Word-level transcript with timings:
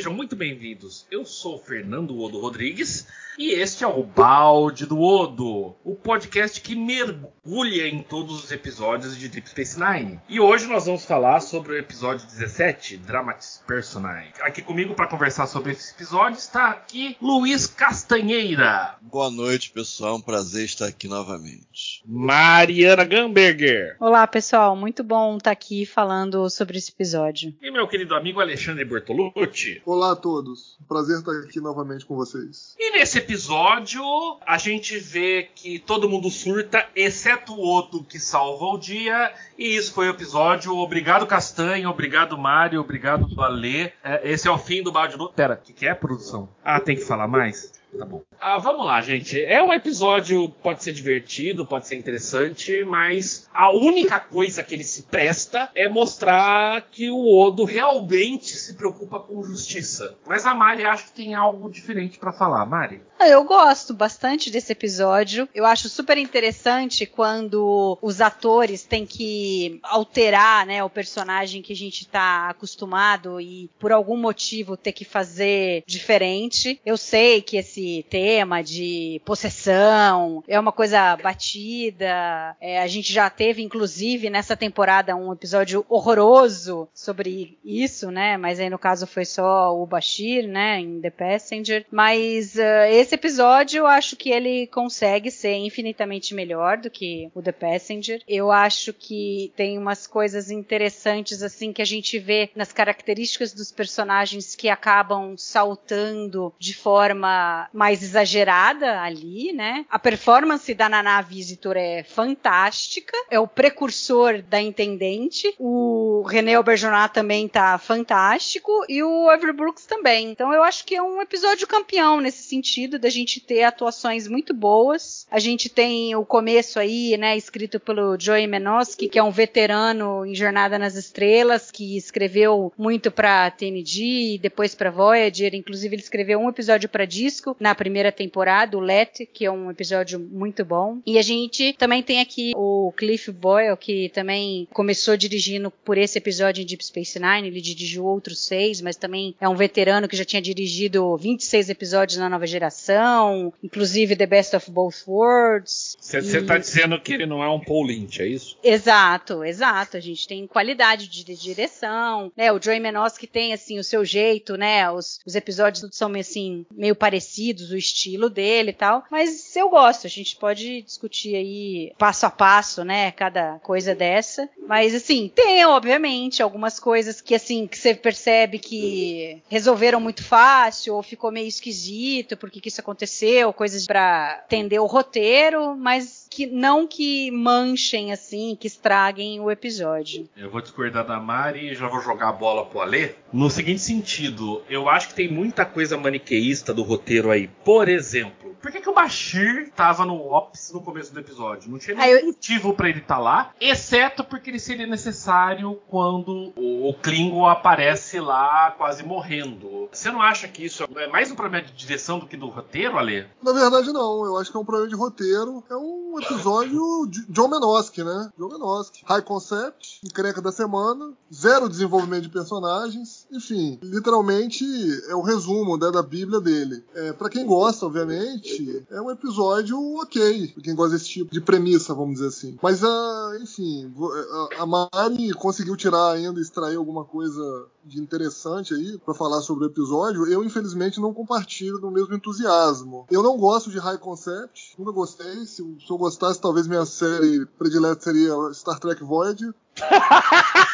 Sejam 0.00 0.14
muito 0.14 0.34
bem-vindos. 0.34 1.06
Eu 1.10 1.26
sou 1.26 1.58
Fernando 1.58 2.18
Odo 2.18 2.40
Rodrigues 2.40 3.06
e 3.40 3.52
este 3.54 3.84
é 3.84 3.86
o 3.86 4.02
Balde 4.02 4.84
do 4.84 5.00
Odo, 5.00 5.74
o 5.82 5.94
podcast 5.94 6.60
que 6.60 6.76
mergulha 6.76 7.88
em 7.88 8.02
todos 8.02 8.44
os 8.44 8.52
episódios 8.52 9.16
de 9.16 9.30
Deep 9.30 9.48
Space 9.48 9.80
Nine. 9.80 10.20
E 10.28 10.38
hoje 10.38 10.66
nós 10.66 10.84
vamos 10.84 11.06
falar 11.06 11.40
sobre 11.40 11.72
o 11.72 11.78
episódio 11.78 12.26
17, 12.26 12.98
Dramatis 12.98 13.64
Personae. 13.66 14.34
Aqui 14.42 14.60
comigo 14.60 14.94
para 14.94 15.06
conversar 15.06 15.46
sobre 15.46 15.72
esse 15.72 15.94
episódio 15.94 16.36
está 16.36 16.68
aqui 16.68 17.16
Luiz 17.18 17.66
Castanheira. 17.66 18.96
Boa 19.00 19.30
noite, 19.30 19.70
pessoal. 19.70 20.16
Um 20.16 20.20
prazer 20.20 20.66
estar 20.66 20.88
aqui 20.88 21.08
novamente. 21.08 22.02
Mariana 22.04 23.04
Gamberger. 23.04 23.96
Olá, 23.98 24.26
pessoal. 24.26 24.76
Muito 24.76 25.02
bom 25.02 25.38
estar 25.38 25.52
aqui 25.52 25.86
falando 25.86 26.50
sobre 26.50 26.76
esse 26.76 26.90
episódio. 26.90 27.54
E 27.62 27.70
meu 27.70 27.88
querido 27.88 28.14
amigo 28.14 28.38
Alexandre 28.38 28.84
Bertolucci. 28.84 29.80
Olá 29.86 30.12
a 30.12 30.16
todos. 30.16 30.76
Prazer 30.86 31.20
estar 31.20 31.32
aqui 31.32 31.58
novamente 31.58 32.04
com 32.04 32.14
vocês. 32.14 32.74
E 32.78 32.98
nesse 32.98 33.29
episódio, 33.30 34.02
a 34.44 34.58
gente 34.58 34.98
vê 34.98 35.48
que 35.54 35.78
todo 35.78 36.08
mundo 36.08 36.28
surta, 36.28 36.84
exceto 36.96 37.54
o 37.54 37.64
Odo 37.64 38.02
que 38.02 38.18
salva 38.18 38.64
o 38.64 38.76
dia. 38.76 39.32
E 39.56 39.76
isso 39.76 39.94
foi 39.94 40.08
o 40.08 40.10
episódio. 40.10 40.76
Obrigado, 40.76 41.24
Castanho. 41.28 41.90
Obrigado, 41.90 42.36
Mário. 42.36 42.80
Obrigado, 42.80 43.28
Alê. 43.40 43.92
É, 44.02 44.20
esse 44.24 44.48
é 44.48 44.50
o 44.50 44.58
fim 44.58 44.82
do 44.82 44.90
balde 44.90 45.16
do. 45.16 45.28
Pera, 45.28 45.54
o 45.54 45.64
que, 45.64 45.72
que 45.72 45.86
é, 45.86 45.94
produção? 45.94 46.48
Ah, 46.64 46.80
tem 46.80 46.96
que 46.96 47.04
falar 47.04 47.28
mais? 47.28 47.72
Tá 47.98 48.04
bom. 48.04 48.22
Ah, 48.40 48.58
vamos 48.58 48.86
lá, 48.86 49.00
gente. 49.02 49.42
É 49.42 49.62
um 49.62 49.72
episódio, 49.72 50.48
pode 50.62 50.82
ser 50.82 50.92
divertido, 50.92 51.66
pode 51.66 51.86
ser 51.86 51.96
interessante, 51.96 52.84
mas 52.84 53.48
a 53.52 53.70
única 53.70 54.18
coisa 54.18 54.62
que 54.62 54.74
ele 54.74 54.84
se 54.84 55.02
presta 55.02 55.70
é 55.74 55.88
mostrar 55.88 56.82
que 56.90 57.10
o 57.10 57.38
Odo 57.38 57.64
realmente 57.64 58.56
se 58.56 58.74
preocupa 58.74 59.20
com 59.20 59.42
justiça. 59.42 60.16
Mas 60.26 60.46
a 60.46 60.54
Mari 60.54 60.84
acho 60.84 61.06
que 61.06 61.12
tem 61.12 61.34
algo 61.34 61.70
diferente 61.70 62.18
para 62.18 62.32
falar. 62.32 62.64
Mari? 62.64 63.02
Eu 63.20 63.44
gosto 63.44 63.92
bastante 63.92 64.50
desse 64.50 64.72
episódio. 64.72 65.46
Eu 65.54 65.66
acho 65.66 65.90
super 65.90 66.16
interessante 66.16 67.04
quando 67.04 67.98
os 68.00 68.20
atores 68.22 68.82
têm 68.82 69.04
que 69.04 69.78
alterar, 69.82 70.64
né, 70.64 70.82
o 70.82 70.88
personagem 70.88 71.60
que 71.60 71.74
a 71.74 71.76
gente 71.76 72.08
tá 72.08 72.48
acostumado 72.48 73.38
e 73.38 73.68
por 73.78 73.92
algum 73.92 74.16
motivo 74.16 74.76
ter 74.76 74.92
que 74.92 75.04
fazer 75.04 75.84
diferente. 75.86 76.80
Eu 76.86 76.96
sei 76.96 77.42
que 77.42 77.58
esse 77.58 77.79
tema 78.08 78.62
de 78.62 79.20
possessão 79.24 80.42
é 80.46 80.58
uma 80.58 80.72
coisa 80.72 81.16
batida. 81.16 82.56
É, 82.60 82.80
a 82.80 82.86
gente 82.86 83.12
já 83.12 83.28
teve, 83.30 83.62
inclusive, 83.62 84.30
nessa 84.30 84.56
temporada 84.56 85.16
um 85.16 85.32
episódio 85.32 85.84
horroroso 85.88 86.88
sobre 86.94 87.58
isso, 87.64 88.10
né? 88.10 88.36
Mas 88.36 88.60
aí 88.60 88.70
no 88.70 88.78
caso 88.78 89.06
foi 89.06 89.24
só 89.24 89.76
o 89.76 89.86
Bashir, 89.86 90.46
né? 90.48 90.80
Em 90.80 91.00
The 91.00 91.10
Passenger. 91.10 91.86
Mas 91.90 92.54
uh, 92.54 92.90
esse 92.90 93.14
episódio 93.14 93.78
eu 93.78 93.86
acho 93.86 94.16
que 94.16 94.30
ele 94.30 94.66
consegue 94.68 95.30
ser 95.30 95.54
infinitamente 95.54 96.34
melhor 96.34 96.78
do 96.78 96.90
que 96.90 97.30
o 97.34 97.42
The 97.42 97.52
Passenger. 97.52 98.22
Eu 98.28 98.50
acho 98.50 98.92
que 98.92 99.52
tem 99.56 99.78
umas 99.78 100.06
coisas 100.06 100.50
interessantes 100.50 101.42
assim 101.42 101.72
que 101.72 101.82
a 101.82 101.86
gente 101.86 102.18
vê 102.18 102.50
nas 102.54 102.72
características 102.72 103.52
dos 103.52 103.72
personagens 103.72 104.54
que 104.54 104.68
acabam 104.68 105.36
saltando 105.36 106.52
de 106.58 106.74
forma 106.74 107.68
mais 107.72 108.02
exagerada 108.02 109.00
ali, 109.00 109.52
né? 109.52 109.84
A 109.90 109.98
performance 109.98 110.72
da 110.74 110.88
Nana 110.88 111.20
Visitor 111.22 111.76
é 111.76 112.02
fantástica, 112.02 113.16
é 113.30 113.38
o 113.38 113.46
precursor 113.46 114.42
da 114.42 114.60
Intendente. 114.60 115.54
O 115.58 116.22
René 116.28 116.54
Auberjonois 116.54 117.10
também 117.12 117.48
tá 117.48 117.78
fantástico 117.78 118.84
e 118.88 119.02
o 119.02 119.28
Avery 119.28 119.52
Brooks 119.52 119.86
também. 119.86 120.30
Então 120.30 120.52
eu 120.52 120.62
acho 120.62 120.84
que 120.84 120.94
é 120.94 121.02
um 121.02 121.20
episódio 121.20 121.66
campeão 121.66 122.20
nesse 122.20 122.42
sentido 122.42 122.98
da 122.98 123.08
gente 123.08 123.40
ter 123.40 123.62
atuações 123.62 124.26
muito 124.26 124.52
boas. 124.52 125.26
A 125.30 125.38
gente 125.38 125.68
tem 125.68 126.14
o 126.14 126.24
começo 126.24 126.78
aí, 126.78 127.16
né, 127.16 127.36
escrito 127.36 127.78
pelo 127.78 128.18
Joey 128.18 128.46
Menosky, 128.46 129.08
que 129.08 129.18
é 129.18 129.22
um 129.22 129.30
veterano 129.30 130.26
em 130.26 130.34
Jornada 130.34 130.78
nas 130.78 130.94
Estrelas, 130.94 131.70
que 131.70 131.96
escreveu 131.96 132.72
muito 132.76 133.10
para 133.10 133.50
TNG 133.50 134.34
e 134.34 134.38
depois 134.38 134.74
para 134.74 134.90
Voyager, 134.90 135.54
inclusive 135.54 135.94
ele 135.94 136.02
escreveu 136.02 136.40
um 136.40 136.48
episódio 136.48 136.88
para 136.88 137.04
disco 137.04 137.56
na 137.60 137.74
primeira 137.74 138.10
temporada, 138.10 138.76
o 138.76 138.80
Let, 138.80 139.26
que 139.32 139.44
é 139.44 139.50
um 139.50 139.70
episódio 139.70 140.18
muito 140.18 140.64
bom. 140.64 140.98
E 141.06 141.18
a 141.18 141.22
gente 141.22 141.72
também 141.74 142.02
tem 142.02 142.20
aqui 142.20 142.52
o 142.56 142.92
Cliff 142.96 143.30
Boyle, 143.30 143.76
que 143.76 144.08
também 144.10 144.66
começou 144.72 145.16
dirigindo 145.16 145.70
por 145.70 145.98
esse 145.98 146.18
episódio 146.18 146.62
em 146.62 146.66
Deep 146.66 146.84
Space 146.84 147.18
Nine, 147.18 147.48
ele 147.48 147.60
dirigiu 147.60 148.04
outros 148.06 148.46
seis, 148.46 148.80
mas 148.80 148.96
também 148.96 149.34
é 149.40 149.48
um 149.48 149.54
veterano 149.54 150.08
que 150.08 150.16
já 150.16 150.24
tinha 150.24 150.40
dirigido 150.42 151.16
26 151.16 151.68
episódios 151.68 152.18
na 152.18 152.28
nova 152.28 152.46
geração, 152.46 153.52
inclusive 153.62 154.16
The 154.16 154.26
Best 154.26 154.56
of 154.56 154.70
Both 154.70 155.04
Worlds. 155.06 155.96
Você 156.00 156.18
E- 156.38 156.42
tá 156.42 156.58
dizendo 156.58 157.00
que 157.00 157.12
ele 157.12 157.26
não 157.26 157.42
é 157.42 157.48
um 157.50 157.60
Paul 157.60 157.84
Lynch, 157.84 158.20
é 158.22 158.26
isso? 158.26 158.56
Exato, 158.64 159.44
exato. 159.44 159.96
A 159.96 160.00
gente 160.00 160.26
tem 160.26 160.46
qualidade 160.46 161.08
de, 161.08 161.20
direção, 161.30 162.32
né? 162.36 162.50
O 162.52 162.60
Joey 162.62 162.80
Menosky 162.80 163.26
tem 163.26 163.52
assim 163.52 163.78
o 163.78 163.84
seu 163.84 164.04
jeito, 164.04 164.56
né? 164.56 164.90
Os, 164.90 165.20
os 165.26 165.34
episódios 165.34 165.86
são 165.92 166.10
assim 166.14 166.64
meio 166.72 166.94
parecidos, 166.94 167.49
o 167.52 167.76
estilo 167.76 168.28
dele 168.28 168.70
e 168.70 168.74
tal. 168.74 169.04
Mas 169.10 169.54
eu 169.56 169.68
gosto. 169.68 170.06
A 170.06 170.10
gente 170.10 170.36
pode 170.36 170.82
discutir 170.82 171.34
aí 171.34 171.92
passo 171.98 172.26
a 172.26 172.30
passo, 172.30 172.84
né? 172.84 173.10
Cada 173.12 173.58
coisa 173.60 173.94
dessa. 173.94 174.48
Mas 174.66 174.94
assim 174.94 175.30
tem 175.34 175.64
obviamente 175.64 176.42
algumas 176.42 176.78
coisas 176.78 177.20
que 177.20 177.34
assim 177.34 177.66
que 177.66 177.78
você 177.78 177.94
percebe 177.94 178.58
que 178.58 179.42
resolveram 179.48 180.00
muito 180.00 180.22
fácil 180.22 180.94
ou 180.94 181.02
ficou 181.02 181.30
meio 181.30 181.48
esquisito 181.48 182.36
porque 182.36 182.60
que 182.60 182.68
isso 182.68 182.80
aconteceu, 182.80 183.52
coisas 183.52 183.86
pra 183.86 184.42
entender 184.46 184.78
o 184.78 184.86
roteiro, 184.86 185.76
mas 185.76 186.19
que 186.30 186.46
não 186.46 186.86
que 186.86 187.28
manchem 187.32 188.12
assim, 188.12 188.56
que 188.58 188.68
estraguem 188.68 189.40
o 189.40 189.50
episódio. 189.50 190.28
Eu 190.36 190.48
vou 190.48 190.60
discordar 190.62 191.04
da 191.04 191.18
Mari 191.18 191.70
e 191.72 191.74
já 191.74 191.88
vou 191.88 192.00
jogar 192.00 192.28
a 192.28 192.32
bola 192.32 192.64
pro 192.64 192.80
Alê. 192.80 193.14
No 193.32 193.50
seguinte 193.50 193.80
sentido, 193.82 194.62
eu 194.70 194.88
acho 194.88 195.08
que 195.08 195.14
tem 195.14 195.28
muita 195.30 195.64
coisa 195.64 195.96
maniqueísta 195.96 196.72
do 196.72 196.82
roteiro 196.84 197.30
aí. 197.32 197.48
Por 197.64 197.88
exemplo, 197.88 198.54
por 198.62 198.70
que, 198.70 198.80
que 198.80 198.88
o 198.88 198.94
Bashir 198.94 199.70
tava 199.74 200.04
no 200.04 200.14
Ops 200.32 200.70
no 200.72 200.80
começo 200.82 201.12
do 201.12 201.18
episódio? 201.18 201.70
Não 201.70 201.78
tinha 201.78 201.96
Ah, 201.96 202.06
nenhum 202.06 202.18
eu- 202.20 202.26
motivo 202.26 202.74
pra 202.74 202.88
ele 202.88 203.00
estar 203.00 203.18
lá, 203.18 203.52
exceto 203.60 204.22
porque 204.22 204.50
ele 204.50 204.58
seria 204.60 204.86
necessário 204.86 205.80
quando 205.88 206.52
o, 206.56 206.88
o 206.90 206.94
Klingon 206.94 207.46
aparece 207.46 208.20
lá 208.20 208.70
quase 208.78 209.02
morrendo. 209.02 209.88
Você 209.90 210.10
não 210.12 210.22
acha 210.22 210.46
que 210.46 210.64
isso 210.64 210.84
é 210.96 211.06
mais 211.08 211.30
um 211.30 211.34
problema 211.34 211.66
de 211.66 211.72
direção 211.72 212.18
do 212.20 212.26
que 212.26 212.36
do 212.36 212.46
roteiro, 212.48 212.96
Alê? 212.98 213.24
Na 213.42 213.52
verdade, 213.52 213.92
não. 213.92 214.24
Eu 214.24 214.36
acho 214.38 214.50
que 214.50 214.56
é 214.56 214.60
um 214.60 214.64
problema 214.64 214.88
de 214.88 214.94
roteiro. 214.94 215.64
É 215.70 215.74
um 215.74 216.19
episódio 216.22 217.06
de 217.08 217.24
John 217.28 217.48
Menosky, 217.48 218.02
né? 218.02 218.30
John 218.38 218.48
Menosky. 218.48 219.02
High 219.04 219.22
concept, 219.22 220.00
encrenca 220.04 220.40
da 220.40 220.52
semana, 220.52 221.12
zero 221.32 221.68
desenvolvimento 221.68 222.22
de 222.22 222.28
personagens. 222.28 223.26
Enfim, 223.30 223.78
literalmente 223.82 224.64
é 225.08 225.14
o 225.14 225.22
resumo 225.22 225.76
né, 225.76 225.90
da 225.90 226.02
Bíblia 226.02 226.40
dele. 226.40 226.84
É, 226.94 227.12
para 227.12 227.28
quem 227.28 227.46
gosta, 227.46 227.86
obviamente, 227.86 228.84
é 228.90 229.00
um 229.00 229.10
episódio 229.10 229.78
ok. 230.00 230.48
Pra 230.48 230.62
quem 230.62 230.74
gosta 230.74 230.96
desse 230.96 231.08
tipo 231.08 231.32
de 231.32 231.40
premissa, 231.40 231.94
vamos 231.94 232.14
dizer 232.14 232.28
assim. 232.28 232.58
Mas, 232.62 232.82
ah, 232.84 233.38
enfim, 233.40 233.90
vo- 233.94 234.12
a- 234.58 234.66
Mari 234.66 235.32
conseguiu 235.34 235.76
tirar 235.76 236.12
ainda, 236.12 236.40
extrair 236.40 236.76
alguma 236.76 237.04
coisa 237.04 237.66
de 237.84 237.98
interessante 238.00 238.74
aí 238.74 238.98
pra 238.98 239.14
falar 239.14 239.40
sobre 239.40 239.64
o 239.64 239.66
episódio. 239.68 240.26
Eu, 240.26 240.44
infelizmente, 240.44 241.00
não 241.00 241.14
compartilho 241.14 241.78
do 241.78 241.90
mesmo 241.90 242.14
entusiasmo. 242.14 243.06
Eu 243.10 243.22
não 243.22 243.36
gosto 243.38 243.70
de 243.70 243.78
high 243.78 243.98
concept, 243.98 244.74
nunca 244.78 244.92
gostei. 244.92 245.46
Se, 245.46 245.62
eu- 245.62 245.76
se 245.84 245.90
gostasse, 246.10 246.40
talvez 246.40 246.66
minha 246.66 246.84
série 246.84 247.46
predileta 247.56 248.02
seria 248.02 248.34
Star 248.52 248.80
Trek 248.80 249.00
Voyager. 249.00 249.54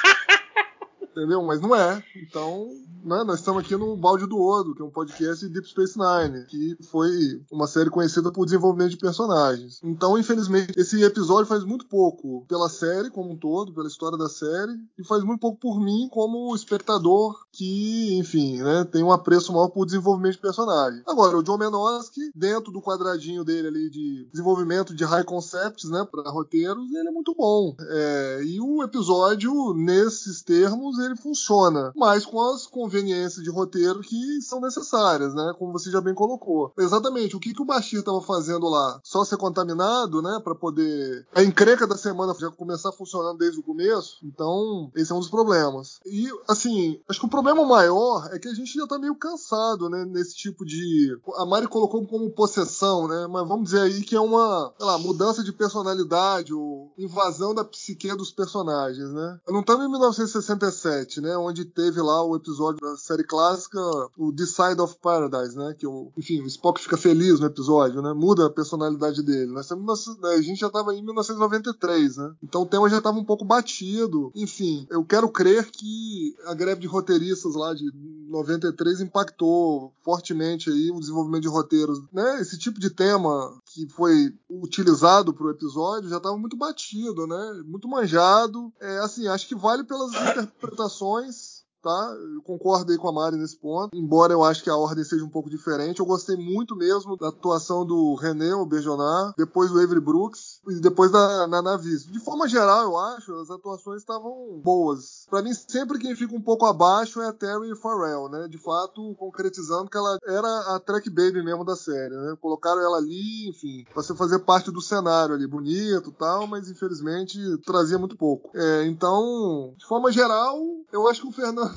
entendeu? 1.17 1.43
Mas 1.43 1.61
não 1.61 1.75
é. 1.75 2.03
Então, 2.15 2.69
né, 3.03 3.25
nós 3.25 3.39
estamos 3.39 3.63
aqui 3.63 3.75
no 3.77 3.97
Balde 3.97 4.27
do 4.27 4.39
Odo, 4.39 4.75
que 4.75 4.83
é 4.83 4.85
um 4.85 4.91
podcast 4.91 5.47
de 5.47 5.53
Deep 5.53 5.69
Space 5.69 5.99
Nine, 5.99 6.45
que 6.47 6.77
foi 6.91 7.11
uma 7.51 7.67
série 7.67 7.89
conhecida 7.89 8.31
por 8.31 8.45
desenvolvimento 8.45 8.91
de 8.91 8.99
personagens. 8.99 9.81
Então, 9.83 10.19
infelizmente, 10.19 10.73
esse 10.77 11.03
episódio 11.03 11.47
faz 11.47 11.65
muito 11.65 11.87
pouco 11.87 12.45
pela 12.47 12.69
série 12.69 13.11
como 13.11 13.33
um 13.33 13.37
todo, 13.37 13.73
pela 13.73 13.89
história 13.89 14.19
da 14.19 14.29
série, 14.29 14.73
e 14.99 15.05
faz 15.05 15.25
muito 15.25 15.41
pouco 15.41 15.59
por 15.59 15.81
mim 15.81 16.09
como 16.11 16.55
espectador 16.55 17.47
que, 17.53 18.19
enfim, 18.19 18.59
né, 18.59 18.85
tem 18.85 19.03
um 19.03 19.13
apreço 19.13 19.53
maior 19.53 19.69
por 19.69 19.87
desenvolvimento 19.87 20.35
de 20.35 20.41
personagem. 20.41 21.03
Agora, 21.07 21.39
o 21.39 21.43
John 21.43 21.59
Menosky, 21.59 22.31
dentro 22.35 22.71
do 22.71 22.83
quadradinho 22.83 23.45
dele 23.45 23.69
ali 23.69 23.91
de 23.91 24.29
desenvolvimento 24.31 24.95
de 24.95 25.05
high 25.05 25.25
concepts, 25.25 25.89
né, 25.89 26.07
para 26.11 26.31
roteiros, 26.31 26.93
ele 26.93 27.09
é 27.09 27.13
muito 27.13 27.35
bom. 27.35 27.75
É, 27.81 28.43
e 28.45 28.61
o 28.61 28.83
episódio, 28.83 29.73
nesses 29.75 30.43
termos, 30.43 30.99
ele 31.07 31.17
funciona, 31.17 31.93
mas 31.97 32.25
com 32.25 32.41
as 32.41 32.67
conveniências 32.67 33.43
de 33.43 33.51
roteiro 33.51 34.01
que 34.01 34.41
são 34.43 34.61
necessárias, 34.61 35.35
né, 35.35 35.55
como 35.59 35.73
você 35.73 35.91
já 35.91 36.01
bem 36.01 36.15
colocou. 36.15 36.73
Exatamente, 36.79 37.37
o 37.37 37.41
que, 37.41 37.53
que 37.55 37.63
o 37.63 37.67
Bashir 37.67 38.01
estava 38.01 38.21
fazendo 38.21 38.69
lá? 38.69 39.01
Só 39.03 39.25
ser 39.25 39.37
contaminado, 39.37 40.23
né, 40.23 40.41
para 40.43 40.55
poder 40.55 41.27
a 41.35 41.43
encrenca 41.43 41.87
da 41.87 41.97
semana 41.97 42.35
já 42.39 42.51
começar 42.51 42.93
funcionando 42.93 43.39
desde 43.39 43.61
o 43.61 43.63
começo. 43.63 44.19
Então, 44.25 44.91
esse 44.95 45.13
é 45.13 45.15
um 45.15 45.21
dos 45.21 45.31
problemas. 45.31 46.01
E, 46.07 46.29
assim, 46.49 47.01
acho 47.09 47.21
que 47.21 47.27
o 47.27 47.31
problema 47.31 47.65
maior 47.65 48.29
é 48.33 48.39
que 48.39 48.49
a 48.49 48.55
gente 48.55 48.75
já 48.75 48.87
tá 48.87 48.99
meio 48.99 49.15
cansado, 49.15 49.89
né, 49.89 50.05
nesse 50.05 50.35
tipo 50.35 50.65
de. 50.65 51.17
A 51.37 51.47
Mari 51.47 51.69
colocou 51.69 52.07
como 52.07 52.31
possessão, 52.31 53.09
né, 53.09 53.27
mas 53.27 53.47
vamos 53.47 53.65
dizer 53.65 53.81
aí 53.81 54.03
que 54.03 54.17
é 54.17 54.21
uma, 54.21 54.73
lá, 54.81 54.99
mudança 54.99 55.43
de 55.43 55.53
personalidade 55.53 56.53
ou 56.53 56.93
invasão 56.99 57.55
da 57.55 57.65
psique 57.65 58.07
dos 58.15 58.31
personagens, 58.31 59.13
né. 59.13 59.39
Não 59.49 59.61
estamos 59.61 59.87
em 59.87 59.91
1967, 59.91 60.96
né, 61.21 61.37
onde 61.37 61.65
teve 61.65 62.01
lá 62.01 62.25
o 62.25 62.37
episódio 62.37 62.81
da 62.81 62.97
série 62.97 63.25
clássica, 63.25 63.81
o 64.17 64.33
The 64.33 64.47
Side 64.47 64.81
of 64.81 64.97
Paradise, 65.01 65.57
né, 65.57 65.75
que, 65.79 65.87
o, 65.87 66.13
enfim, 66.17 66.41
o 66.41 66.47
Spock 66.47 66.81
fica 66.81 66.97
feliz 66.97 67.41
no 67.41 67.47
episódio, 67.47 68.03
né, 68.03 68.13
muda 68.13 68.47
a 68.47 68.51
personalidade 68.51 69.23
dele. 69.23 69.53
Nós 69.53 69.67
estamos, 69.67 70.09
a 70.25 70.43
gente 70.43 70.61
já 70.61 70.69
estava 70.69 70.95
em 70.95 71.03
1993, 71.03 72.17
né, 72.17 72.33
então 72.43 72.63
o 72.63 72.67
tema 72.67 72.89
já 72.89 72.99
estava 72.99 73.19
um 73.19 73.25
pouco 73.25 73.45
batido. 73.45 74.31
Enfim, 74.35 74.87
eu 74.91 75.05
quero 75.05 75.29
crer 75.29 75.71
que 75.71 76.35
a 76.47 76.55
greve 76.55 76.81
de 76.81 76.87
roteiristas 76.87 77.55
lá 77.55 77.75
de 77.75 77.91
93 78.29 79.01
impactou 79.01 79.93
fortemente 80.03 80.71
aí 80.71 80.91
o 80.91 81.01
desenvolvimento 81.01 81.43
de 81.43 81.49
roteiros, 81.49 82.03
né? 82.13 82.41
Esse 82.41 82.59
tipo 82.59 82.79
de 82.79 82.91
tema 82.91 83.53
que 83.77 83.87
foi 83.93 84.33
utilizado 84.49 85.35
para 85.35 85.47
o 85.47 85.51
episódio 85.51 86.09
já 86.09 86.17
estava 86.17 86.39
muito 86.39 86.57
batido, 86.57 87.27
né? 87.27 87.63
Muito 87.67 87.87
manjado. 87.87 88.73
É, 88.81 88.99
assim, 88.99 89.29
acho 89.29 89.47
que 89.47 89.55
vale 89.55 89.85
pelas 89.85 90.11
interpretações 90.15 91.56
tá? 91.87 92.17
Eu 92.35 92.43
concordo 92.43 92.91
aí 92.91 92.99
com 92.99 93.09
a 93.09 93.13
Mari 93.13 93.37
nesse 93.37 93.57
ponto, 93.57 93.97
embora 93.97 94.33
eu 94.33 94.43
acho 94.43 94.65
que 94.65 94.69
a 94.69 94.77
ordem 94.77 95.05
seja 95.05 95.25
um 95.25 95.29
pouco 95.29 95.49
diferente. 95.49 96.01
Eu 96.01 96.07
gostei 96.07 96.35
muito 96.37 96.75
mesmo 96.75 97.17
da 97.17 97.29
atuação 97.29 97.87
do 97.87 98.17
René, 98.17 98.53
o 98.57 98.67
Bejonar, 98.67 99.33
depois 99.39 99.71
do 99.71 99.81
Avery 99.81 100.01
Brooks 100.01 100.61
e 100.69 100.81
depois 100.81 101.13
da 101.13 101.47
Navis. 101.47 102.05
De 102.05 102.19
forma 102.19 102.49
geral, 102.49 102.83
eu 102.83 102.97
acho, 102.99 103.33
as 103.37 103.51
atuações 103.51 104.01
estavam 104.01 104.61
boas. 104.65 105.27
Para 105.31 105.43
mim, 105.43 105.55
sempre 105.55 106.01
quem 106.01 106.17
fica 106.17 106.35
um 106.35 106.43
pouco 106.43 106.67
abaixo 106.67 107.21
é 107.21 107.29
a 107.29 107.33
Terry 107.33 107.77
Farrell, 107.77 108.29
né? 108.29 108.49
De 108.49 108.59
fato, 108.59 109.15
concretizando 109.15 109.89
que 109.89 109.97
ela 109.97 110.19
era 110.27 110.75
a 110.75 110.81
track 110.81 111.09
baby 111.09 111.45
mesmo 111.45 111.65
da 111.65 111.77
série, 111.77 112.17
né? 112.17 112.37
Colocaram 112.41 112.81
ela 112.81 112.97
ali, 112.97 113.49
enfim, 113.49 113.85
pra 113.95 114.03
você 114.03 114.13
fazer 114.13 114.41
parte 114.41 114.73
do 114.73 114.83
cenário 114.83 115.37
ali, 115.37 115.47
bonito 115.47 116.11
tal, 116.19 116.49
mas 116.49 116.69
infelizmente 116.69 117.39
trazia 117.65 117.99
muito 117.99 118.17
pouco. 118.17 118.51
É, 118.55 118.87
então, 118.87 119.73
de 119.77 119.87
forma 119.87 120.11
geral, 120.11 120.59
eu 120.93 121.07
acho 121.07 121.23
que 121.23 121.29
o 121.29 121.33
Fernando 121.33 121.76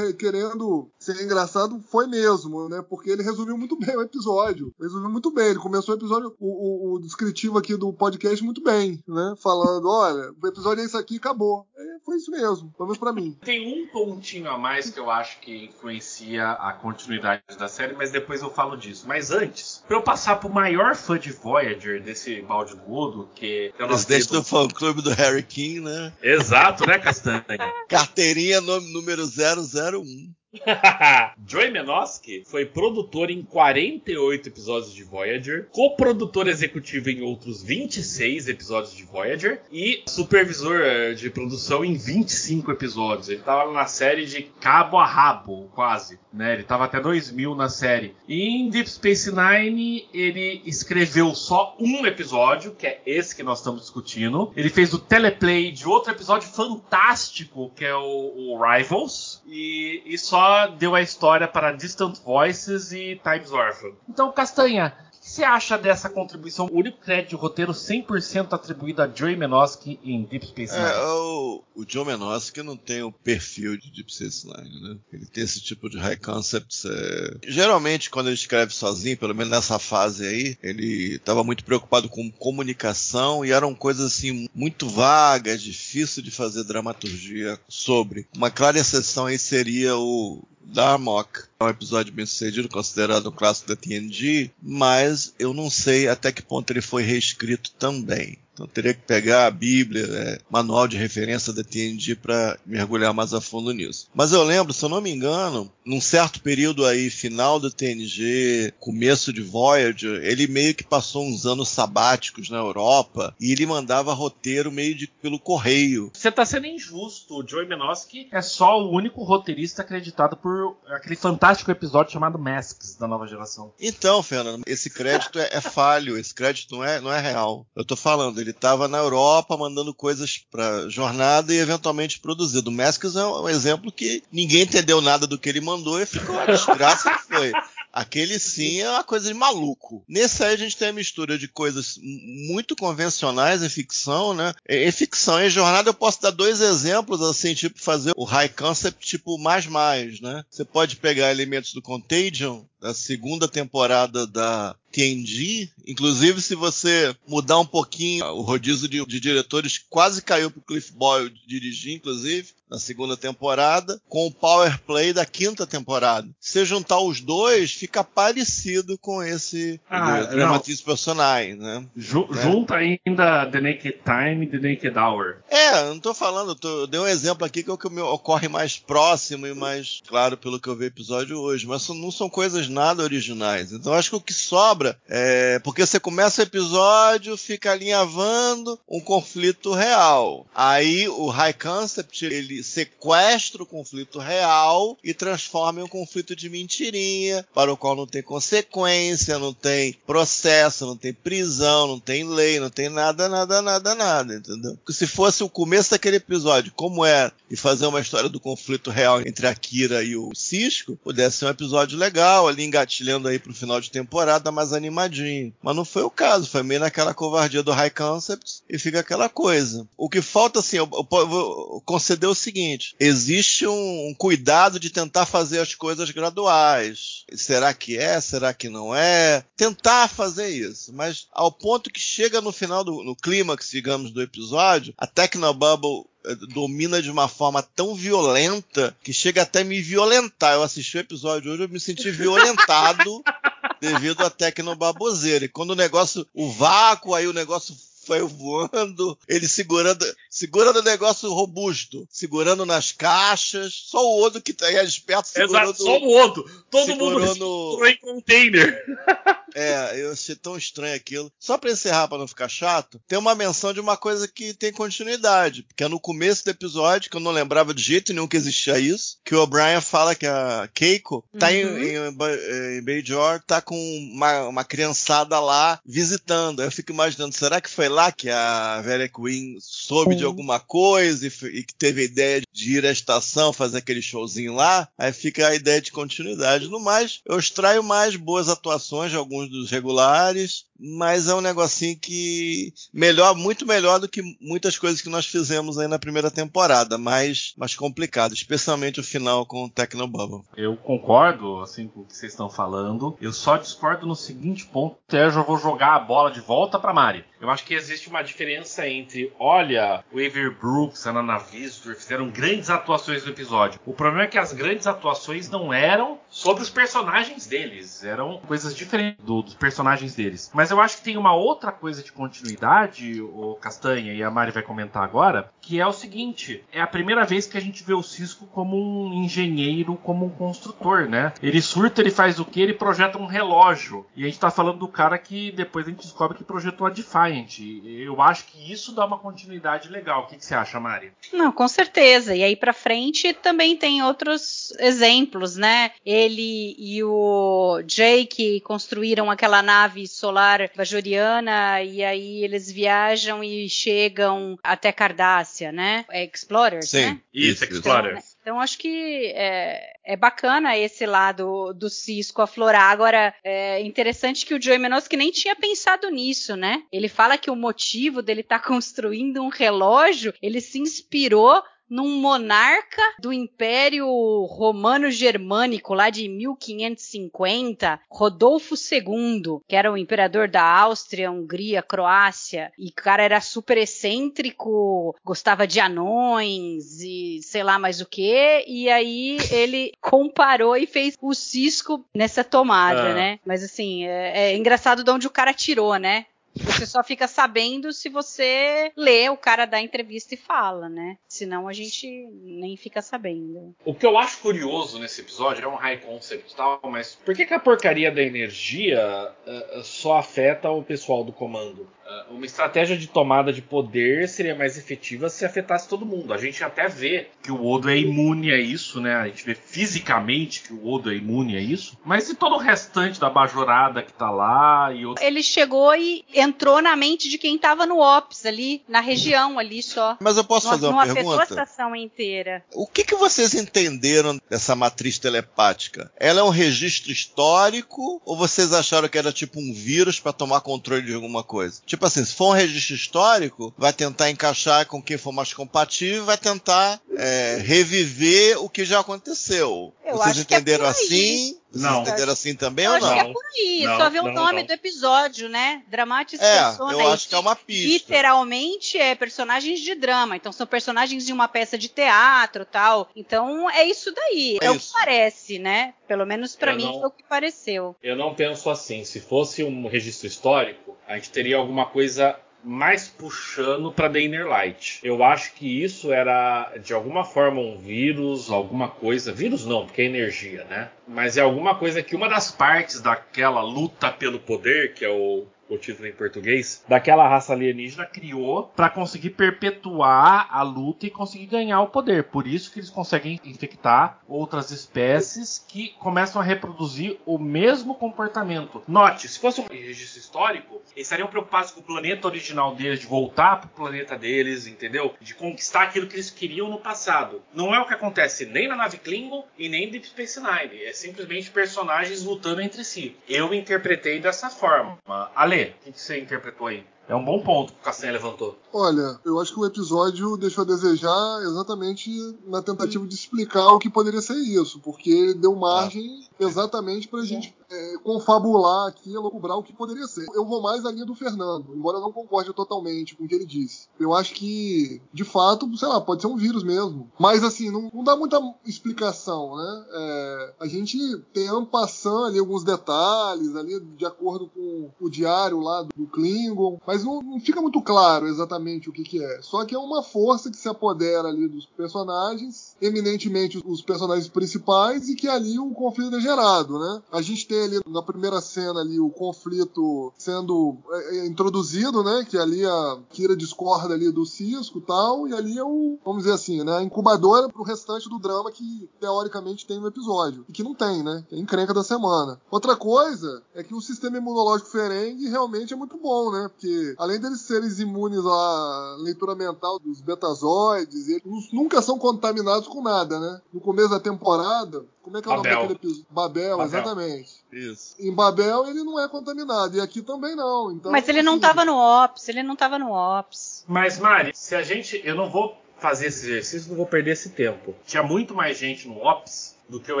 querendo 0.18 0.90
ser 0.98 1.22
engraçado, 1.22 1.80
foi 1.90 2.06
mesmo, 2.06 2.68
né? 2.68 2.82
Porque 2.88 3.10
ele 3.10 3.22
resolveu 3.22 3.56
muito 3.56 3.78
bem 3.78 3.96
o 3.96 4.02
episódio. 4.02 4.74
Resolveu 4.80 5.10
muito 5.10 5.30
bem. 5.30 5.48
Ele 5.48 5.58
começou 5.58 5.94
o 5.94 5.98
episódio, 5.98 6.34
o, 6.38 6.48
o, 6.48 6.94
o 6.94 7.00
descritivo 7.00 7.58
aqui 7.58 7.76
do 7.76 7.92
podcast, 7.92 8.42
muito 8.44 8.62
bem, 8.62 9.02
né? 9.06 9.34
Falando: 9.42 9.88
olha, 9.90 10.32
o 10.42 10.46
episódio 10.46 10.82
é 10.82 10.86
isso 10.86 10.96
aqui 10.96 11.16
acabou. 11.16 11.66
É, 11.76 11.98
foi 12.04 12.16
isso 12.16 12.30
mesmo, 12.30 12.70
pelo 12.72 12.88
menos 12.88 12.98
pra 12.98 13.12
mim. 13.12 13.36
Tem 13.44 13.82
um 13.82 13.86
pontinho 13.88 14.50
a 14.50 14.58
mais 14.58 14.90
que 14.90 14.98
eu 14.98 15.10
acho 15.10 15.40
que 15.40 15.66
influencia 15.66 16.50
a 16.52 16.72
continuidade 16.72 17.42
da 17.58 17.68
série, 17.68 17.94
mas 17.94 18.10
depois 18.10 18.42
eu 18.42 18.50
falo 18.50 18.76
disso. 18.76 19.04
Mas 19.06 19.30
antes, 19.30 19.82
pra 19.86 19.96
eu 19.96 20.02
passar 20.02 20.36
pro 20.36 20.48
maior 20.48 20.94
fã 20.94 21.18
de 21.18 21.32
Voyager 21.32 22.02
desse 22.02 22.40
balde 22.42 22.74
do 22.76 22.92
Odo, 22.92 23.28
que 23.34 23.72
é 23.78 23.84
o 23.84 23.88
Presidente 23.88 24.28
do 24.32 24.42
fã 24.42 24.68
clube 24.68 25.02
do 25.02 25.10
Harry 25.10 25.42
King, 25.42 25.80
né? 25.80 26.12
Exato, 26.22 26.86
né, 26.86 26.98
Castanha? 26.98 27.42
Carteirinha 27.88 28.60
número 28.60 29.26
001. 29.30 30.34
Joey 31.46 31.70
Menosky 31.70 32.42
foi 32.44 32.66
produtor 32.66 33.30
em 33.30 33.42
48 33.42 34.48
episódios 34.48 34.92
de 34.92 35.04
Voyager, 35.04 35.68
coprodutor 35.70 36.48
executivo 36.48 37.08
em 37.08 37.22
outros 37.22 37.62
26 37.62 38.48
episódios 38.48 38.94
de 38.94 39.04
Voyager 39.04 39.62
e 39.70 40.02
supervisor 40.08 40.80
eh, 40.80 41.12
de 41.12 41.30
produção 41.30 41.84
em 41.84 41.94
25 41.94 42.72
episódios. 42.72 43.28
Ele 43.28 43.40
estava 43.40 43.70
na 43.72 43.86
série 43.86 44.26
de 44.26 44.42
cabo 44.60 44.98
a 44.98 45.06
rabo, 45.06 45.70
quase. 45.72 46.18
Né? 46.32 46.54
Ele 46.54 46.62
estava 46.62 46.84
até 46.84 47.00
2000 47.00 47.54
na 47.54 47.68
série. 47.68 48.14
E 48.26 48.48
em 48.48 48.68
Deep 48.68 48.90
Space 48.90 49.30
Nine, 49.30 50.08
ele 50.12 50.62
escreveu 50.64 51.34
só 51.34 51.76
um 51.78 52.04
episódio, 52.06 52.74
que 52.74 52.86
é 52.86 53.00
esse 53.06 53.36
que 53.36 53.42
nós 53.42 53.58
estamos 53.58 53.82
discutindo. 53.82 54.52
Ele 54.56 54.68
fez 54.68 54.92
o 54.92 54.98
teleplay 54.98 55.70
de 55.70 55.86
outro 55.86 56.12
episódio 56.12 56.48
fantástico, 56.48 57.70
que 57.74 57.84
é 57.84 57.94
o, 57.94 58.00
o 58.00 58.62
Rivals. 58.62 59.42
E, 59.46 60.02
e 60.06 60.18
só 60.18 60.39
só 60.40 60.68
deu 60.68 60.94
a 60.94 61.02
história 61.02 61.46
para 61.46 61.72
Distant 61.72 62.18
Voices 62.24 62.92
e 62.92 63.20
Times 63.22 63.52
Orphan. 63.52 63.92
Então, 64.08 64.32
Castanha, 64.32 64.94
que 65.20 65.28
você 65.28 65.44
acha 65.44 65.76
dessa 65.76 66.08
contribuição? 66.08 66.66
O 66.66 66.78
único 66.78 66.98
crédito 66.98 67.30
de 67.30 67.36
roteiro 67.36 67.72
100% 67.72 68.52
atribuído 68.52 69.02
a 69.02 69.08
Joey 69.08 69.36
Menosky 69.36 70.00
em 70.02 70.22
Deep 70.24 70.46
Space 70.46 70.72
Nine. 70.72 70.86
É, 70.86 71.04
o, 71.04 71.62
o 71.74 71.84
Joe 71.86 72.06
Menosky 72.06 72.62
não 72.62 72.76
tem 72.76 73.02
o 73.02 73.12
perfil 73.12 73.76
de 73.76 73.90
Deep 73.90 74.12
Space 74.12 74.46
Nine, 74.46 74.80
né? 74.82 74.96
Ele 75.12 75.26
tem 75.26 75.44
esse 75.44 75.60
tipo 75.60 75.90
de 75.90 75.98
high 75.98 76.16
concepts. 76.16 76.84
É... 76.86 77.36
Geralmente, 77.46 78.08
quando 78.08 78.28
ele 78.28 78.34
escreve 78.34 78.72
sozinho, 78.72 79.18
pelo 79.18 79.34
menos 79.34 79.50
nessa 79.50 79.78
fase 79.78 80.26
aí, 80.26 80.56
ele 80.62 81.16
estava 81.16 81.44
muito 81.44 81.64
preocupado 81.64 82.08
com 82.08 82.30
comunicação 82.30 83.44
e 83.44 83.52
eram 83.52 83.74
coisas 83.74 84.06
assim 84.06 84.48
muito 84.54 84.88
vagas, 84.88 85.62
difícil 85.62 86.22
de 86.22 86.30
fazer 86.30 86.64
dramaturgia 86.64 87.60
sobre. 87.68 88.26
Uma 88.34 88.50
clara 88.50 88.78
exceção 88.78 89.26
aí 89.26 89.38
seria 89.38 89.96
o 89.96 90.42
da 90.72 90.94
Amok. 90.94 91.44
É 91.60 91.64
um 91.64 91.68
episódio 91.68 92.12
bem 92.12 92.26
sucedido, 92.26 92.68
considerado 92.68 93.28
um 93.28 93.32
clássico 93.32 93.68
da 93.68 93.76
TNG, 93.76 94.50
mas 94.62 95.34
eu 95.38 95.52
não 95.52 95.68
sei 95.68 96.08
até 96.08 96.32
que 96.32 96.42
ponto 96.42 96.70
ele 96.72 96.80
foi 96.80 97.02
reescrito 97.02 97.70
também. 97.72 98.38
Então 98.52 98.66
teria 98.66 98.92
que 98.92 99.00
pegar 99.00 99.46
a 99.46 99.50
Bíblia, 99.50 100.04
é, 100.04 100.38
manual 100.50 100.86
de 100.86 100.96
referência 100.96 101.50
da 101.50 101.64
TNG 101.64 102.14
para 102.14 102.58
mergulhar 102.66 103.14
mais 103.14 103.32
a 103.32 103.40
fundo 103.40 103.72
nisso. 103.72 104.08
Mas 104.14 104.32
eu 104.32 104.42
lembro, 104.42 104.72
se 104.74 104.84
eu 104.84 104.88
não 104.88 105.00
me 105.00 105.10
engano, 105.10 105.72
num 105.90 106.00
certo 106.00 106.40
período 106.40 106.86
aí, 106.86 107.10
final 107.10 107.58
da 107.58 107.68
TNG, 107.68 108.72
começo 108.78 109.32
de 109.32 109.42
Voyager, 109.42 110.22
ele 110.22 110.46
meio 110.46 110.72
que 110.72 110.84
passou 110.84 111.26
uns 111.26 111.44
anos 111.44 111.68
sabáticos 111.68 112.48
na 112.48 112.58
Europa 112.58 113.34
e 113.40 113.50
ele 113.50 113.66
mandava 113.66 114.14
roteiro 114.14 114.70
meio 114.70 114.94
de 114.94 115.08
pelo 115.08 115.36
correio. 115.36 116.12
Você 116.14 116.30
tá 116.30 116.46
sendo 116.46 116.66
injusto. 116.66 117.40
O 117.40 117.46
Joey 117.46 117.66
Menosky 117.66 118.28
é 118.30 118.40
só 118.40 118.80
o 118.80 118.94
único 118.94 119.24
roteirista 119.24 119.82
acreditado 119.82 120.36
por 120.36 120.76
aquele 120.86 121.16
fantástico 121.16 121.72
episódio 121.72 122.12
chamado 122.12 122.38
Masks 122.38 122.94
da 122.94 123.08
nova 123.08 123.26
geração. 123.26 123.72
Então, 123.80 124.22
Fernando, 124.22 124.62
esse 124.66 124.90
crédito 124.90 125.40
é, 125.40 125.48
é 125.52 125.60
falho, 125.60 126.16
esse 126.16 126.32
crédito 126.32 126.76
não 126.76 126.84
é, 126.84 127.00
não 127.00 127.12
é 127.12 127.20
real. 127.20 127.66
Eu 127.74 127.84
tô 127.84 127.96
falando, 127.96 128.40
ele 128.40 128.52
estava 128.52 128.86
na 128.86 128.98
Europa 128.98 129.56
mandando 129.56 129.92
coisas 129.92 130.38
para 130.50 130.88
jornada 130.88 131.52
e 131.52 131.58
eventualmente 131.58 132.20
produzido. 132.20 132.70
O 132.70 132.72
Masks 132.72 133.16
é 133.16 133.26
um 133.26 133.48
exemplo 133.48 133.90
que 133.90 134.22
ninguém 134.30 134.62
entendeu 134.62 135.00
nada 135.00 135.26
do 135.26 135.36
que 135.36 135.48
ele 135.48 135.60
mandou 135.60 135.79
e 136.00 136.06
ficou 136.06 136.38
a 136.38 136.46
desgraça 136.46 137.10
que 137.10 137.34
foi. 137.34 137.52
Aquele 137.92 138.38
sim 138.38 138.80
é 138.80 138.88
uma 138.88 139.02
coisa 139.02 139.26
de 139.26 139.34
maluco. 139.34 140.04
Nesse 140.08 140.44
aí 140.44 140.54
a 140.54 140.56
gente 140.56 140.76
tem 140.76 140.88
a 140.88 140.92
mistura 140.92 141.36
de 141.36 141.48
coisas 141.48 141.98
muito 142.00 142.76
convencionais 142.76 143.62
em 143.62 143.68
ficção, 143.68 144.32
né? 144.32 144.54
Em 144.68 144.92
ficção 144.92 145.40
e 145.40 145.50
jornada 145.50 145.90
eu 145.90 145.94
posso 145.94 146.22
dar 146.22 146.30
dois 146.30 146.60
exemplos 146.60 147.20
assim, 147.20 147.52
tipo 147.52 147.80
fazer 147.80 148.12
o 148.16 148.24
high 148.24 148.48
concept 148.48 149.04
tipo 149.04 149.36
mais 149.38 149.66
mais, 149.66 150.20
né? 150.20 150.44
Você 150.48 150.64
pode 150.64 150.96
pegar 150.96 151.32
elementos 151.32 151.72
do 151.72 151.82
Contagion 151.82 152.62
da 152.80 152.94
segunda 152.94 153.48
temporada 153.48 154.26
da 154.26 154.76
TNG. 154.92 155.70
Inclusive, 155.86 156.40
se 156.40 156.54
você 156.54 157.14
mudar 157.26 157.58
um 157.58 157.66
pouquinho, 157.66 158.24
o 158.26 158.40
rodízio 158.42 158.88
de, 158.88 159.04
de 159.06 159.20
diretores 159.20 159.78
quase 159.88 160.22
caiu 160.22 160.50
pro 160.50 160.60
Cliff 160.62 160.92
Boyle 160.92 161.32
dirigir, 161.46 161.94
inclusive 161.94 162.48
na 162.70 162.78
segunda 162.78 163.16
temporada, 163.16 164.00
com 164.08 164.28
o 164.28 164.30
power 164.30 164.78
play 164.86 165.12
da 165.12 165.26
quinta 165.26 165.66
temporada. 165.66 166.28
Se 166.40 166.64
juntar 166.64 167.00
os 167.00 167.20
dois, 167.20 167.72
fica 167.72 168.04
parecido 168.04 168.96
com 168.96 169.20
esse 169.20 169.80
Ah, 169.90 170.20
Dramatis 170.22 170.80
Personagem, 170.80 171.56
né? 171.56 171.84
Ju- 171.96 172.28
É. 172.32 172.42
Junta 172.42 172.76
ainda 172.76 173.46
The 173.46 173.60
Naked 173.60 173.98
Time 174.04 174.44
e 174.44 174.48
The 174.48 174.58
Naked 174.58 174.96
Hour. 174.96 175.38
É, 175.50 175.80
eu 175.80 175.94
não 175.94 175.98
tô 175.98 176.14
falando, 176.14 176.50
eu, 176.52 176.54
tô- 176.54 176.80
eu 176.82 176.86
dei 176.86 177.00
um 177.00 177.08
exemplo 177.08 177.44
aqui 177.44 177.64
que 177.64 177.70
é 177.70 177.72
o 177.72 177.78
que 177.78 177.90
me 177.90 178.00
ocorre 178.02 178.46
mais 178.46 178.78
próximo 178.78 179.48
e 179.48 179.52
mais 179.54 180.00
claro 180.06 180.36
pelo 180.36 180.60
que 180.60 180.68
eu 180.68 180.76
vi 180.76 180.84
episódio 180.86 181.40
hoje, 181.40 181.66
mas 181.66 181.88
não 181.88 182.12
são 182.12 182.30
coisas 182.30 182.68
nada 182.68 183.02
originais. 183.02 183.72
Então 183.72 183.92
acho 183.94 184.10
que 184.10 184.16
o 184.16 184.20
que 184.20 184.32
sobra 184.32 184.79
é 185.08 185.58
porque 185.60 185.84
você 185.84 186.00
começa 186.00 186.40
o 186.40 186.44
episódio, 186.44 187.36
fica 187.36 187.72
alinhavando 187.72 188.78
um 188.88 189.00
conflito 189.00 189.72
real. 189.72 190.46
Aí 190.54 191.08
o 191.08 191.28
High 191.28 191.54
Concept 191.54 192.24
ele 192.24 192.62
sequestra 192.62 193.62
o 193.62 193.66
conflito 193.66 194.18
real 194.18 194.96
e 195.02 195.12
transforma 195.12 195.80
em 195.80 195.84
um 195.84 195.88
conflito 195.88 196.34
de 196.34 196.48
mentirinha, 196.48 197.46
para 197.54 197.72
o 197.72 197.76
qual 197.76 197.96
não 197.96 198.06
tem 198.06 198.22
consequência, 198.22 199.38
não 199.38 199.52
tem 199.52 199.96
processo, 200.06 200.86
não 200.86 200.96
tem 200.96 201.12
prisão, 201.12 201.86
não 201.86 202.00
tem 202.00 202.28
lei, 202.28 202.60
não 202.60 202.70
tem 202.70 202.88
nada, 202.88 203.28
nada, 203.28 203.62
nada, 203.62 203.94
nada, 203.94 204.34
entendeu? 204.34 204.78
Se 204.88 205.06
fosse 205.06 205.42
o 205.42 205.48
começo 205.48 205.90
daquele 205.90 206.16
episódio, 206.16 206.72
como 206.74 207.04
é, 207.04 207.30
e 207.50 207.56
fazer 207.56 207.86
uma 207.86 208.00
história 208.00 208.28
do 208.28 208.40
conflito 208.40 208.90
real 208.90 209.20
entre 209.20 209.46
a 209.46 209.54
Kira 209.54 210.02
e 210.02 210.16
o 210.16 210.30
Cisco, 210.34 210.96
pudesse 211.02 211.38
ser 211.38 211.46
um 211.46 211.50
episódio 211.50 211.98
legal, 211.98 212.48
ali 212.48 212.64
engatilhando 212.64 213.28
aí 213.28 213.38
pro 213.38 213.54
final 213.54 213.80
de 213.80 213.90
temporada, 213.90 214.50
mais 214.70 214.72
animadinho. 214.72 215.52
Mas 215.62 215.76
não 215.76 215.84
foi 215.84 216.02
o 216.02 216.10
caso, 216.10 216.48
foi 216.48 216.62
meio 216.62 216.80
naquela 216.80 217.12
covardia 217.12 217.62
do 217.62 217.72
High 217.72 217.90
Concepts 217.90 218.62
e 218.68 218.78
fica 218.78 219.00
aquela 219.00 219.28
coisa. 219.28 219.86
O 219.96 220.08
que 220.08 220.22
falta, 220.22 220.60
assim, 220.60 220.76
eu, 220.76 220.86
vou 220.86 221.80
conceder 221.82 222.28
o 222.28 222.34
seguinte: 222.34 222.94
existe 222.98 223.66
um, 223.66 224.08
um 224.08 224.14
cuidado 224.14 224.78
de 224.78 224.90
tentar 224.90 225.26
fazer 225.26 225.58
as 225.58 225.74
coisas 225.74 226.10
graduais. 226.10 227.24
Será 227.34 227.74
que 227.74 227.98
é? 227.98 228.20
Será 228.20 228.54
que 228.54 228.68
não 228.68 228.94
é? 228.94 229.44
Tentar 229.56 230.08
fazer 230.08 230.48
isso. 230.48 230.92
Mas 230.92 231.26
ao 231.32 231.50
ponto 231.50 231.90
que 231.90 232.00
chega 232.00 232.40
no 232.40 232.52
final 232.52 232.84
do 232.84 233.02
no 233.02 233.16
clímax, 233.16 233.70
digamos, 233.70 234.10
do 234.10 234.22
episódio, 234.22 234.94
a 234.96 235.06
Technobubble 235.06 236.04
eh, 236.24 236.34
domina 236.52 237.00
de 237.00 237.10
uma 237.10 237.28
forma 237.28 237.62
tão 237.62 237.94
violenta 237.94 238.94
que 239.02 239.12
chega 239.12 239.42
até 239.42 239.64
me 239.64 239.80
violentar. 239.80 240.54
Eu 240.54 240.62
assisti 240.62 240.98
o 240.98 241.00
episódio 241.00 241.52
hoje, 241.52 241.62
eu 241.62 241.68
me 241.68 241.80
senti 241.80 242.10
violentado 242.10 243.22
devido 243.80 244.24
à 244.24 244.30
tecnobaboseira. 244.30 245.44
E 245.44 245.48
quando 245.48 245.70
o 245.70 245.76
negócio, 245.76 246.26
o 246.34 246.50
vácuo, 246.50 247.14
aí 247.14 247.26
o 247.26 247.32
negócio 247.32 247.74
foi 248.10 248.20
voando, 248.22 249.16
ele 249.28 249.46
segurando, 249.46 250.04
segurando 250.28 250.80
o 250.80 250.82
negócio 250.82 251.32
robusto, 251.32 252.06
segurando 252.10 252.66
nas 252.66 252.90
caixas, 252.90 253.72
só 253.86 254.04
o 254.04 254.22
Odo 254.24 254.40
que 254.42 254.52
tá 254.52 254.66
aí 254.66 254.84
esperto 254.84 255.28
segurando, 255.28 255.70
Exato, 255.70 255.82
só 255.84 255.98
o 255.98 256.06
outro. 256.08 256.44
Todo 256.70 256.86
segurou 256.86 257.20
mundo 257.20 257.34
no- 257.36 257.72
entrou 257.74 257.86
em 257.86 257.96
container. 257.98 258.84
É, 259.52 260.00
eu 260.00 260.12
achei 260.12 260.36
tão 260.36 260.56
estranho 260.56 260.94
aquilo. 260.94 261.28
Só 261.36 261.58
pra 261.58 261.72
encerrar, 261.72 262.06
pra 262.06 262.16
não 262.16 262.28
ficar 262.28 262.48
chato, 262.48 263.00
tem 263.08 263.18
uma 263.18 263.34
menção 263.34 263.72
de 263.74 263.80
uma 263.80 263.96
coisa 263.96 264.28
que 264.28 264.54
tem 264.54 264.72
continuidade. 264.72 265.66
Que 265.76 265.82
é 265.82 265.88
no 265.88 265.98
começo 265.98 266.44
do 266.44 266.52
episódio, 266.52 267.10
que 267.10 267.16
eu 267.16 267.20
não 267.20 267.32
lembrava 267.32 267.74
de 267.74 267.82
jeito 267.82 268.12
nenhum 268.12 268.28
que 268.28 268.36
existia 268.36 268.78
isso, 268.78 269.18
que 269.24 269.34
o 269.34 269.40
O'Brien 269.42 269.80
fala 269.80 270.14
que 270.14 270.24
a 270.24 270.68
Keiko 270.72 271.24
tá 271.36 271.52
em, 271.52 271.64
Uhum. 271.66 272.06
em, 272.06 272.12
Ba- 272.12 272.30
em 272.32 272.80
Bajor, 272.84 273.42
tá 273.44 273.60
com 273.60 273.74
uma, 274.14 274.42
uma 274.46 274.64
criançada 274.64 275.40
lá 275.40 275.80
visitando. 275.84 276.60
Aí 276.60 276.68
eu 276.68 276.70
fico 276.70 276.92
imaginando, 276.92 277.34
será 277.34 277.60
que 277.60 277.68
foi 277.68 277.88
lá 277.88 277.99
que 278.10 278.30
a 278.30 278.80
Vera 278.82 279.08
Queen 279.08 279.56
soube 279.60 280.14
de 280.14 280.22
Uhum. 280.22 280.28
alguma 280.30 280.60
coisa 280.60 281.26
e, 281.26 281.30
e 281.58 281.62
que 281.64 281.74
teve 281.74 282.02
a 282.02 282.04
ideia 282.04 282.40
de 282.52 282.76
ir 282.76 282.86
à 282.86 282.92
estação 282.92 283.52
fazer 283.52 283.78
aquele 283.78 284.00
showzinho 284.00 284.54
lá? 284.54 284.88
Aí 284.96 285.12
fica 285.12 285.48
a 285.48 285.54
ideia 285.54 285.80
de 285.80 285.90
continuidade. 285.92 286.68
No 286.68 286.78
mais, 286.78 287.20
eu 287.26 287.38
extraio 287.38 287.82
mais 287.82 288.14
boas 288.16 288.48
atuações 288.48 289.10
de 289.10 289.16
alguns 289.16 289.50
dos 289.50 289.70
regulares, 289.70 290.64
mas 290.80 291.28
é 291.28 291.34
um 291.34 291.40
negocinho 291.40 291.98
que 291.98 292.72
melhor, 292.92 293.34
muito 293.34 293.66
melhor 293.66 293.98
do 294.00 294.08
que 294.08 294.22
muitas 294.40 294.78
coisas 294.78 295.00
que 295.00 295.08
nós 295.08 295.26
fizemos 295.26 295.78
aí 295.78 295.86
na 295.86 295.98
primeira 295.98 296.30
temporada, 296.30 296.96
mais, 296.96 297.52
mais 297.56 297.74
complicado, 297.74 298.32
especialmente 298.32 299.00
o 299.00 299.04
final 299.04 299.44
com 299.46 299.64
o 299.64 299.70
Tecnobubble. 299.70 300.42
Eu 300.56 300.76
concordo, 300.76 301.60
assim, 301.60 301.88
com 301.88 302.00
o 302.00 302.04
que 302.04 302.16
vocês 302.16 302.32
estão 302.32 302.48
falando. 302.48 303.16
Eu 303.20 303.32
só 303.32 303.56
discordo 303.56 304.06
no 304.06 304.16
seguinte 304.16 304.66
ponto, 304.66 304.96
aí 305.12 305.18
eu 305.24 305.30
já 305.30 305.42
vou 305.42 305.58
jogar 305.58 305.94
a 305.94 306.00
bola 306.00 306.30
de 306.30 306.40
volta 306.40 306.78
pra 306.78 306.92
Mari. 306.92 307.24
Eu 307.40 307.48
acho 307.50 307.64
que 307.64 307.72
existe 307.74 308.08
uma 308.08 308.22
diferença 308.22 308.86
entre, 308.86 309.32
olha, 309.38 310.04
o 310.12 310.18
Avery 310.18 310.50
Brooks, 310.54 311.06
a 311.06 311.12
Nana 311.12 311.38
Vistor 311.38 311.94
fizeram 311.94 312.28
grandes 312.30 312.68
atuações 312.68 313.24
no 313.24 313.30
episódio. 313.30 313.80
O 313.86 313.94
problema 313.94 314.24
é 314.24 314.26
que 314.26 314.36
as 314.38 314.52
grandes 314.52 314.86
atuações 314.86 315.48
não 315.48 315.72
eram 315.72 316.18
sobre 316.28 316.62
os 316.62 316.68
personagens 316.70 317.46
deles, 317.46 318.04
eram 318.04 318.38
coisas 318.46 318.74
diferentes 318.74 319.24
do- 319.24 319.42
dos 319.42 319.54
personagens 319.54 320.14
deles. 320.14 320.50
Mas 320.52 320.69
eu 320.70 320.80
acho 320.80 320.98
que 320.98 321.04
tem 321.04 321.16
uma 321.16 321.34
outra 321.34 321.72
coisa 321.72 322.02
de 322.02 322.12
continuidade, 322.12 323.20
o 323.20 323.56
Castanha 323.60 324.12
e 324.12 324.22
a 324.22 324.30
Mari 324.30 324.50
vai 324.50 324.62
comentar 324.62 325.02
agora, 325.02 325.50
que 325.60 325.80
é 325.80 325.86
o 325.86 325.92
seguinte: 325.92 326.64
é 326.72 326.80
a 326.80 326.86
primeira 326.86 327.24
vez 327.24 327.46
que 327.46 327.56
a 327.56 327.60
gente 327.60 327.82
vê 327.82 327.94
o 327.94 328.02
Cisco 328.02 328.46
como 328.46 328.76
um 328.76 329.12
engenheiro, 329.22 329.96
como 330.02 330.26
um 330.26 330.30
construtor, 330.30 331.08
né? 331.08 331.32
Ele 331.42 331.60
surta, 331.60 332.00
ele 332.00 332.10
faz 332.10 332.38
o 332.38 332.44
que? 332.44 332.60
Ele 332.60 332.74
projeta 332.74 333.18
um 333.18 333.26
relógio. 333.26 334.06
E 334.16 334.24
a 334.24 334.26
gente 334.26 334.38
tá 334.38 334.50
falando 334.50 334.78
do 334.78 334.88
cara 334.88 335.18
que 335.18 335.52
depois 335.52 335.86
a 335.86 335.90
gente 335.90 336.02
descobre 336.02 336.36
que 336.36 336.44
projetou 336.44 336.86
a 336.86 336.90
Defiant. 336.90 337.58
Eu 337.84 338.20
acho 338.20 338.46
que 338.46 338.72
isso 338.72 338.94
dá 338.94 339.04
uma 339.04 339.18
continuidade 339.18 339.88
legal. 339.88 340.22
O 340.22 340.26
que, 340.26 340.36
que 340.36 340.44
você 340.44 340.54
acha, 340.54 340.80
Mari? 340.80 341.12
Não, 341.32 341.52
com 341.52 341.68
certeza. 341.68 342.34
E 342.34 342.42
aí 342.42 342.56
pra 342.56 342.72
frente 342.72 343.32
também 343.32 343.76
tem 343.76 344.02
outros 344.02 344.72
exemplos, 344.78 345.56
né? 345.56 345.92
Ele 346.04 346.74
e 346.78 347.02
o 347.02 347.82
Jake 347.86 348.60
construíram 348.60 349.30
aquela 349.30 349.62
nave 349.62 350.06
solar 350.06 350.59
bajoriana 350.76 351.82
e 351.82 352.02
aí 352.04 352.44
eles 352.44 352.70
viajam 352.70 353.42
e 353.42 353.68
chegam 353.68 354.58
até 354.62 354.92
Cardássia, 354.92 355.70
né? 355.72 356.04
É 356.10 356.24
Explorers, 356.24 356.92
né? 356.92 357.20
Isso, 357.32 357.64
Então, 357.64 357.76
Explorers. 357.76 358.36
então 358.40 358.60
acho 358.60 358.78
que 358.78 359.32
é, 359.34 359.92
é 360.04 360.16
bacana 360.16 360.76
esse 360.76 361.06
lado 361.06 361.72
do 361.72 361.88
Cisco 361.88 362.42
aflorar. 362.42 362.90
Agora, 362.90 363.34
é 363.44 363.80
interessante 363.80 364.44
que 364.44 364.54
o 364.54 364.62
Joey 364.62 364.78
Menosky 364.78 365.16
nem 365.16 365.30
tinha 365.30 365.54
pensado 365.56 366.08
nisso, 366.10 366.56
né? 366.56 366.82
Ele 366.92 367.08
fala 367.08 367.38
que 367.38 367.50
o 367.50 367.56
motivo 367.56 368.22
dele 368.22 368.40
estar 368.40 368.60
construindo 368.62 369.42
um 369.42 369.48
relógio, 369.48 370.34
ele 370.42 370.60
se 370.60 370.78
inspirou 370.78 371.62
num 371.90 372.20
monarca 372.20 373.02
do 373.18 373.32
Império 373.32 374.06
Romano 374.44 375.10
Germânico 375.10 375.92
lá 375.92 376.08
de 376.08 376.28
1550, 376.28 378.00
Rodolfo 378.08 378.74
II, 378.76 379.60
que 379.66 379.74
era 379.76 379.90
o 379.92 379.96
imperador 379.98 380.48
da 380.48 380.62
Áustria, 380.62 381.30
Hungria, 381.30 381.82
Croácia, 381.82 382.72
e 382.78 382.88
o 382.88 382.92
cara 382.94 383.22
era 383.22 383.40
super 383.40 383.76
excêntrico, 383.76 385.14
gostava 385.24 385.66
de 385.66 385.80
anões 385.80 387.00
e 387.00 387.40
sei 387.42 387.62
lá 387.62 387.78
mais 387.78 388.00
o 388.00 388.06
que, 388.06 388.64
e 388.66 388.88
aí 388.88 389.38
ele 389.50 389.92
comparou 390.00 390.76
e 390.76 390.86
fez 390.86 391.16
o 391.20 391.34
cisco 391.34 392.04
nessa 392.14 392.44
tomada, 392.44 393.10
Ah. 393.10 393.14
né? 393.14 393.38
Mas 393.44 393.62
assim, 393.64 394.06
é, 394.06 394.52
é 394.52 394.56
engraçado 394.56 395.02
de 395.02 395.10
onde 395.10 395.26
o 395.26 395.30
cara 395.30 395.52
tirou, 395.52 395.96
né? 395.96 396.26
Você 396.54 396.86
só 396.86 397.02
fica 397.02 397.28
sabendo 397.28 397.92
se 397.92 398.08
você 398.08 398.92
lê 398.96 399.28
o 399.28 399.36
cara 399.36 399.66
da 399.66 399.80
entrevista 399.80 400.34
e 400.34 400.36
fala, 400.36 400.88
né? 400.88 401.16
Senão 401.28 401.68
a 401.68 401.72
gente 401.72 402.08
nem 402.42 402.76
fica 402.76 403.00
sabendo. 403.00 403.74
O 403.84 403.94
que 403.94 404.06
eu 404.06 404.18
acho 404.18 404.40
curioso 404.40 404.98
nesse 404.98 405.20
episódio 405.20 405.64
é 405.64 405.68
um 405.68 405.76
high 405.76 405.98
concept 405.98 406.52
e 406.52 406.56
tal, 406.56 406.80
mas 406.84 407.14
por 407.14 407.34
que, 407.34 407.46
que 407.46 407.54
a 407.54 407.60
porcaria 407.60 408.10
da 408.10 408.22
energia 408.22 409.00
eh, 409.46 409.80
só 409.84 410.18
afeta 410.18 410.70
o 410.70 410.82
pessoal 410.82 411.22
do 411.24 411.32
comando? 411.32 411.88
Eh, 412.10 412.24
uma 412.30 412.44
estratégia 412.44 412.96
de 412.96 413.06
tomada 413.06 413.52
de 413.52 413.62
poder 413.62 414.28
seria 414.28 414.54
mais 414.54 414.76
efetiva 414.76 415.28
se 415.28 415.44
afetasse 415.44 415.88
todo 415.88 416.04
mundo. 416.04 416.32
A 416.32 416.38
gente 416.38 416.62
até 416.64 416.88
vê 416.88 417.28
que 417.42 417.52
o 417.52 417.64
Odo 417.66 417.88
é 417.88 417.96
imune 417.98 418.52
a 418.52 418.58
isso, 418.58 419.00
né? 419.00 419.14
A 419.14 419.26
gente 419.26 419.44
vê 419.44 419.54
fisicamente 419.54 420.62
que 420.62 420.72
o 420.72 420.88
Odo 420.88 421.12
é 421.12 421.16
imune 421.16 421.56
a 421.56 421.60
isso. 421.60 421.96
Mas 422.04 422.28
e 422.28 422.34
todo 422.34 422.56
o 422.56 422.58
restante 422.58 423.20
da 423.20 423.30
bajorada 423.30 424.02
que 424.02 424.12
tá 424.12 424.30
lá 424.30 424.92
e 424.92 425.06
outros. 425.06 425.24
Ele 425.24 425.42
chegou 425.42 425.94
e 425.94 426.24
entrou 426.34 426.82
na 426.82 426.96
mente 426.96 427.28
de 427.28 427.38
quem 427.38 427.58
tava 427.58 427.86
no 427.86 428.00
Ops 428.00 428.44
ali, 428.44 428.82
na 428.88 429.00
região 429.00 429.58
ali 429.58 429.82
só. 429.82 430.16
Mas 430.20 430.36
eu 430.36 430.44
posso 430.44 430.66
Não, 430.66 430.72
fazer 430.72 430.86
não 430.86 430.92
uma 430.94 431.02
afetou 431.04 431.34
a 431.34 431.38
pergunta? 431.38 431.62
estação 431.62 431.94
inteira. 431.94 432.64
O 432.74 432.86
que, 432.86 433.04
que 433.04 433.14
vocês 433.14 433.54
entenderam 433.54 434.40
dessa 434.48 434.74
matriz 434.74 435.18
telepática? 435.18 436.10
Ela 436.16 436.40
é 436.40 436.42
um 436.42 436.48
registro 436.48 437.12
histórico 437.12 438.20
ou 438.24 438.36
vocês 438.36 438.72
acharam 438.72 439.08
que 439.08 439.18
era 439.18 439.32
tipo 439.32 439.60
um 439.60 439.72
vírus 439.72 440.18
para 440.18 440.32
tomar 440.32 440.60
controle 440.60 441.02
de 441.02 441.14
alguma 441.14 441.42
coisa? 441.44 441.82
Tipo 441.84 441.99
assim, 442.06 442.24
se 442.24 442.34
for 442.34 442.48
um 442.48 442.56
registro 442.56 442.94
histórico, 442.94 443.74
vai 443.76 443.92
tentar 443.92 444.30
encaixar 444.30 444.86
com 444.86 445.02
quem 445.02 445.16
for 445.18 445.32
mais 445.32 445.52
compatível, 445.52 446.24
vai 446.24 446.38
tentar 446.38 447.00
é, 447.16 447.58
reviver 447.62 448.62
o 448.62 448.68
que 448.68 448.84
já 448.84 449.00
aconteceu. 449.00 449.92
Eu 450.04 450.16
vocês 450.16 450.38
acho 450.38 450.46
que 450.46 450.54
é 450.54 450.58
entenderam 450.58 450.84
aí. 450.84 450.90
assim? 450.90 451.59
Vocês 451.70 451.82
Não. 451.84 452.02
entenderam 452.02 452.32
assim 452.32 452.54
também 452.56 452.84
Eu 452.84 452.90
ou 452.92 452.96
acho 452.96 453.06
não? 453.06 453.14
que 453.14 453.20
é 453.20 453.32
por 453.32 453.42
aí, 453.56 453.82
Não, 453.84 453.96
só 453.96 454.10
ver 454.10 454.20
o 454.20 454.32
nome 454.32 454.60
não. 454.60 454.66
do 454.66 454.72
episódio, 454.72 455.48
né? 455.48 455.82
Dramatis 455.86 456.40
É, 456.40 456.64
Persona. 456.64 456.92
eu 456.92 457.12
acho 457.12 457.28
que 457.28 457.34
é 457.34 457.38
uma 457.38 457.54
pista. 457.54 457.88
Literalmente 457.88 458.98
é 458.98 459.14
personagens 459.14 459.80
de 459.80 459.94
drama. 459.94 460.36
Então 460.36 460.50
são 460.52 460.66
personagens 460.66 461.24
de 461.24 461.32
uma 461.32 461.46
peça 461.48 461.78
de 461.78 461.88
teatro 461.88 462.64
tal. 462.64 463.08
Então 463.14 463.70
é 463.70 463.84
isso 463.84 464.12
daí. 464.12 464.58
É, 464.60 464.66
É 464.66 464.70
o 464.70 464.76
isso. 464.76 464.88
que 464.92 464.98
parece, 464.98 465.58
né? 465.58 465.94
Pelo 466.08 466.26
menos 466.26 466.56
pra 466.56 466.72
Eu 466.72 466.76
mim 466.76 466.84
não- 466.84 467.00
foi 467.00 467.08
o 467.08 467.10
que 467.12 467.22
pareceu. 467.24 467.94
Eu 468.02 468.16
não 468.16 468.34
penso 468.34 468.68
assim. 468.68 469.04
Se 469.04 469.20
fosse 469.20 469.62
um 469.62 469.86
registro 469.86 470.26
histórico, 470.26 470.96
a 471.06 471.14
gente 471.14 471.30
teria 471.30 471.56
alguma 471.56 471.86
coisa 471.86 472.36
mais 472.62 473.08
puxando 473.08 473.92
para 473.92 474.10
The 474.10 474.20
Inner 474.20 474.46
Light. 474.46 475.00
Eu 475.02 475.22
acho 475.22 475.54
que 475.54 475.82
isso 475.82 476.12
era 476.12 476.72
de 476.82 476.92
alguma 476.92 477.24
forma 477.24 477.60
um 477.60 477.78
vírus, 477.78 478.50
alguma 478.50 478.88
coisa. 478.88 479.32
Vírus 479.32 479.66
não, 479.66 479.86
porque 479.86 480.02
é 480.02 480.06
energia, 480.06 480.64
né? 480.64 480.90
Mas 481.06 481.36
é 481.36 481.40
alguma 481.40 481.74
coisa 481.74 482.02
que 482.02 482.14
uma 482.14 482.28
das 482.28 482.50
partes 482.50 483.00
daquela 483.00 483.62
luta 483.62 484.10
pelo 484.10 484.38
poder, 484.38 484.94
que 484.94 485.04
é 485.04 485.10
o 485.10 485.46
o 485.70 485.78
título 485.78 486.08
em 486.08 486.12
português, 486.12 486.84
daquela 486.88 487.26
raça 487.28 487.52
alienígena 487.52 488.04
criou 488.04 488.64
para 488.64 488.90
conseguir 488.90 489.30
perpetuar 489.30 490.48
a 490.50 490.62
luta 490.62 491.06
e 491.06 491.10
conseguir 491.10 491.46
ganhar 491.46 491.80
o 491.80 491.86
poder. 491.86 492.24
Por 492.24 492.46
isso 492.46 492.72
que 492.72 492.80
eles 492.80 492.90
conseguem 492.90 493.40
infectar 493.44 494.20
outras 494.28 494.70
espécies 494.70 495.64
que 495.66 495.94
começam 495.98 496.42
a 496.42 496.44
reproduzir 496.44 497.18
o 497.24 497.38
mesmo 497.38 497.94
comportamento. 497.94 498.82
Note, 498.88 499.28
se 499.28 499.38
fosse 499.38 499.60
um 499.60 499.66
registro 499.70 500.18
histórico, 500.18 500.82
eles 500.96 501.06
estariam 501.06 501.28
preocupados 501.28 501.70
com 501.70 501.80
o 501.80 501.84
planeta 501.84 502.26
original 502.26 502.74
deles, 502.74 503.00
de 503.00 503.06
voltar 503.06 503.60
pro 503.60 503.68
planeta 503.68 504.18
deles, 504.18 504.66
entendeu? 504.66 505.14
De 505.20 505.34
conquistar 505.34 505.84
aquilo 505.84 506.06
que 506.06 506.16
eles 506.16 506.30
queriam 506.30 506.68
no 506.68 506.78
passado. 506.78 507.42
Não 507.54 507.74
é 507.74 507.80
o 507.80 507.86
que 507.86 507.94
acontece 507.94 508.44
nem 508.46 508.66
na 508.66 508.76
nave 508.76 508.98
Klingon 508.98 509.44
e 509.56 509.68
nem 509.68 509.84
em 509.84 509.90
Deep 509.90 510.06
Space 510.06 510.40
Nine. 510.40 510.84
É 510.84 510.92
simplesmente 510.92 511.50
personagens 511.50 512.24
lutando 512.24 512.60
entre 512.60 512.82
si. 512.84 513.16
Eu 513.28 513.54
interpretei 513.54 514.18
dessa 514.18 514.50
forma. 514.50 514.98
Ale, 515.34 515.59
o 515.64 515.92
que 515.92 516.00
você 516.00 516.20
interpretou 516.20 516.66
aí? 516.66 516.84
É 517.10 517.16
um 517.16 517.24
bom 517.24 517.40
ponto 517.40 517.72
que 517.72 517.80
o 517.80 517.82
Castanha 517.82 518.12
levantou. 518.12 518.56
Olha, 518.72 519.18
eu 519.24 519.40
acho 519.40 519.52
que 519.52 519.58
o 519.58 519.66
episódio 519.66 520.36
deixou 520.36 520.62
a 520.62 520.66
desejar 520.66 521.42
exatamente 521.42 522.08
na 522.46 522.62
tentativa 522.62 523.04
de 523.04 523.14
explicar 523.16 523.66
o 523.72 523.80
que 523.80 523.90
poderia 523.90 524.22
ser 524.22 524.36
isso, 524.36 524.78
porque 524.78 525.10
ele 525.10 525.34
deu 525.34 525.56
margem 525.56 526.24
exatamente 526.38 527.08
pra 527.08 527.24
gente 527.24 527.52
é, 527.68 527.98
confabular 527.98 528.88
aqui, 528.88 529.12
elocubrar 529.12 529.58
o 529.58 529.62
que 529.62 529.72
poderia 529.72 530.06
ser. 530.06 530.24
Eu 530.34 530.44
vou 530.44 530.62
mais 530.62 530.84
na 530.84 530.92
linha 530.92 531.04
do 531.04 531.14
Fernando, 531.14 531.74
embora 531.74 531.98
eu 531.98 532.00
não 532.00 532.12
concorde 532.12 532.52
totalmente 532.52 533.16
com 533.16 533.24
o 533.24 533.28
que 533.28 533.34
ele 533.34 533.44
disse. 533.44 533.88
Eu 533.98 534.14
acho 534.14 534.32
que, 534.34 535.02
de 535.12 535.24
fato, 535.24 535.68
sei 535.76 535.88
lá, 535.88 536.00
pode 536.00 536.22
ser 536.22 536.28
um 536.28 536.36
vírus 536.36 536.62
mesmo. 536.62 537.10
Mas 537.18 537.42
assim, 537.42 537.70
não, 537.70 537.90
não 537.92 538.04
dá 538.04 538.16
muita 538.16 538.40
explicação, 538.64 539.56
né? 539.56 539.84
É, 539.92 540.54
a 540.60 540.66
gente 540.66 540.96
tem 541.32 541.48
ampassando 541.48 542.26
ali 542.26 542.38
alguns 542.38 542.62
detalhes, 542.62 543.56
ali 543.56 543.80
de 543.80 544.06
acordo 544.06 544.48
com 544.48 544.90
o 545.00 545.10
diário 545.10 545.60
lá 545.60 545.82
do 545.82 546.06
Klingon, 546.06 546.78
mas 546.86 546.99
não, 547.04 547.20
não 547.20 547.40
fica 547.40 547.60
muito 547.60 547.80
claro 547.80 548.26
exatamente 548.26 548.88
o 548.88 548.92
que, 548.92 549.02
que 549.02 549.22
é. 549.22 549.42
Só 549.42 549.64
que 549.64 549.74
é 549.74 549.78
uma 549.78 550.02
força 550.02 550.50
que 550.50 550.56
se 550.56 550.68
apodera 550.68 551.28
ali 551.28 551.48
dos 551.48 551.66
personagens, 551.66 552.76
eminentemente 552.80 553.62
os 553.64 553.82
personagens 553.82 554.28
principais, 554.28 555.08
e 555.08 555.14
que 555.14 555.28
ali 555.28 555.58
o 555.58 555.70
conflito 555.70 556.16
é 556.16 556.20
gerado, 556.20 556.78
né? 556.78 557.02
A 557.12 557.22
gente 557.22 557.46
tem 557.46 557.62
ali 557.62 557.80
na 557.86 558.02
primeira 558.02 558.40
cena 558.40 558.80
ali 558.80 558.98
o 558.98 559.10
conflito 559.10 560.12
sendo 560.18 560.76
é, 560.90 561.18
é, 561.18 561.26
introduzido, 561.26 562.02
né? 562.02 562.26
Que 562.28 562.38
ali 562.38 562.64
a 562.64 562.98
Kira 563.10 563.36
discorda 563.36 563.94
ali 563.94 564.10
do 564.10 564.26
Cisco 564.26 564.78
e 564.78 564.82
tal, 564.82 565.28
e 565.28 565.34
ali 565.34 565.58
é 565.58 565.64
o, 565.64 565.98
vamos 566.04 566.24
dizer 566.24 566.34
assim, 566.34 566.62
né? 566.64 566.78
A 566.78 566.82
incubadora 566.82 567.48
pro 567.48 567.62
restante 567.62 568.08
do 568.08 568.18
drama 568.18 568.50
que 568.50 568.88
teoricamente 569.00 569.66
tem 569.66 569.80
no 569.80 569.88
episódio. 569.88 570.44
E 570.48 570.52
que 570.52 570.62
não 570.62 570.74
tem, 570.74 571.02
né? 571.02 571.24
É 571.30 571.38
encrenca 571.38 571.74
da 571.74 571.82
semana. 571.82 572.40
Outra 572.50 572.76
coisa 572.76 573.42
é 573.54 573.62
que 573.62 573.74
o 573.74 573.80
sistema 573.80 574.18
imunológico 574.18 574.70
Ferengi 574.70 575.28
realmente 575.28 575.72
é 575.72 575.76
muito 575.76 575.96
bom, 575.98 576.30
né? 576.30 576.48
Porque 576.48 576.68
além 576.98 577.20
deles 577.20 577.40
serem 577.40 577.68
imunes 577.80 578.24
à 578.24 578.96
leitura 579.00 579.34
mental 579.34 579.78
dos 579.78 580.00
betazoides, 580.00 581.08
eles 581.08 581.52
nunca 581.52 581.80
são 581.82 581.98
contaminados 581.98 582.68
com 582.68 582.82
nada, 582.82 583.18
né? 583.18 583.40
No 583.52 583.60
começo 583.60 583.90
da 583.90 584.00
temporada, 584.00 584.84
como 585.02 585.18
é 585.18 585.22
que 585.22 585.28
é 585.28 585.32
o 585.32 585.36
nome 585.36 585.48
Babel. 585.48 585.60
daquele 585.62 585.78
episódio? 585.78 586.06
Babel, 586.10 586.58
Babel. 586.58 586.66
exatamente. 586.66 587.30
Isso. 587.52 587.94
Em 587.98 588.14
Babel 588.14 588.66
ele 588.66 588.82
não 588.84 589.00
é 589.00 589.08
contaminado, 589.08 589.76
e 589.76 589.80
aqui 589.80 590.02
também 590.02 590.34
não. 590.36 590.72
Então, 590.72 590.92
Mas 590.92 591.08
ele 591.08 591.22
não 591.22 591.32
assim, 591.32 591.40
tava 591.40 591.64
no 591.64 591.76
Ops, 591.76 592.28
ele 592.28 592.42
não 592.42 592.56
tava 592.56 592.78
no 592.78 592.92
Ops. 592.92 593.64
Mas, 593.66 593.98
Mari, 593.98 594.32
se 594.34 594.54
a 594.54 594.62
gente. 594.62 595.00
Eu 595.04 595.14
não 595.14 595.30
vou 595.30 595.56
fazer 595.78 596.06
esse 596.06 596.26
exercício, 596.26 596.68
não 596.68 596.76
vou 596.76 596.86
perder 596.86 597.12
esse 597.12 597.30
tempo. 597.30 597.74
Tinha 597.86 598.02
muito 598.02 598.34
mais 598.34 598.58
gente 598.58 598.86
no 598.86 598.98
Ops 598.98 599.56
do 599.68 599.80
que 599.80 599.90
o 599.90 600.00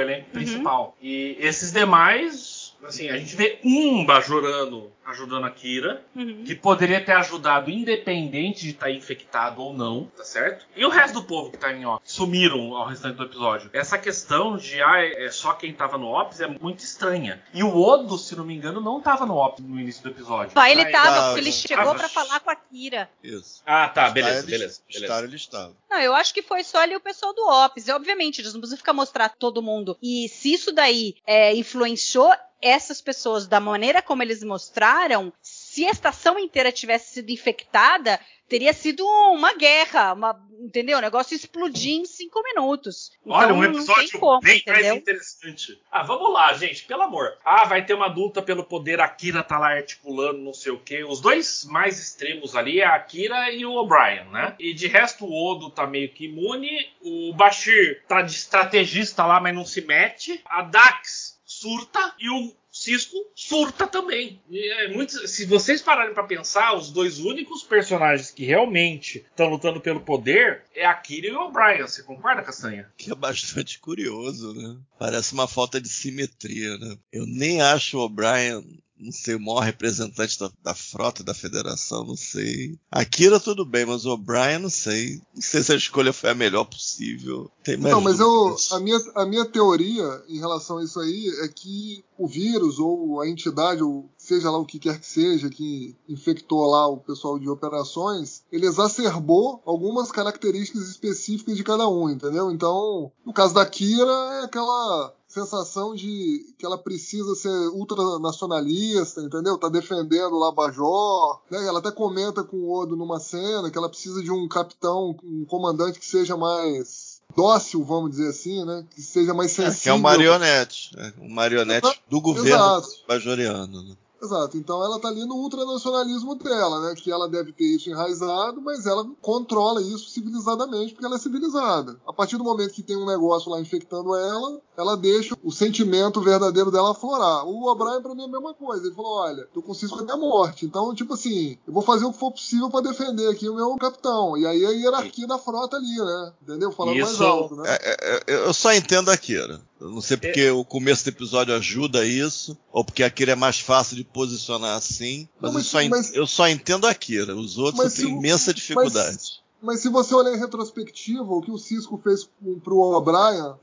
elenco 0.00 0.30
principal. 0.30 0.94
E 1.00 1.36
esses 1.40 1.72
demais, 1.72 2.59
assim, 2.84 3.08
a 3.08 3.16
gente 3.16 3.34
vê 3.36 3.58
um 3.64 4.04
Bajorano 4.04 4.90
ajudando 5.06 5.44
a 5.44 5.50
Kira, 5.50 6.04
Uhum. 6.14 6.44
que 6.44 6.54
poderia 6.54 7.00
ter 7.04 7.12
ajudado 7.12 7.68
independente 7.68 8.60
de 8.62 8.70
estar 8.70 8.90
infectado 8.92 9.60
ou 9.60 9.72
não, 9.74 10.04
tá 10.16 10.22
certo? 10.22 10.64
E 10.76 10.84
o 10.84 10.88
resto 10.88 11.14
do 11.14 11.24
povo 11.26 11.50
que 11.50 11.58
tá 11.58 11.72
em 11.72 11.84
Ops 11.84 12.12
sumiram 12.12 12.76
ao 12.76 12.86
restante 12.86 13.16
do 13.16 13.24
episódio. 13.24 13.70
Essa 13.72 13.98
questão 13.98 14.56
de 14.56 14.80
ah, 14.80 15.02
é 15.04 15.28
só 15.30 15.52
quem 15.54 15.72
tava 15.72 15.98
no 15.98 16.06
Ops 16.06 16.40
é 16.40 16.46
muito 16.46 16.80
estranha. 16.84 17.42
E 17.52 17.62
o 17.64 17.76
Odo, 17.76 18.16
se 18.16 18.36
não 18.36 18.44
me 18.44 18.54
engano, 18.54 18.80
não 18.80 19.00
tava 19.00 19.26
no 19.26 19.34
Ops 19.36 19.64
no 19.64 19.80
início 19.80 20.00
do 20.04 20.10
episódio. 20.10 20.52
Só 20.52 20.64
ele 20.66 20.82
Aí- 20.82 20.92
tava, 20.92 21.04
tava, 21.08 21.26
porque 21.32 21.40
ele 21.40 21.52
chegou 21.52 21.84
tava. 21.86 21.98
pra 21.98 22.08
falar 22.08 22.38
com 22.40 22.50
a 22.50 22.54
Kira. 22.56 23.10
Isso. 23.24 23.62
Ah, 23.66 23.88
tá, 23.88 24.02
Estar 24.02 24.10
beleza, 24.12 24.38
ele- 24.42 24.46
beleza, 24.50 24.80
beleza. 24.86 25.04
Estar 25.06 25.24
ele 25.24 25.36
estava. 25.36 25.76
Não, 25.90 25.98
eu 26.00 26.14
acho 26.14 26.32
que 26.32 26.42
foi 26.42 26.62
só 26.62 26.78
ali 26.78 26.94
o 26.94 27.00
pessoal 27.00 27.34
do 27.34 27.42
Ops. 27.48 27.88
E, 27.88 27.90
obviamente, 27.92 28.40
eles 28.40 28.52
não 28.52 28.60
precisam 28.60 28.78
ficar 28.78 28.92
mostrar 28.92 29.28
todo 29.30 29.60
mundo. 29.60 29.98
E 30.00 30.28
se 30.28 30.52
isso 30.54 30.70
daí 30.70 31.16
é, 31.26 31.52
influenciou 31.56 32.30
essas 32.60 33.00
pessoas 33.00 33.46
da 33.46 33.60
maneira 33.60 34.02
como 34.02 34.22
eles 34.22 34.42
mostraram, 34.42 35.32
se 35.40 35.86
a 35.86 35.90
estação 35.90 36.38
inteira 36.38 36.70
tivesse 36.72 37.14
sido 37.14 37.30
infectada, 37.30 38.20
teria 38.50 38.72
sido 38.72 39.06
uma 39.06 39.54
guerra, 39.54 40.12
uma, 40.12 40.36
entendeu? 40.58 40.98
O 40.98 41.00
negócio 41.00 41.36
explodir 41.36 42.00
em 42.00 42.04
cinco 42.04 42.42
minutos. 42.42 43.12
Então, 43.24 43.38
Olha, 43.38 43.54
um 43.54 43.60
tem 43.60 43.70
episódio 43.70 44.18
como, 44.18 44.40
bem 44.40 44.60
mais 44.66 44.78
entendeu? 44.78 44.96
interessante. 44.96 45.80
Ah, 45.90 46.02
vamos 46.02 46.32
lá, 46.32 46.52
gente, 46.54 46.84
pelo 46.84 47.02
amor. 47.02 47.38
Ah, 47.44 47.64
vai 47.64 47.86
ter 47.86 47.94
uma 47.94 48.08
luta 48.08 48.42
pelo 48.42 48.64
poder, 48.64 49.00
a 49.00 49.08
Kira 49.08 49.44
tá 49.44 49.56
lá 49.56 49.68
articulando, 49.68 50.40
não 50.40 50.52
sei 50.52 50.72
o 50.72 50.80
quê. 50.80 51.04
Os 51.04 51.20
dois 51.20 51.64
mais 51.64 52.00
extremos 52.00 52.56
ali 52.56 52.80
é 52.80 52.86
a 52.86 52.98
Kira 52.98 53.52
e 53.52 53.64
o 53.64 53.72
O'Brien, 53.72 54.24
né? 54.32 54.56
E 54.58 54.74
de 54.74 54.88
resto 54.88 55.24
o 55.24 55.32
Odo 55.32 55.70
tá 55.70 55.86
meio 55.86 56.08
que 56.12 56.24
imune, 56.24 56.90
o 57.00 57.32
Bashir 57.34 58.02
tá 58.08 58.20
de 58.20 58.32
estrategista 58.32 59.24
lá, 59.24 59.38
mas 59.40 59.54
não 59.54 59.64
se 59.64 59.80
mete. 59.80 60.42
A 60.44 60.62
Dax 60.62 61.39
surta 61.60 62.14
e 62.18 62.30
o 62.30 62.54
Cisco 62.70 63.16
surta 63.34 63.86
também. 63.86 64.40
E 64.48 64.70
é 64.72 64.88
muito, 64.88 65.26
se 65.26 65.44
vocês 65.44 65.82
pararem 65.82 66.14
pra 66.14 66.22
pensar, 66.22 66.74
os 66.74 66.90
dois 66.90 67.18
únicos 67.18 67.62
personagens 67.62 68.30
que 68.30 68.44
realmente 68.44 69.26
estão 69.28 69.48
lutando 69.48 69.80
pelo 69.80 70.00
poder 70.00 70.62
é 70.74 70.86
a 70.86 70.94
Kira 70.94 71.26
e 71.26 71.32
o 71.32 71.40
O'Brien. 71.40 71.82
Você 71.82 72.02
concorda, 72.02 72.42
Castanha? 72.42 72.90
Que 72.96 73.10
é 73.10 73.14
bastante 73.14 73.78
curioso, 73.78 74.54
né? 74.54 74.78
Parece 74.98 75.34
uma 75.34 75.48
falta 75.48 75.80
de 75.80 75.88
simetria, 75.88 76.78
né? 76.78 76.96
Eu 77.12 77.26
nem 77.26 77.60
acho 77.60 77.98
o 77.98 78.04
O'Brien, 78.04 78.64
não 79.00 79.12
sei, 79.12 79.34
o 79.34 79.40
maior 79.40 79.60
representante 79.60 80.38
da, 80.38 80.50
da 80.62 80.74
frota 80.74 81.24
da 81.24 81.34
federação, 81.34 82.04
não 82.04 82.16
sei. 82.16 82.78
A 82.90 83.04
Kira 83.04 83.40
tudo 83.40 83.64
bem, 83.64 83.86
mas 83.86 84.04
o 84.04 84.12
O'Brien 84.12 84.58
não 84.58 84.70
sei. 84.70 85.20
Não 85.34 85.42
sei 85.42 85.62
se 85.62 85.72
a 85.72 85.76
escolha 85.76 86.12
foi 86.12 86.30
a 86.30 86.34
melhor 86.34 86.64
possível. 86.64 87.50
Tem 87.62 87.76
mais 87.76 87.94
Não, 87.94 88.00
mas 88.00 88.20
eu, 88.20 88.56
a, 88.72 88.80
minha, 88.80 88.98
a 89.14 89.26
minha 89.26 89.44
teoria 89.44 90.22
em 90.28 90.38
relação 90.38 90.78
a 90.78 90.84
isso 90.84 91.00
aí 91.00 91.28
é 91.42 91.48
que 91.48 92.04
o 92.18 92.26
vírus 92.26 92.78
ou 92.78 93.20
a 93.20 93.28
entidade, 93.28 93.82
ou 93.82 94.10
seja 94.18 94.50
lá 94.50 94.58
o 94.58 94.66
que 94.66 94.78
quer 94.78 95.00
que 95.00 95.06
seja, 95.06 95.48
que 95.48 95.96
infectou 96.06 96.66
lá 96.66 96.86
o 96.86 96.98
pessoal 96.98 97.38
de 97.38 97.48
operações, 97.48 98.42
ele 98.52 98.66
exacerbou 98.66 99.62
algumas 99.64 100.12
características 100.12 100.88
específicas 100.88 101.56
de 101.56 101.64
cada 101.64 101.88
um, 101.88 102.10
entendeu? 102.10 102.50
Então, 102.50 103.10
no 103.24 103.32
caso 103.32 103.54
da 103.54 103.64
Kira, 103.64 104.12
é 104.40 104.44
aquela 104.44 105.14
sensação 105.32 105.94
de 105.94 106.54
que 106.58 106.66
ela 106.66 106.76
precisa 106.76 107.34
ser 107.34 107.48
ultranacionalista, 107.68 109.20
entendeu? 109.22 109.56
Tá 109.58 109.68
defendendo 109.68 110.36
lá 110.38 110.50
Bajor, 110.52 111.40
né? 111.50 111.66
Ela 111.66 111.78
até 111.78 111.90
comenta 111.90 112.42
com 112.42 112.56
o 112.56 112.72
Odo 112.78 112.96
numa 112.96 113.20
cena 113.20 113.70
que 113.70 113.78
ela 113.78 113.88
precisa 113.88 114.22
de 114.22 114.30
um 114.30 114.48
capitão, 114.48 115.16
um 115.22 115.44
comandante 115.44 115.98
que 115.98 116.06
seja 116.06 116.36
mais 116.36 117.20
dócil, 117.36 117.84
vamos 117.84 118.10
dizer 118.10 118.28
assim, 118.28 118.64
né? 118.64 118.84
Que 118.90 119.00
seja 119.02 119.32
mais 119.32 119.52
É, 119.58 119.64
sensível. 119.66 119.82
que 119.82 119.88
é 119.88 119.94
um 119.94 119.98
marionete. 119.98 120.96
né? 120.96 121.12
Um 121.20 121.28
marionete 121.32 122.02
do 122.10 122.20
governo 122.20 122.48
Exato. 122.48 122.88
bajoriano. 123.06 123.82
Né? 123.84 123.96
Exato. 124.22 124.56
Então 124.56 124.84
ela 124.84 124.98
tá 124.98 125.08
ali 125.08 125.24
no 125.24 125.36
ultranacionalismo 125.36 126.34
dela, 126.34 126.80
né? 126.80 126.94
Que 126.94 127.10
ela 127.10 127.28
deve 127.28 127.52
ter 127.52 127.64
isso 127.64 127.88
enraizado, 127.88 128.60
mas 128.60 128.86
ela 128.86 129.06
controla 129.20 129.80
isso 129.80 130.10
civilizadamente, 130.10 130.92
porque 130.92 131.06
ela 131.06 131.16
é 131.16 131.18
civilizada. 131.18 131.98
A 132.06 132.12
partir 132.12 132.36
do 132.36 132.44
momento 132.44 132.72
que 132.72 132.82
tem 132.82 132.96
um 132.96 133.06
negócio 133.06 133.50
lá 133.50 133.60
infectando 133.60 134.14
ela, 134.14 134.60
ela 134.76 134.96
deixa 134.96 135.36
o 135.42 135.50
sentimento 135.50 136.20
verdadeiro 136.20 136.70
dela 136.70 136.92
aflorar. 136.92 137.46
O 137.46 137.70
O'Brien, 137.70 138.02
pra 138.02 138.14
mim, 138.14 138.22
é 138.22 138.26
a 138.26 138.28
mesma 138.28 138.54
coisa. 138.54 138.86
Ele 138.86 138.94
falou: 138.94 139.18
olha, 139.18 139.48
com 139.54 139.74
cisco 139.74 140.00
até 140.00 140.12
a 140.12 140.16
morte. 140.16 140.66
Então, 140.66 140.94
tipo 140.94 141.14
assim, 141.14 141.58
eu 141.66 141.72
vou 141.72 141.82
fazer 141.82 142.04
o 142.04 142.12
que 142.12 142.18
for 142.18 142.32
possível 142.32 142.68
pra 142.70 142.80
defender 142.80 143.28
aqui 143.28 143.48
o 143.48 143.54
meu 143.54 143.76
capitão. 143.76 144.36
E 144.36 144.46
aí 144.46 144.64
a 144.64 144.70
hierarquia 144.70 145.26
da 145.26 145.38
frota 145.38 145.76
ali, 145.76 145.96
né? 145.96 146.32
Entendeu? 146.42 146.72
Falando 146.72 146.98
mais 146.98 147.12
Isso- 147.12 147.24
alto, 147.24 147.56
né? 147.56 147.62
É, 147.68 147.90
é, 147.90 148.22
é, 148.26 148.46
eu 148.46 148.52
só 148.52 148.72
entendo 148.72 149.10
a 149.10 149.16
Kira. 149.16 149.54
Eu 149.54 149.69
não 149.88 150.00
sei 150.00 150.16
porque 150.16 150.40
é. 150.40 150.52
o 150.52 150.64
começo 150.64 151.04
do 151.04 151.08
episódio 151.08 151.54
ajuda 151.54 152.04
isso, 152.04 152.56
ou 152.70 152.84
porque 152.84 153.02
a 153.02 153.10
Kira 153.10 153.32
é 153.32 153.36
mais 153.36 153.60
fácil 153.60 153.96
de 153.96 154.04
posicionar 154.04 154.76
assim. 154.76 155.28
Mas, 155.40 155.52
não, 155.52 155.54
mas, 155.54 155.64
eu, 155.64 155.70
só 155.70 155.88
mas, 155.88 156.14
eu, 156.14 156.26
só 156.26 156.48
entendo 156.48 156.86
a 156.86 156.94
Kira. 156.94 157.34
Os 157.34 157.56
outros 157.56 157.94
tenho 157.94 158.10
imensa 158.10 158.52
dificuldade. 158.52 159.40
Mas, 159.62 159.80
se 159.80 159.88
você 159.88 160.14
olhar 160.14 160.34
em 160.34 160.38
retrospectiva, 160.38 161.32
o 161.32 161.40
que 161.40 161.50
o 161.50 161.58
Cisco 161.58 162.00
fez 162.02 162.28
pro 162.62 162.78
O'Brien 162.78 163.54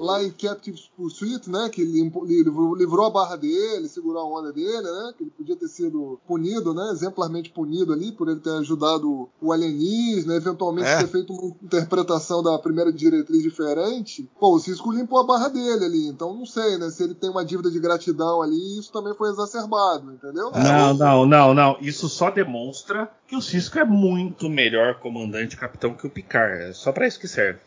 lá 0.00 0.22
em 0.22 0.30
Captive 0.30 0.78
Pursuit, 0.96 1.50
né? 1.50 1.68
Que 1.70 1.84
livrou, 1.84 2.74
livrou 2.74 3.06
a 3.06 3.10
barra 3.10 3.36
dele, 3.36 3.88
segurou 3.88 4.22
a 4.22 4.38
onda 4.38 4.52
dele, 4.52 4.82
né? 4.82 5.12
Que 5.16 5.24
ele 5.24 5.30
podia 5.30 5.56
ter 5.56 5.68
sido 5.68 6.18
punido, 6.26 6.74
né? 6.74 6.90
Exemplarmente 6.92 7.50
punido 7.50 7.92
ali 7.92 8.12
por 8.12 8.28
ele 8.28 8.40
ter 8.40 8.50
ajudado 8.50 9.28
o 9.40 9.52
alienígena, 9.52 10.34
eventualmente 10.34 10.88
é. 10.88 10.98
ter 10.98 11.08
feito 11.08 11.32
uma 11.32 11.54
interpretação 11.62 12.42
da 12.42 12.58
primeira 12.58 12.92
diretriz 12.92 13.42
diferente. 13.42 14.28
Pô, 14.38 14.54
o 14.54 14.58
Cisco 14.58 14.92
limpou 14.92 15.20
a 15.20 15.24
barra 15.24 15.48
dele 15.48 15.84
ali, 15.84 16.06
então 16.08 16.34
não 16.34 16.46
sei, 16.46 16.78
né? 16.78 16.90
Se 16.90 17.02
ele 17.02 17.14
tem 17.14 17.30
uma 17.30 17.44
dívida 17.44 17.70
de 17.70 17.78
gratidão 17.78 18.42
ali, 18.42 18.78
isso 18.78 18.92
também 18.92 19.14
foi 19.14 19.30
exacerbado, 19.30 20.12
entendeu? 20.12 20.50
Não, 20.50 20.94
não, 20.94 21.26
não, 21.26 21.54
não. 21.54 21.76
Isso 21.80 22.08
só 22.08 22.30
demonstra 22.30 23.10
que 23.26 23.36
o 23.36 23.42
Cisco 23.42 23.78
é 23.78 23.84
muito 23.84 24.48
melhor 24.48 25.00
comandante 25.00 25.56
capitão 25.56 25.94
que 25.94 26.06
o 26.06 26.10
Picard. 26.10 26.62
É 26.64 26.72
só 26.72 26.92
para 26.92 27.06
isso 27.06 27.20
que 27.20 27.28
serve. 27.28 27.58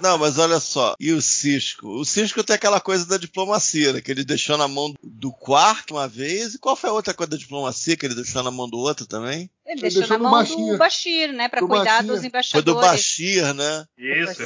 Não, 0.00 0.18
mas 0.18 0.38
olha 0.38 0.58
só. 0.60 0.94
E 0.98 1.12
o 1.12 1.22
Cisco? 1.22 1.88
O 1.88 2.04
Cisco 2.04 2.42
tem 2.42 2.56
aquela 2.56 2.80
coisa 2.80 3.06
da 3.06 3.16
diplomacia, 3.16 3.92
né? 3.92 4.00
Que 4.00 4.10
ele 4.10 4.24
deixou 4.24 4.56
na 4.58 4.66
mão 4.66 4.92
do 5.02 5.32
quarto 5.32 5.94
uma 5.94 6.08
vez. 6.08 6.54
E 6.54 6.58
qual 6.58 6.76
foi 6.76 6.90
a 6.90 6.92
outra 6.92 7.14
coisa 7.14 7.30
da 7.30 7.36
diplomacia 7.36 7.96
que 7.96 8.04
ele 8.04 8.14
deixou 8.14 8.42
na 8.42 8.50
mão 8.50 8.68
do 8.68 8.78
outro 8.78 9.06
também? 9.06 9.50
Ele, 9.66 9.80
deixou, 9.80 10.00
deixou 10.02 10.18
na 10.18 10.22
mão 10.22 10.32
Bashir. 10.32 10.56
do 10.56 10.76
Bashir, 10.76 11.32
né? 11.32 11.48
Pra 11.48 11.60
do 11.60 11.68
cuidar 11.68 11.84
Bashir. 11.84 12.06
dos 12.06 12.24
embaixadores. 12.24 12.50
Foi 12.50 12.62
do 12.62 12.80
Bashir, 12.80 13.54
né? 13.54 13.86
Isso, 13.96 14.42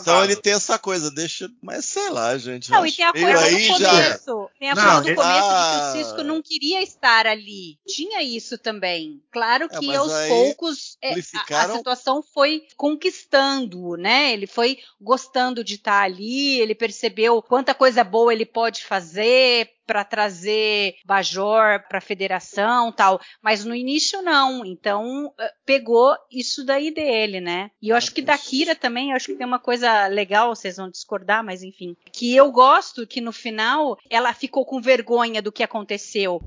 Então 0.00 0.24
ele 0.24 0.36
tem 0.36 0.54
essa 0.54 0.78
coisa, 0.78 1.10
deixa. 1.10 1.50
Mas 1.62 1.84
sei 1.84 2.08
lá, 2.08 2.36
gente. 2.38 2.70
Não, 2.70 2.86
e 2.86 2.90
tem 2.90 3.04
a 3.04 3.12
coisa 3.12 3.44
aí 3.44 3.68
do 3.68 3.74
começo. 3.74 3.80
Já... 3.80 4.58
Tem 4.58 4.70
a 4.70 4.74
coisa 4.74 5.00
do 5.00 5.14
começo 5.14 5.22
ah... 5.22 5.92
de 5.92 5.98
que 5.98 5.98
o 5.98 6.04
Cisco 6.04 6.22
não 6.22 6.42
queria 6.42 6.82
estar 6.82 7.26
ali. 7.26 7.78
Tinha 7.86 8.22
isso 8.22 8.56
também. 8.56 9.22
Claro 9.30 9.68
é, 9.70 9.78
que 9.78 9.90
é, 9.90 9.96
aos 9.96 10.12
poucos 10.28 10.96
é, 11.02 11.14
a, 11.14 11.64
a, 11.64 11.76
situação 11.76 12.22
foi 12.22 12.62
conquistando, 12.76 13.96
né? 13.96 14.32
Ele 14.32 14.46
foi 14.46 14.78
gostando 15.00 15.62
de 15.62 15.74
estar 15.74 16.02
ali, 16.02 16.60
ele 16.60 16.74
percebeu 16.74 17.42
quanta 17.42 17.74
coisa 17.74 18.02
boa 18.02 18.32
ele 18.32 18.46
pode 18.46 18.84
fazer 18.84 19.68
para 19.86 20.04
trazer 20.04 20.94
Bajor 21.04 21.86
para 21.88 21.98
a 21.98 22.00
federação 22.00 22.92
tal, 22.92 23.20
mas 23.42 23.64
no 23.64 23.74
início 23.74 24.22
não. 24.22 24.64
Então 24.64 25.32
eh, 25.38 25.52
pegou 25.64 26.16
isso 26.30 26.64
daí 26.64 26.92
dele, 26.92 27.40
né? 27.40 27.70
E 27.80 27.90
eu 27.90 27.96
acho 27.96 28.12
que 28.12 28.22
da 28.22 28.36
Kira 28.38 28.74
também, 28.74 29.10
eu 29.10 29.16
acho 29.16 29.26
que 29.26 29.36
tem 29.36 29.46
uma 29.46 29.58
coisa 29.58 30.06
legal, 30.06 30.54
vocês 30.54 30.76
vão 30.76 30.90
discordar, 30.90 31.44
mas 31.44 31.62
enfim, 31.62 31.96
que 32.12 32.34
eu 32.34 32.50
gosto 32.50 33.06
que 33.06 33.20
no 33.20 33.32
final 33.32 33.96
ela 34.10 34.32
ficou 34.32 34.64
com 34.64 34.80
vergonha 34.80 35.42
do 35.42 35.52
que 35.52 35.62
aconteceu. 35.62 36.42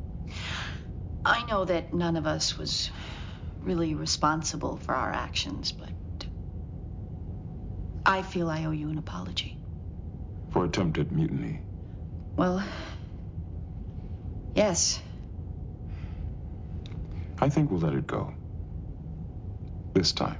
I 1.26 1.44
know 1.50 1.66
that 1.66 1.88
none 1.92 2.18
of 2.18 2.28
us 2.28 2.58
was 2.58 2.92
really 3.60 3.96
responsible 3.96 4.78
for 4.78 4.94
our 4.94 5.12
actions, 5.12 5.72
but 5.72 5.92
I 8.06 8.22
feel 8.22 8.50
I 8.50 8.66
owe 8.66 8.72
you 8.72 8.90
an 8.90 9.00
apology. 9.00 9.58
For 10.52 10.66
attempted 10.66 11.12
mutiny. 11.12 11.62
Well, 12.38 12.64
Yes. 14.56 15.02
I 17.40 17.50
think 17.50 17.70
we'll 17.70 17.82
let 17.82 17.94
it 17.94 18.08
go. 18.08 18.34
This 19.94 20.14
time. 20.14 20.40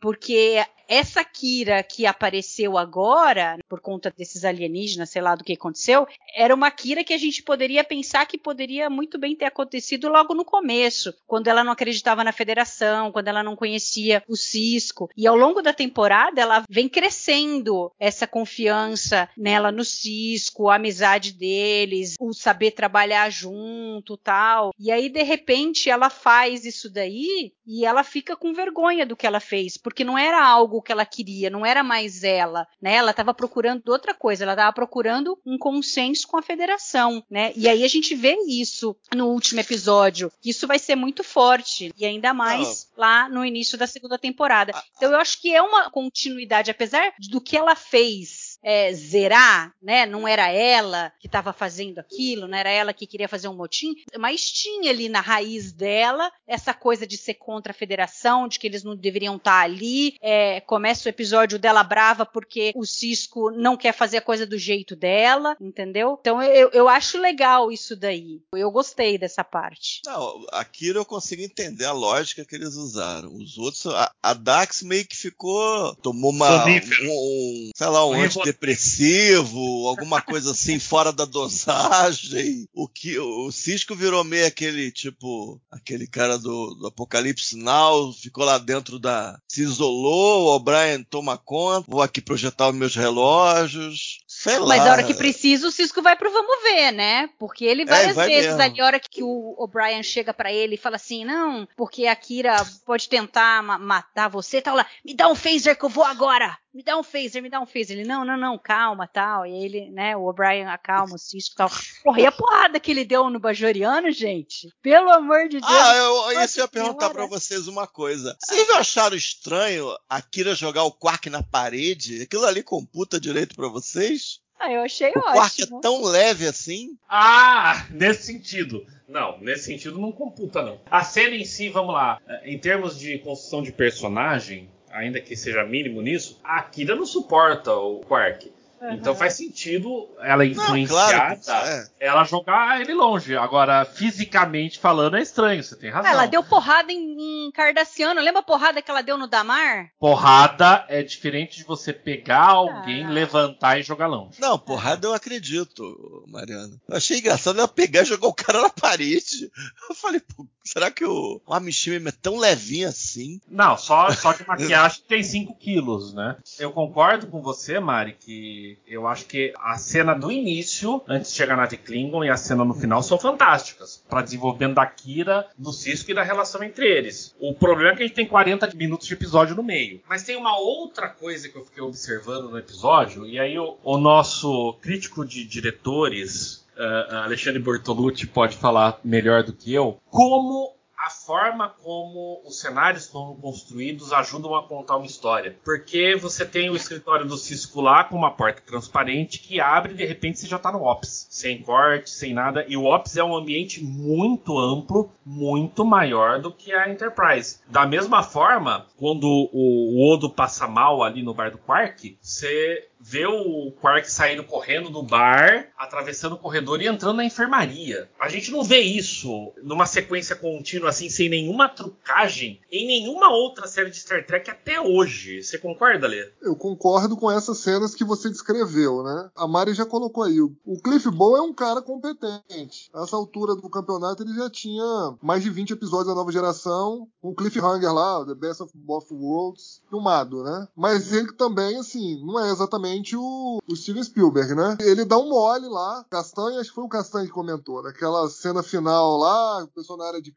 Porque 0.00 0.64
essa 0.92 1.24
Kira 1.24 1.82
que 1.82 2.04
apareceu 2.04 2.76
agora, 2.76 3.56
por 3.66 3.80
conta 3.80 4.12
desses 4.14 4.44
alienígenas, 4.44 5.08
sei 5.08 5.22
lá 5.22 5.34
do 5.34 5.42
que 5.42 5.54
aconteceu, 5.54 6.06
era 6.36 6.54
uma 6.54 6.70
Kira 6.70 7.02
que 7.02 7.14
a 7.14 7.18
gente 7.18 7.42
poderia 7.42 7.82
pensar 7.82 8.26
que 8.26 8.36
poderia 8.36 8.90
muito 8.90 9.18
bem 9.18 9.34
ter 9.34 9.46
acontecido 9.46 10.08
logo 10.08 10.34
no 10.34 10.44
começo, 10.44 11.14
quando 11.26 11.48
ela 11.48 11.64
não 11.64 11.72
acreditava 11.72 12.22
na 12.22 12.30
federação, 12.30 13.10
quando 13.10 13.28
ela 13.28 13.42
não 13.42 13.56
conhecia 13.56 14.22
o 14.28 14.36
Cisco. 14.36 15.08
E 15.16 15.26
ao 15.26 15.34
longo 15.34 15.62
da 15.62 15.72
temporada, 15.72 16.42
ela 16.42 16.62
vem 16.68 16.90
crescendo 16.90 17.90
essa 17.98 18.26
confiança 18.26 19.30
nela 19.34 19.72
no 19.72 19.84
Cisco, 19.84 20.68
a 20.68 20.74
amizade 20.74 21.32
deles, 21.32 22.16
o 22.20 22.34
saber 22.34 22.72
trabalhar 22.72 23.30
junto, 23.30 24.18
tal. 24.18 24.74
E 24.78 24.90
aí, 24.90 25.08
de 25.08 25.22
repente, 25.22 25.88
ela 25.88 26.10
faz 26.10 26.66
isso 26.66 26.90
daí 26.90 27.54
e 27.66 27.86
ela 27.86 28.04
fica 28.04 28.36
com 28.36 28.52
vergonha 28.52 29.06
do 29.06 29.16
que 29.16 29.26
ela 29.26 29.40
fez, 29.40 29.78
porque 29.78 30.04
não 30.04 30.18
era 30.18 30.44
algo 30.44 30.81
que 30.82 30.92
ela 30.92 31.06
queria, 31.06 31.50
não 31.50 31.64
era 31.64 31.82
mais 31.82 32.24
ela, 32.24 32.66
né? 32.80 32.94
Ela 32.94 33.10
estava 33.10 33.32
procurando 33.32 33.88
outra 33.88 34.14
coisa, 34.14 34.44
ela 34.44 34.52
estava 34.52 34.72
procurando 34.72 35.38
um 35.44 35.56
consenso 35.56 36.26
com 36.26 36.36
a 36.36 36.42
federação, 36.42 37.24
né? 37.30 37.52
E 37.56 37.68
aí 37.68 37.84
a 37.84 37.88
gente 37.88 38.14
vê 38.14 38.36
isso 38.46 38.96
no 39.14 39.28
último 39.28 39.60
episódio. 39.60 40.32
Isso 40.44 40.66
vai 40.66 40.78
ser 40.78 40.96
muito 40.96 41.22
forte 41.24 41.92
e 41.96 42.04
ainda 42.04 42.34
mais 42.34 42.88
não. 42.96 43.02
lá 43.02 43.28
no 43.28 43.44
início 43.44 43.78
da 43.78 43.86
segunda 43.86 44.18
temporada. 44.18 44.72
Então 44.96 45.10
eu 45.12 45.18
acho 45.18 45.40
que 45.40 45.54
é 45.54 45.62
uma 45.62 45.90
continuidade, 45.90 46.70
apesar 46.70 47.12
do 47.30 47.40
que 47.40 47.56
ela 47.56 47.74
fez 47.74 48.51
é, 48.62 48.92
zerar, 48.92 49.72
né? 49.82 50.06
Não 50.06 50.26
era 50.26 50.50
ela 50.50 51.12
que 51.18 51.26
estava 51.26 51.52
fazendo 51.52 51.98
aquilo, 51.98 52.46
não 52.46 52.56
era 52.56 52.70
ela 52.70 52.92
que 52.92 53.06
queria 53.06 53.28
fazer 53.28 53.48
um 53.48 53.56
motim, 53.56 53.94
mas 54.18 54.50
tinha 54.50 54.90
ali 54.90 55.08
na 55.08 55.20
raiz 55.20 55.72
dela 55.72 56.30
essa 56.46 56.72
coisa 56.72 57.06
de 57.06 57.16
ser 57.16 57.34
contra 57.34 57.72
a 57.72 57.74
federação, 57.74 58.46
de 58.46 58.58
que 58.58 58.66
eles 58.66 58.84
não 58.84 58.94
deveriam 58.94 59.36
estar 59.36 59.58
tá 59.58 59.64
ali. 59.64 60.16
É, 60.20 60.60
começa 60.60 61.08
o 61.08 61.10
episódio 61.10 61.58
dela 61.58 61.82
brava 61.82 62.24
porque 62.24 62.72
o 62.74 62.84
Cisco 62.84 63.50
não 63.50 63.76
quer 63.76 63.92
fazer 63.92 64.18
a 64.18 64.22
coisa 64.22 64.46
do 64.46 64.58
jeito 64.58 64.94
dela, 64.94 65.56
entendeu? 65.60 66.18
Então 66.20 66.42
eu, 66.42 66.70
eu 66.70 66.88
acho 66.88 67.18
legal 67.18 67.72
isso 67.72 67.96
daí. 67.96 68.40
Eu 68.54 68.70
gostei 68.70 69.18
dessa 69.18 69.42
parte. 69.42 70.00
Não, 70.06 70.46
aquilo 70.52 70.98
eu 70.98 71.04
consigo 71.04 71.42
entender 71.42 71.84
a 71.84 71.92
lógica 71.92 72.44
que 72.44 72.54
eles 72.54 72.74
usaram. 72.74 73.34
Os 73.34 73.58
outros, 73.58 73.86
a, 73.86 74.12
a 74.22 74.34
Dax 74.34 74.82
meio 74.82 75.06
que 75.06 75.16
ficou, 75.16 75.94
tomou 75.96 76.30
uma, 76.30 76.64
um, 76.66 76.70
um, 76.70 77.70
sei 77.74 77.86
lá, 77.86 78.06
um 78.06 78.22
depressivo, 78.52 79.88
alguma 79.88 80.20
coisa 80.20 80.52
assim 80.52 80.78
fora 80.78 81.12
da 81.12 81.24
dosagem. 81.24 82.68
O 82.72 82.86
que 82.86 83.18
o 83.18 83.50
Cisco 83.50 83.94
virou 83.94 84.22
meio 84.22 84.46
aquele 84.46 84.90
tipo, 84.92 85.60
aquele 85.70 86.06
cara 86.06 86.38
do, 86.38 86.74
do 86.74 86.86
Apocalipse 86.86 87.56
Now, 87.56 88.12
ficou 88.12 88.44
lá 88.44 88.58
dentro 88.58 88.98
da 88.98 89.38
se 89.48 89.62
isolou, 89.62 90.44
o 90.44 90.54
O'Brien 90.54 91.02
toma 91.02 91.36
conta, 91.38 91.90
vou 91.90 92.02
aqui 92.02 92.20
projetar 92.20 92.68
os 92.68 92.74
meus 92.74 92.94
relógios. 92.94 94.20
Sei 94.26 94.58
Mas 94.58 94.78
lá. 94.78 94.88
a 94.88 94.92
hora 94.92 95.02
que 95.02 95.14
precisa, 95.14 95.66
o 95.66 95.72
Cisco 95.72 96.02
vai 96.02 96.16
pro 96.16 96.32
vamos 96.32 96.62
ver, 96.62 96.92
né? 96.92 97.28
Porque 97.38 97.64
ele 97.64 97.84
várias 97.84 98.10
é, 98.10 98.14
vai 98.14 98.28
vezes 98.28 98.46
mesmo. 98.46 98.62
ali, 98.62 98.80
a 98.80 98.84
hora 98.86 99.00
que 99.00 99.22
o 99.22 99.54
O'Brien 99.58 100.02
chega 100.02 100.32
para 100.32 100.52
ele 100.52 100.74
e 100.74 100.78
fala 100.78 100.96
assim: 100.96 101.24
não, 101.24 101.66
porque 101.76 102.06
a 102.06 102.16
Kira 102.16 102.56
pode 102.84 103.08
tentar 103.08 103.62
ma 103.62 103.78
matar 103.78 104.28
você, 104.28 104.60
tal 104.60 104.76
lá, 104.76 104.86
me 105.04 105.14
dá 105.14 105.28
um 105.28 105.34
phaser 105.34 105.78
que 105.78 105.84
eu 105.84 105.88
vou 105.88 106.04
agora 106.04 106.56
me 106.74 106.82
dá 106.82 106.98
um 106.98 107.02
phaser, 107.02 107.42
me 107.42 107.50
dá 107.50 107.60
um 107.60 107.66
phaser. 107.66 107.98
Ele, 107.98 108.08
não, 108.08 108.24
não, 108.24 108.36
não, 108.36 108.58
calma, 108.58 109.06
tal. 109.06 109.46
E 109.46 109.64
ele, 109.64 109.90
né, 109.90 110.16
o 110.16 110.24
O'Brien 110.24 110.66
acalma 110.66 111.14
o 111.14 111.18
Cisco 111.18 111.54
tal. 111.56 111.70
Porra, 112.02 112.20
e 112.20 112.26
a 112.26 112.32
porrada 112.32 112.80
que 112.80 112.90
ele 112.90 113.04
deu 113.04 113.28
no 113.28 113.38
Bajoriano, 113.38 114.10
gente? 114.10 114.72
Pelo 114.80 115.10
amor 115.10 115.48
de 115.48 115.60
Deus. 115.60 115.72
Ah, 115.72 115.96
eu, 115.96 116.32
eu 116.32 116.40
ia 116.40 116.68
perguntar 116.68 117.10
para 117.10 117.26
vocês 117.26 117.68
uma 117.68 117.86
coisa. 117.86 118.36
Vocês 118.40 118.66
não 118.68 118.78
acharam 118.78 119.16
estranho 119.16 119.94
a 120.08 120.22
Kira 120.22 120.54
jogar 120.54 120.84
o 120.84 120.92
Quark 120.92 121.28
na 121.28 121.42
parede? 121.42 122.22
Aquilo 122.22 122.46
ali 122.46 122.62
computa 122.62 123.20
direito 123.20 123.54
para 123.54 123.68
vocês? 123.68 124.40
Ah, 124.58 124.70
eu 124.70 124.82
achei 124.82 125.08
o 125.08 125.18
ótimo. 125.18 125.30
O 125.30 125.32
Quark 125.32 125.62
é 125.62 125.80
tão 125.80 126.02
leve 126.04 126.46
assim? 126.46 126.96
Ah, 127.08 127.86
nesse 127.90 128.26
sentido. 128.26 128.86
Não, 129.08 129.38
nesse 129.40 129.64
sentido 129.64 129.98
não 129.98 130.12
computa, 130.12 130.62
não. 130.62 130.80
A 130.90 131.04
cena 131.04 131.34
em 131.34 131.44
si, 131.44 131.68
vamos 131.68 131.92
lá, 131.92 132.18
em 132.44 132.56
termos 132.58 132.98
de 132.98 133.18
construção 133.18 133.60
de 133.62 133.72
personagem, 133.72 134.70
ainda 134.92 135.20
que 135.20 135.34
seja 135.34 135.64
mínimo 135.64 136.00
nisso, 136.02 136.40
a 136.44 136.62
Kira 136.62 136.94
não 136.94 137.06
suporta 137.06 137.72
o 137.74 138.00
Quark. 138.00 138.52
Uhum. 138.82 138.94
Então 138.94 139.14
faz 139.14 139.34
sentido 139.34 140.08
ela 140.20 140.44
influenciada, 140.44 141.36
claro 141.36 141.68
é. 141.68 141.88
ela 142.00 142.24
jogar 142.24 142.80
ele 142.80 142.92
longe. 142.92 143.36
Agora, 143.36 143.84
fisicamente 143.84 144.80
falando, 144.80 145.16
é 145.16 145.22
estranho, 145.22 145.62
você 145.62 145.76
tem 145.76 145.88
razão. 145.88 146.10
Ela 146.10 146.26
deu 146.26 146.42
porrada 146.42 146.90
em, 146.90 147.46
em 147.46 147.52
Cardassiano. 147.52 148.20
Lembra 148.20 148.40
a 148.40 148.44
porrada 148.44 148.82
que 148.82 148.90
ela 148.90 149.00
deu 149.00 149.16
no 149.16 149.28
Damar? 149.28 149.90
Porrada 150.00 150.84
é 150.88 151.00
diferente 151.00 151.58
de 151.58 151.64
você 151.64 151.92
pegar 151.92 152.48
alguém, 152.48 153.04
ah. 153.04 153.10
levantar 153.10 153.78
e 153.78 153.84
jogar 153.84 154.08
longe. 154.08 154.40
Não, 154.40 154.58
porrada 154.58 155.06
eu 155.06 155.14
acredito, 155.14 156.24
Mariana. 156.26 156.74
Eu 156.88 156.96
achei 156.96 157.18
engraçado 157.18 157.60
ela 157.60 157.68
pegar 157.68 158.02
e 158.02 158.06
jogar 158.06 158.26
o 158.26 158.34
cara 158.34 158.62
na 158.62 158.70
parede. 158.70 159.48
Eu 159.88 159.94
falei, 159.94 160.20
pô, 160.20 160.44
será 160.64 160.90
que 160.90 161.04
o, 161.04 161.40
o 161.46 161.54
Amishima 161.54 162.08
é 162.08 162.12
tão 162.12 162.36
levinho 162.36 162.88
assim? 162.88 163.40
Não, 163.48 163.76
só, 163.78 164.10
só 164.10 164.32
que 164.32 164.46
maquiagem 164.46 165.02
tem 165.06 165.22
5 165.22 165.54
quilos, 165.56 166.12
né? 166.12 166.36
Eu 166.58 166.72
concordo 166.72 167.28
com 167.28 167.40
você, 167.40 167.78
Mari, 167.78 168.16
que 168.18 168.71
eu 168.86 169.06
acho 169.06 169.26
que 169.26 169.52
a 169.58 169.76
cena 169.76 170.14
do 170.14 170.30
início, 170.30 171.02
antes 171.08 171.30
de 171.30 171.36
chegar 171.36 171.56
na 171.56 171.66
de 171.66 171.76
Klingon, 171.76 172.24
e 172.24 172.30
a 172.30 172.36
cena 172.36 172.64
no 172.64 172.74
final 172.74 173.02
são 173.02 173.18
fantásticas. 173.18 174.02
Para 174.08 174.22
desenvolvimento 174.22 174.74
da 174.74 174.86
Kira, 174.86 175.46
do 175.56 175.72
Cisco 175.72 176.10
e 176.10 176.14
da 176.14 176.22
relação 176.22 176.62
entre 176.62 176.86
eles. 176.86 177.34
O 177.40 177.54
problema 177.54 177.92
é 177.92 177.96
que 177.96 178.02
a 178.02 178.06
gente 178.06 178.16
tem 178.16 178.26
40 178.26 178.70
minutos 178.74 179.06
de 179.06 179.14
episódio 179.14 179.54
no 179.54 179.62
meio. 179.62 180.00
Mas 180.08 180.22
tem 180.22 180.36
uma 180.36 180.58
outra 180.58 181.08
coisa 181.08 181.48
que 181.48 181.56
eu 181.56 181.64
fiquei 181.64 181.82
observando 181.82 182.50
no 182.50 182.58
episódio, 182.58 183.26
e 183.26 183.38
aí 183.38 183.58
o, 183.58 183.76
o 183.82 183.98
nosso 183.98 184.74
crítico 184.80 185.24
de 185.24 185.44
diretores, 185.44 186.64
uh, 186.76 187.16
Alexandre 187.16 187.60
Bortolucci, 187.60 188.26
pode 188.26 188.56
falar 188.56 189.00
melhor 189.04 189.42
do 189.42 189.52
que 189.52 189.72
eu, 189.72 189.98
como 190.10 190.74
a 191.02 191.10
forma 191.10 191.68
como 191.82 192.40
os 192.46 192.60
cenários 192.60 193.08
foram 193.08 193.34
construídos 193.34 194.12
ajudam 194.12 194.54
a 194.54 194.62
contar 194.62 194.96
uma 194.96 195.06
história. 195.06 195.58
Porque 195.64 196.14
você 196.14 196.46
tem 196.46 196.70
o 196.70 196.76
escritório 196.76 197.26
do 197.26 197.36
Cisco 197.36 197.80
lá 197.80 198.04
com 198.04 198.16
uma 198.16 198.30
porta 198.30 198.62
transparente 198.64 199.40
que 199.40 199.60
abre 199.60 199.94
e 199.94 199.96
de 199.96 200.04
repente 200.04 200.38
você 200.38 200.46
já 200.46 200.58
está 200.58 200.70
no 200.70 200.84
Ops. 200.84 201.26
Sem 201.28 201.60
corte, 201.60 202.08
sem 202.08 202.32
nada. 202.32 202.64
E 202.68 202.76
o 202.76 202.84
Ops 202.84 203.16
é 203.16 203.24
um 203.24 203.34
ambiente 203.34 203.82
muito 203.82 204.56
amplo, 204.56 205.10
muito 205.26 205.84
maior 205.84 206.40
do 206.40 206.52
que 206.52 206.72
a 206.72 206.88
Enterprise. 206.88 207.58
Da 207.68 207.84
mesma 207.84 208.22
forma, 208.22 208.86
quando 208.96 209.26
o 209.52 210.12
Odo 210.12 210.30
passa 210.30 210.68
mal 210.68 211.02
ali 211.02 211.20
no 211.20 211.34
bar 211.34 211.50
do 211.50 211.58
Quark, 211.58 212.16
você 212.20 212.86
vê 213.02 213.26
o 213.26 213.72
Quark 213.80 214.08
saindo 214.08 214.44
correndo 214.44 214.88
do 214.88 215.02
bar, 215.02 215.66
atravessando 215.76 216.34
o 216.34 216.38
corredor 216.38 216.80
e 216.80 216.86
entrando 216.86 217.16
na 217.16 217.24
enfermaria. 217.24 218.08
A 218.20 218.28
gente 218.28 218.52
não 218.52 218.62
vê 218.62 218.78
isso 218.78 219.52
numa 219.62 219.86
sequência 219.86 220.36
contínua 220.36 220.91
assim, 220.92 221.10
sem 221.10 221.28
nenhuma 221.28 221.68
trucagem, 221.68 222.60
em 222.70 222.86
nenhuma 222.86 223.30
outra 223.30 223.66
série 223.66 223.90
de 223.90 223.98
Star 223.98 224.24
Trek 224.24 224.50
até 224.50 224.80
hoje. 224.80 225.42
Você 225.42 225.58
concorda, 225.58 226.06
Lê? 226.06 226.30
Eu 226.40 226.54
concordo 226.54 227.16
com 227.16 227.30
essas 227.30 227.58
cenas 227.58 227.94
que 227.94 228.04
você 228.04 228.28
descreveu, 228.30 229.02
né? 229.02 229.30
A 229.34 229.48
Mari 229.48 229.74
já 229.74 229.84
colocou 229.84 230.24
aí. 230.24 230.40
O 230.40 230.80
Cliff 230.82 231.10
Bow 231.10 231.36
é 231.36 231.42
um 231.42 231.52
cara 231.52 231.82
competente. 231.82 232.90
Nessa 232.94 233.16
altura 233.16 233.54
do 233.54 233.68
campeonato 233.68 234.22
ele 234.22 234.34
já 234.34 234.48
tinha 234.48 235.16
mais 235.20 235.42
de 235.42 235.50
20 235.50 235.72
episódios 235.72 236.08
da 236.08 236.14
nova 236.14 236.30
geração, 236.30 237.08
um 237.22 237.34
cliffhanger 237.34 237.92
lá, 237.92 238.24
The 238.24 238.34
Best 238.34 238.62
of 238.62 238.72
Both 238.74 239.10
Worlds, 239.10 239.82
filmado, 239.88 240.42
né? 240.42 240.68
Mas 240.76 241.12
ele 241.12 241.32
também, 241.32 241.78
assim, 241.78 242.24
não 242.24 242.38
é 242.38 242.50
exatamente 242.50 243.16
o, 243.16 243.58
o 243.66 243.76
Steven 243.76 244.02
Spielberg, 244.02 244.54
né? 244.54 244.76
Ele 244.80 245.04
dá 245.04 245.18
um 245.18 245.28
mole 245.28 245.68
lá. 245.68 246.04
Castanha, 246.10 246.60
acho 246.60 246.70
que 246.70 246.74
foi 246.74 246.84
o 246.84 246.88
Castanha 246.88 247.26
que 247.26 247.32
comentou, 247.32 247.82
naquela 247.82 248.28
cena 248.28 248.62
final 248.62 249.16
lá, 249.16 249.64
o 249.64 249.68
pessoal 249.68 249.98
na 249.98 250.06
área 250.06 250.22
de 250.22 250.32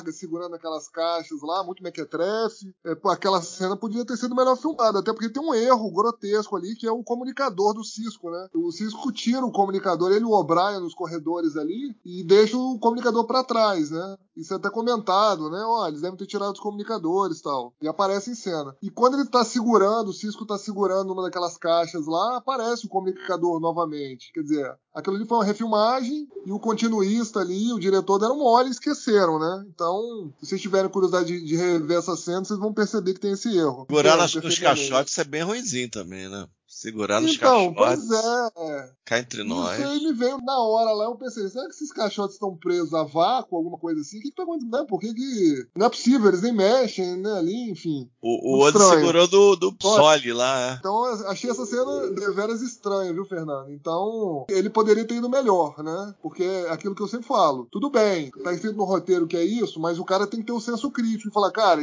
carga, 0.00 0.12
segurando 0.12 0.54
aquelas 0.54 0.88
caixas 0.88 1.40
lá, 1.42 1.62
muito 1.62 1.82
mequetrefe. 1.82 2.74
É, 2.84 2.96
aquela 3.06 3.40
cena 3.42 3.76
podia 3.76 4.04
ter 4.04 4.16
sido 4.16 4.34
melhor 4.34 4.56
filmada, 4.56 4.98
até 4.98 5.12
porque 5.12 5.28
tem 5.28 5.42
um 5.42 5.54
erro 5.54 5.92
grotesco 5.92 6.56
ali, 6.56 6.74
que 6.74 6.86
é 6.86 6.92
o 6.92 7.04
comunicador 7.04 7.74
do 7.74 7.84
Cisco, 7.84 8.30
né? 8.30 8.48
O 8.54 8.72
Cisco 8.72 9.12
tira 9.12 9.44
o 9.44 9.52
comunicador, 9.52 10.10
ele 10.10 10.22
e 10.22 10.24
o 10.24 10.32
O'Brien 10.32 10.80
nos 10.80 10.94
corredores 10.94 11.56
ali, 11.56 11.94
e 12.04 12.24
deixa 12.24 12.56
o 12.56 12.78
comunicador 12.78 13.26
para 13.26 13.44
trás, 13.44 13.90
né? 13.90 14.16
Isso 14.40 14.54
é 14.54 14.56
até 14.56 14.70
comentado, 14.70 15.50
né? 15.50 15.62
Ó, 15.64 15.86
eles 15.86 16.00
devem 16.00 16.16
ter 16.16 16.26
tirado 16.26 16.54
os 16.54 16.60
comunicadores 16.60 17.38
e 17.38 17.42
tal. 17.42 17.74
E 17.82 17.86
aparece 17.86 18.30
em 18.30 18.34
cena. 18.34 18.74
E 18.82 18.90
quando 18.90 19.14
ele 19.14 19.28
tá 19.28 19.44
segurando, 19.44 20.08
o 20.08 20.12
Cisco 20.14 20.46
tá 20.46 20.56
segurando 20.56 21.12
uma 21.12 21.22
daquelas 21.22 21.58
caixas 21.58 22.06
lá, 22.06 22.38
aparece 22.38 22.86
o 22.86 22.88
comunicador 22.88 23.60
novamente. 23.60 24.32
Quer 24.32 24.42
dizer, 24.42 24.74
aquilo 24.94 25.16
ali 25.16 25.26
foi 25.26 25.38
uma 25.38 25.44
refilmagem 25.44 26.26
e 26.46 26.52
o 26.52 26.58
continuista 26.58 27.40
ali, 27.40 27.70
o 27.72 27.78
diretor 27.78 28.18
deram 28.18 28.38
mole 28.38 28.68
e 28.68 28.72
esqueceram, 28.72 29.38
né? 29.38 29.66
Então, 29.68 30.32
se 30.40 30.46
vocês 30.46 30.60
tiverem 30.60 30.90
curiosidade 30.90 31.26
de, 31.26 31.44
de 31.44 31.56
rever 31.56 31.98
essa 31.98 32.16
cena, 32.16 32.44
vocês 32.44 32.58
vão 32.58 32.72
perceber 32.72 33.14
que 33.14 33.20
tem 33.20 33.32
esse 33.32 33.54
erro. 33.54 33.86
Segurar 33.90 34.16
nas, 34.16 34.34
nos 34.34 34.58
caixotes 34.58 35.18
é 35.18 35.24
bem 35.24 35.42
ruimzinho 35.42 35.90
também, 35.90 36.28
né? 36.28 36.48
Segurar 36.72 37.20
nos 37.20 37.34
Então, 37.34 37.74
caixotes. 37.74 38.08
pois 38.08 38.24
é. 38.24 38.92
Cá 39.04 39.18
entre 39.18 39.42
nós. 39.42 39.76
Isso 39.76 39.88
aí 39.88 40.04
me 40.04 40.12
veio 40.12 40.38
na 40.38 40.56
hora 40.60 40.92
lá, 40.92 41.04
eu 41.06 41.16
pensei, 41.16 41.48
será 41.48 41.64
que 41.64 41.72
esses 41.74 41.92
caixotes 41.92 42.34
estão 42.36 42.56
presos 42.56 42.94
a 42.94 43.02
vácuo, 43.02 43.56
alguma 43.56 43.76
coisa 43.76 44.00
assim? 44.00 44.18
O 44.18 44.22
que, 44.22 44.30
que 44.30 44.36
tá 44.36 44.44
acontecendo? 44.44 44.70
Não, 44.70 44.86
Por 44.86 45.00
que, 45.00 45.12
que. 45.12 45.66
Não 45.76 45.86
é 45.86 45.88
possível, 45.90 46.28
eles 46.28 46.42
nem 46.42 46.52
mexem, 46.52 47.16
né? 47.16 47.32
Ali, 47.32 47.70
enfim. 47.72 48.08
O, 48.22 48.54
o 48.54 48.58
outro 48.60 48.88
segurou 48.88 49.26
do, 49.26 49.56
do 49.56 49.74
Nossa. 49.82 49.96
Soli 49.96 50.32
lá, 50.32 50.70
é. 50.70 50.74
Então 50.78 51.04
achei 51.26 51.50
essa 51.50 51.66
cena 51.66 52.10
deveras 52.12 52.62
estranha, 52.62 53.12
viu, 53.12 53.24
Fernando? 53.24 53.70
Então, 53.72 54.46
ele 54.48 54.70
poderia 54.70 55.04
ter 55.04 55.16
ido 55.16 55.28
melhor, 55.28 55.82
né? 55.82 56.14
Porque 56.22 56.44
é 56.44 56.70
aquilo 56.70 56.94
que 56.94 57.02
eu 57.02 57.08
sempre 57.08 57.26
falo. 57.26 57.66
Tudo 57.72 57.90
bem, 57.90 58.30
tá 58.44 58.52
escrito 58.52 58.76
no 58.76 58.84
roteiro 58.84 59.26
que 59.26 59.36
é 59.36 59.44
isso, 59.44 59.80
mas 59.80 59.98
o 59.98 60.04
cara 60.04 60.24
tem 60.26 60.38
que 60.38 60.46
ter 60.46 60.52
o 60.52 60.60
senso 60.60 60.88
crítico 60.90 61.28
e 61.28 61.32
falar, 61.32 61.50
cara, 61.50 61.82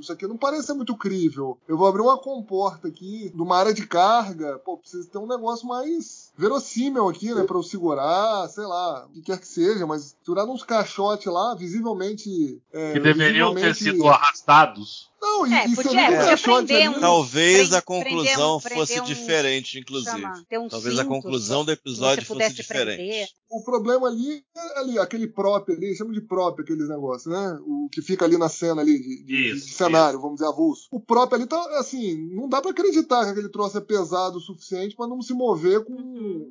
isso 0.00 0.12
aqui 0.12 0.26
não 0.26 0.36
parece 0.36 0.72
muito 0.72 0.96
crível. 0.96 1.58
Eu 1.68 1.76
vou 1.76 1.86
abrir 1.86 2.02
uma 2.02 2.18
comporta 2.18 2.88
aqui, 2.88 3.30
de 3.34 3.42
uma 3.42 3.56
área 3.56 3.74
de 3.74 3.86
carga. 3.86 4.58
Pô, 4.58 4.76
precisa 4.76 5.08
ter 5.08 5.18
um 5.18 5.26
negócio 5.26 5.66
mais 5.66 6.29
verossímil 6.40 7.08
aqui, 7.08 7.32
né? 7.34 7.44
Pra 7.44 7.56
eu 7.56 7.62
segurar, 7.62 8.48
sei 8.48 8.64
lá, 8.64 9.06
o 9.06 9.10
que 9.12 9.22
quer 9.22 9.38
que 9.38 9.46
seja, 9.46 9.86
mas 9.86 10.16
segurar 10.24 10.44
uns 10.46 10.62
caixotes 10.64 11.26
lá, 11.32 11.54
visivelmente. 11.54 12.60
é, 12.72 12.92
Que 12.94 13.00
deveriam 13.00 13.54
ter 13.54 13.72
visivelmente- 13.72 13.78
sido 14.02 14.08
arrastados. 14.08 15.10
Não, 15.20 15.46
e, 15.46 15.52
É, 15.52 15.66
e 15.68 15.74
podia- 15.74 15.90
podia 15.90 16.16
caixote 16.16 16.72
um- 16.88 16.98
Talvez 16.98 17.58
Prende- 17.68 17.74
a 17.76 17.82
conclusão 17.82 18.58
prender 18.58 18.78
um- 18.78 18.80
fosse 18.86 19.00
um- 19.00 19.04
diferente, 19.04 19.78
inclusive. 19.78 20.10
Chama, 20.18 20.42
ter 20.48 20.58
um 20.58 20.66
Talvez 20.66 20.98
a 20.98 21.02
cinto, 21.02 21.08
conclusão 21.10 21.62
do 21.62 21.70
episódio 21.72 22.24
fosse 22.24 22.54
diferente. 22.54 22.96
prender. 22.96 23.28
O 23.50 23.62
problema 23.62 24.06
ali 24.08 24.42
é 24.56 24.78
ali, 24.78 24.98
aquele 24.98 25.26
prop 25.26 25.70
ali, 25.70 25.94
chama 25.94 26.12
de 26.14 26.22
prop 26.22 26.58
aqueles 26.62 26.88
negócios, 26.88 27.26
né? 27.30 27.58
O 27.66 27.88
que 27.92 28.00
fica 28.00 28.24
ali 28.24 28.38
na 28.38 28.48
cena 28.48 28.80
ali 28.80 28.98
de, 28.98 29.24
de- 29.24 29.50
Isso, 29.50 29.66
de 29.66 29.72
cenário, 29.74 30.18
vamos 30.20 30.36
dizer, 30.36 30.48
avulso. 30.48 30.86
O 30.90 31.00
prop 31.00 31.34
ali 31.34 31.44
tá, 31.46 31.60
assim, 31.78 32.16
não 32.34 32.48
dá 32.48 32.62
pra 32.62 32.70
acreditar 32.70 33.24
que 33.24 33.30
aquele 33.32 33.48
troço 33.50 33.76
é 33.76 33.80
pesado 33.82 34.38
o 34.38 34.40
suficiente 34.40 34.96
pra 34.96 35.06
não 35.06 35.20
se 35.20 35.34
mover 35.34 35.84
com 35.84 35.92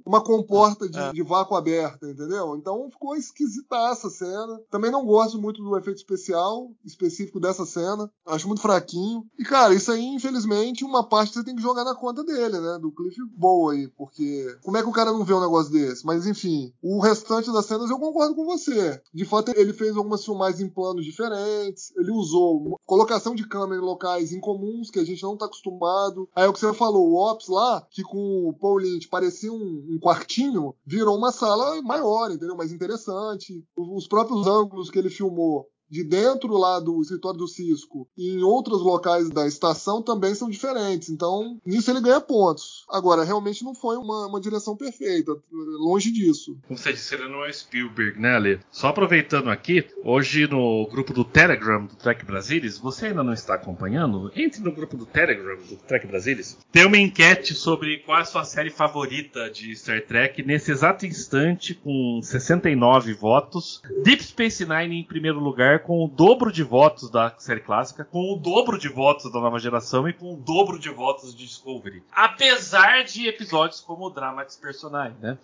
uma 0.05 0.21
comporta 0.23 0.87
de, 0.89 0.97
É. 0.97 1.11
de 1.13 1.23
vácuo 1.23 1.55
aberta, 1.55 2.09
entendeu? 2.09 2.55
Então 2.55 2.89
ficou 2.91 3.15
esquisitaça 3.15 4.07
a 4.07 4.11
cena. 4.11 4.59
Também 4.69 4.91
não 4.91 5.05
gosto 5.05 5.39
muito 5.39 5.61
do 5.63 5.77
efeito 5.77 5.97
especial 5.97 6.69
específico 6.85 7.39
dessa 7.39 7.65
cena. 7.65 8.09
Acho 8.25 8.47
muito 8.47 8.61
fraquinho. 8.61 9.25
E, 9.37 9.43
cara, 9.43 9.73
isso 9.73 9.91
aí, 9.91 10.05
infelizmente, 10.05 10.83
uma 10.83 11.03
parte 11.07 11.33
você 11.33 11.43
tem 11.43 11.55
que 11.55 11.61
jogar 11.61 11.83
na 11.83 11.95
conta 11.95 12.23
dele, 12.23 12.59
né? 12.59 12.77
Do 12.79 12.91
Cliff 12.91 13.17
Bow 13.37 13.69
aí, 13.69 13.87
porque 13.97 14.57
como 14.63 14.77
é 14.77 14.81
que 14.83 14.89
o 14.89 14.93
cara 14.93 15.11
não 15.11 15.23
vê 15.23 15.33
um 15.33 15.41
negócio 15.41 15.71
desse? 15.71 16.05
Mas, 16.05 16.25
enfim, 16.25 16.73
o 16.81 16.99
restante 16.99 17.51
das 17.51 17.65
cenas 17.65 17.89
eu 17.89 17.99
concordo 17.99 18.35
com 18.35 18.45
você. 18.45 19.01
De 19.13 19.25
fato, 19.25 19.51
ele 19.55 19.73
fez 19.73 19.95
algumas 19.95 20.23
filmagens 20.23 20.61
em 20.61 20.69
planos 20.69 21.05
diferentes, 21.05 21.91
ele 21.97 22.11
usou 22.11 22.79
colocação 22.85 23.35
de 23.35 23.47
câmera 23.47 23.81
em 23.81 23.85
locais 23.85 24.31
incomuns 24.31 24.89
que 24.89 24.99
a 24.99 25.05
gente 25.05 25.23
não 25.23 25.37
tá 25.37 25.45
acostumado. 25.45 26.27
Aí 26.35 26.45
é 26.45 26.47
o 26.47 26.53
que 26.53 26.59
você 26.59 26.73
falou, 26.73 27.09
o 27.09 27.15
Ops 27.15 27.47
lá, 27.47 27.85
que 27.89 28.03
com 28.03 28.47
o 28.49 28.53
Paul 28.53 28.77
Lynch 28.77 29.07
parecia 29.07 29.51
um, 29.51 29.68
um 29.69 29.99
quartinho, 29.99 30.75
virou 30.85 31.17
uma 31.17 31.31
sala 31.31 31.81
maior, 31.81 32.31
entendeu? 32.31 32.55
Mais 32.55 32.71
interessante. 32.71 33.63
Os 33.75 34.07
próprios 34.07 34.47
ângulos 34.47 34.89
que 34.89 34.99
ele 34.99 35.09
filmou 35.09 35.67
de 35.89 36.03
dentro 36.03 36.55
lá 36.57 36.79
do 36.79 37.01
escritório 37.01 37.39
do 37.39 37.47
Cisco 37.47 38.07
e 38.17 38.35
em 38.35 38.43
outros 38.43 38.81
locais 38.81 39.29
da 39.29 39.47
estação 39.47 40.01
também 40.01 40.35
são 40.35 40.49
diferentes. 40.49 41.09
Então, 41.09 41.59
nisso 41.65 41.89
ele 41.89 42.01
ganha 42.01 42.21
pontos. 42.21 42.85
Agora, 42.89 43.23
realmente 43.23 43.63
não 43.63 43.73
foi 43.73 43.97
uma, 43.97 44.27
uma 44.27 44.39
direção 44.39 44.75
perfeita. 44.75 45.35
Longe 45.51 46.11
disso. 46.11 46.57
Como 46.67 46.77
você 46.77 46.93
disse, 46.93 47.15
ele 47.15 47.27
não 47.27 47.43
é 47.43 47.51
Spielberg, 47.51 48.19
né, 48.19 48.35
Ale? 48.35 48.59
Só 48.71 48.87
aproveitando 48.87 49.49
aqui, 49.49 49.85
hoje 50.03 50.47
no 50.47 50.87
grupo 50.89 51.13
do 51.13 51.23
Telegram 51.23 51.85
do 51.85 51.95
Trek 51.95 52.25
Brasilis, 52.25 52.77
você 52.77 53.07
ainda 53.07 53.23
não 53.23 53.33
está 53.33 53.55
acompanhando? 53.55 54.31
Entre 54.35 54.61
no 54.61 54.71
grupo 54.71 54.95
do 54.95 55.05
Telegram 55.05 55.57
do 55.57 55.75
Trek 55.77 56.05
Brasilis. 56.07 56.57
Tem 56.71 56.85
uma 56.85 56.97
enquete 56.97 57.53
sobre 57.53 57.99
qual 57.99 58.19
é 58.19 58.21
a 58.21 58.25
sua 58.25 58.43
série 58.43 58.69
favorita 58.69 59.49
de 59.49 59.75
Star 59.75 60.01
Trek 60.05 60.43
nesse 60.43 60.71
exato 60.71 61.05
instante, 61.05 61.73
com 61.73 62.19
69 62.21 63.13
votos. 63.13 63.81
Deep 64.03 64.23
Space 64.23 64.65
Nine 64.65 64.99
em 64.99 65.03
primeiro 65.03 65.39
lugar, 65.39 65.78
com 65.79 66.05
o 66.05 66.07
dobro 66.07 66.51
de 66.51 66.63
votos 66.63 67.09
da 67.09 67.33
série 67.37 67.61
clássica, 67.61 68.05
com 68.05 68.33
o 68.33 68.35
dobro 68.35 68.77
de 68.77 68.87
votos 68.87 69.31
da 69.31 69.39
nova 69.39 69.59
geração 69.59 70.07
e 70.07 70.13
com 70.13 70.33
o 70.33 70.37
dobro 70.37 70.79
de 70.79 70.89
votos 70.89 71.35
de 71.35 71.45
Discovery. 71.45 72.03
Apesar 72.11 73.03
de 73.03 73.27
episódios 73.27 73.81
como 73.81 74.05
o 74.05 74.09
Dramatis 74.09 74.55
Personae, 74.55 75.13
né? 75.21 75.37